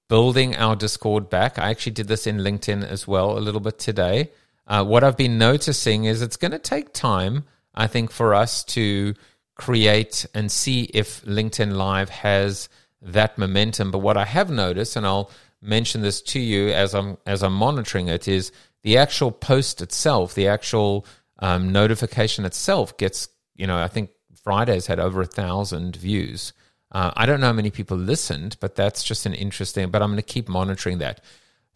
building 0.08 0.54
our 0.56 0.76
Discord 0.76 1.30
back. 1.30 1.58
I 1.58 1.70
actually 1.70 1.92
did 1.92 2.06
this 2.06 2.26
in 2.26 2.36
LinkedIn 2.36 2.86
as 2.86 3.08
well 3.08 3.38
a 3.38 3.40
little 3.40 3.60
bit 3.60 3.78
today. 3.78 4.30
Uh, 4.66 4.84
what 4.84 5.02
I've 5.02 5.16
been 5.16 5.38
noticing 5.38 6.04
is 6.04 6.22
it's 6.22 6.36
going 6.36 6.52
to 6.52 6.58
take 6.58 6.92
time, 6.92 7.44
I 7.74 7.86
think, 7.86 8.10
for 8.10 8.34
us 8.34 8.62
to 8.64 9.14
create 9.54 10.26
and 10.34 10.52
see 10.52 10.82
if 10.94 11.24
LinkedIn 11.24 11.76
Live 11.76 12.10
has 12.10 12.68
that 13.00 13.38
momentum. 13.38 13.90
But 13.90 13.98
what 13.98 14.16
I 14.16 14.24
have 14.24 14.50
noticed, 14.50 14.96
and 14.96 15.06
I'll 15.06 15.30
mention 15.60 16.02
this 16.02 16.20
to 16.22 16.40
you 16.40 16.70
as 16.70 16.94
I'm 16.94 17.16
as 17.26 17.42
I'm 17.42 17.54
monitoring 17.54 18.08
it, 18.08 18.28
is 18.28 18.52
the 18.82 18.98
actual 18.98 19.30
post 19.30 19.80
itself, 19.80 20.34
the 20.34 20.48
actual 20.48 21.06
um, 21.38 21.72
notification 21.72 22.44
itself 22.44 22.96
gets 22.96 23.28
you 23.54 23.66
know, 23.66 23.78
I 23.78 23.88
think 23.88 24.10
Friday's 24.42 24.86
had 24.86 24.98
over 24.98 25.20
a 25.20 25.26
thousand 25.26 25.96
views. 25.96 26.52
Uh, 26.90 27.12
I 27.16 27.26
don't 27.26 27.40
know 27.40 27.46
how 27.46 27.52
many 27.52 27.70
people 27.70 27.96
listened, 27.96 28.56
but 28.60 28.74
that's 28.74 29.02
just 29.02 29.24
an 29.26 29.34
interesting. 29.34 29.90
But 29.90 30.02
I'm 30.02 30.10
going 30.10 30.16
to 30.16 30.22
keep 30.22 30.48
monitoring 30.48 30.98
that. 30.98 31.22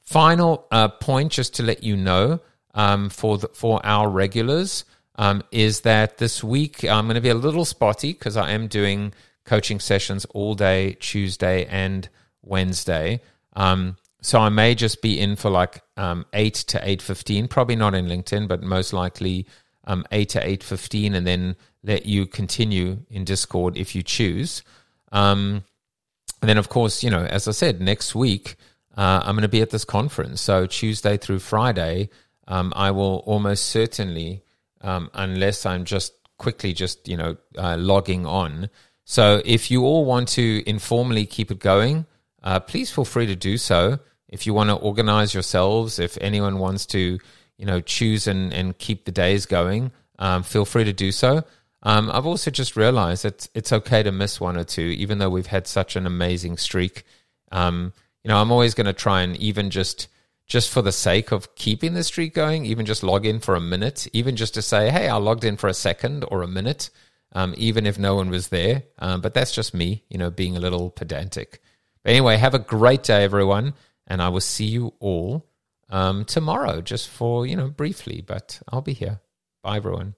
Final 0.02 0.66
uh, 0.70 0.88
point, 0.88 1.32
just 1.32 1.54
to 1.54 1.62
let 1.62 1.82
you 1.82 1.96
know, 1.96 2.40
um, 2.74 3.08
for 3.08 3.38
the, 3.38 3.48
for 3.48 3.80
our 3.84 4.08
regulars, 4.08 4.84
um, 5.16 5.42
is 5.50 5.80
that 5.80 6.18
this 6.18 6.44
week 6.44 6.84
I'm 6.84 7.06
going 7.06 7.14
to 7.14 7.20
be 7.20 7.30
a 7.30 7.34
little 7.34 7.64
spotty 7.64 8.12
because 8.12 8.36
I 8.36 8.50
am 8.50 8.66
doing 8.68 9.14
coaching 9.44 9.80
sessions 9.80 10.24
all 10.26 10.54
day 10.54 10.96
Tuesday 11.00 11.64
and 11.66 12.08
Wednesday. 12.42 13.20
Um, 13.54 13.96
so 14.26 14.40
I 14.40 14.48
may 14.48 14.74
just 14.74 15.02
be 15.02 15.20
in 15.20 15.36
for 15.36 15.50
like 15.50 15.82
um, 15.96 16.26
eight 16.32 16.54
to 16.54 16.80
eight 16.88 17.00
fifteen, 17.00 17.48
probably 17.48 17.76
not 17.76 17.94
in 17.94 18.06
LinkedIn, 18.06 18.48
but 18.48 18.62
most 18.62 18.92
likely 18.92 19.46
um, 19.86 20.04
8 20.10 20.28
to 20.30 20.40
8.15 20.40 21.14
and 21.14 21.26
then 21.26 21.56
let 21.82 22.06
you 22.06 22.26
continue 22.26 22.98
in 23.08 23.24
Discord 23.24 23.76
if 23.76 23.94
you 23.94 24.02
choose. 24.02 24.62
Um, 25.12 25.64
and 26.42 26.48
then, 26.48 26.58
of 26.58 26.68
course, 26.68 27.02
you 27.02 27.10
know, 27.10 27.24
as 27.24 27.48
I 27.48 27.52
said, 27.52 27.80
next 27.80 28.14
week 28.14 28.56
uh, 28.96 29.20
I'm 29.22 29.34
going 29.36 29.42
to 29.42 29.48
be 29.48 29.62
at 29.62 29.70
this 29.70 29.84
conference. 29.84 30.40
So 30.40 30.66
Tuesday 30.66 31.16
through 31.16 31.38
Friday, 31.38 32.10
um, 32.48 32.72
I 32.76 32.90
will 32.90 33.22
almost 33.26 33.66
certainly, 33.66 34.42
um, 34.80 35.10
unless 35.14 35.64
I'm 35.64 35.84
just 35.84 36.12
quickly 36.38 36.72
just, 36.72 37.08
you 37.08 37.16
know, 37.16 37.36
uh, 37.56 37.76
logging 37.78 38.26
on. 38.26 38.68
So 39.04 39.40
if 39.44 39.70
you 39.70 39.84
all 39.84 40.04
want 40.04 40.28
to 40.30 40.68
informally 40.68 41.26
keep 41.26 41.50
it 41.50 41.60
going, 41.60 42.06
uh, 42.42 42.60
please 42.60 42.90
feel 42.90 43.04
free 43.04 43.26
to 43.26 43.36
do 43.36 43.56
so. 43.56 44.00
If 44.28 44.46
you 44.46 44.54
want 44.54 44.70
to 44.70 44.76
organize 44.76 45.34
yourselves, 45.34 45.98
if 45.98 46.18
anyone 46.20 46.58
wants 46.58 46.86
to 46.86 47.18
you 47.58 47.66
know, 47.66 47.80
choose 47.80 48.26
and, 48.26 48.52
and 48.52 48.76
keep 48.78 49.04
the 49.04 49.12
days 49.12 49.46
going, 49.46 49.92
um, 50.18 50.42
feel 50.42 50.64
free 50.64 50.84
to 50.84 50.92
do 50.92 51.12
so. 51.12 51.44
Um, 51.82 52.10
I've 52.12 52.26
also 52.26 52.50
just 52.50 52.76
realized 52.76 53.24
that 53.24 53.48
it's 53.54 53.72
okay 53.72 54.02
to 54.02 54.12
miss 54.12 54.40
one 54.40 54.56
or 54.56 54.64
two, 54.64 54.82
even 54.82 55.18
though 55.18 55.30
we've 55.30 55.46
had 55.46 55.66
such 55.66 55.96
an 55.96 56.06
amazing 56.06 56.56
streak. 56.56 57.04
Um, 57.52 57.92
you 58.24 58.28
know, 58.28 58.38
I'm 58.38 58.50
always 58.50 58.74
going 58.74 58.86
to 58.86 58.92
try 58.92 59.22
and 59.22 59.36
even 59.36 59.70
just 59.70 60.08
just 60.46 60.70
for 60.70 60.80
the 60.80 60.92
sake 60.92 61.32
of 61.32 61.56
keeping 61.56 61.94
the 61.94 62.04
streak 62.04 62.32
going, 62.32 62.66
even 62.66 62.86
just 62.86 63.02
log 63.02 63.26
in 63.26 63.40
for 63.40 63.56
a 63.56 63.60
minute, 63.60 64.06
even 64.12 64.36
just 64.36 64.54
to 64.54 64.62
say, 64.62 64.90
hey, 64.90 65.08
I 65.08 65.16
logged 65.16 65.42
in 65.42 65.56
for 65.56 65.66
a 65.66 65.74
second 65.74 66.24
or 66.28 66.42
a 66.42 66.46
minute, 66.46 66.88
um, 67.32 67.52
even 67.56 67.84
if 67.84 67.98
no 67.98 68.14
one 68.14 68.30
was 68.30 68.46
there. 68.46 68.84
Um, 69.00 69.20
but 69.20 69.34
that's 69.34 69.52
just 69.52 69.74
me, 69.74 70.04
you 70.08 70.18
know, 70.18 70.30
being 70.30 70.56
a 70.56 70.60
little 70.60 70.90
pedantic. 70.90 71.60
But 72.04 72.10
anyway, 72.10 72.36
have 72.36 72.54
a 72.54 72.60
great 72.60 73.02
day, 73.02 73.24
everyone, 73.24 73.74
and 74.06 74.22
I 74.22 74.28
will 74.28 74.40
see 74.40 74.66
you 74.66 74.94
all 75.00 75.46
um, 75.88 76.24
tomorrow, 76.24 76.80
just 76.80 77.08
for, 77.08 77.46
you 77.46 77.56
know, 77.56 77.68
briefly, 77.68 78.22
but 78.26 78.60
I'll 78.68 78.82
be 78.82 78.92
here. 78.92 79.20
Bye, 79.62 79.76
everyone. 79.76 80.14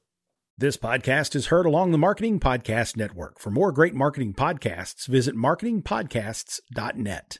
This 0.56 0.76
podcast 0.76 1.36
is 1.36 1.46
heard 1.46 1.66
along 1.66 1.92
the 1.92 1.98
Marketing 1.98 2.40
Podcast 2.40 2.96
Network. 2.96 3.38
For 3.38 3.50
more 3.50 3.70
great 3.70 3.94
marketing 3.94 4.34
podcasts, 4.34 5.06
visit 5.06 5.36
marketingpodcasts.net. 5.36 7.36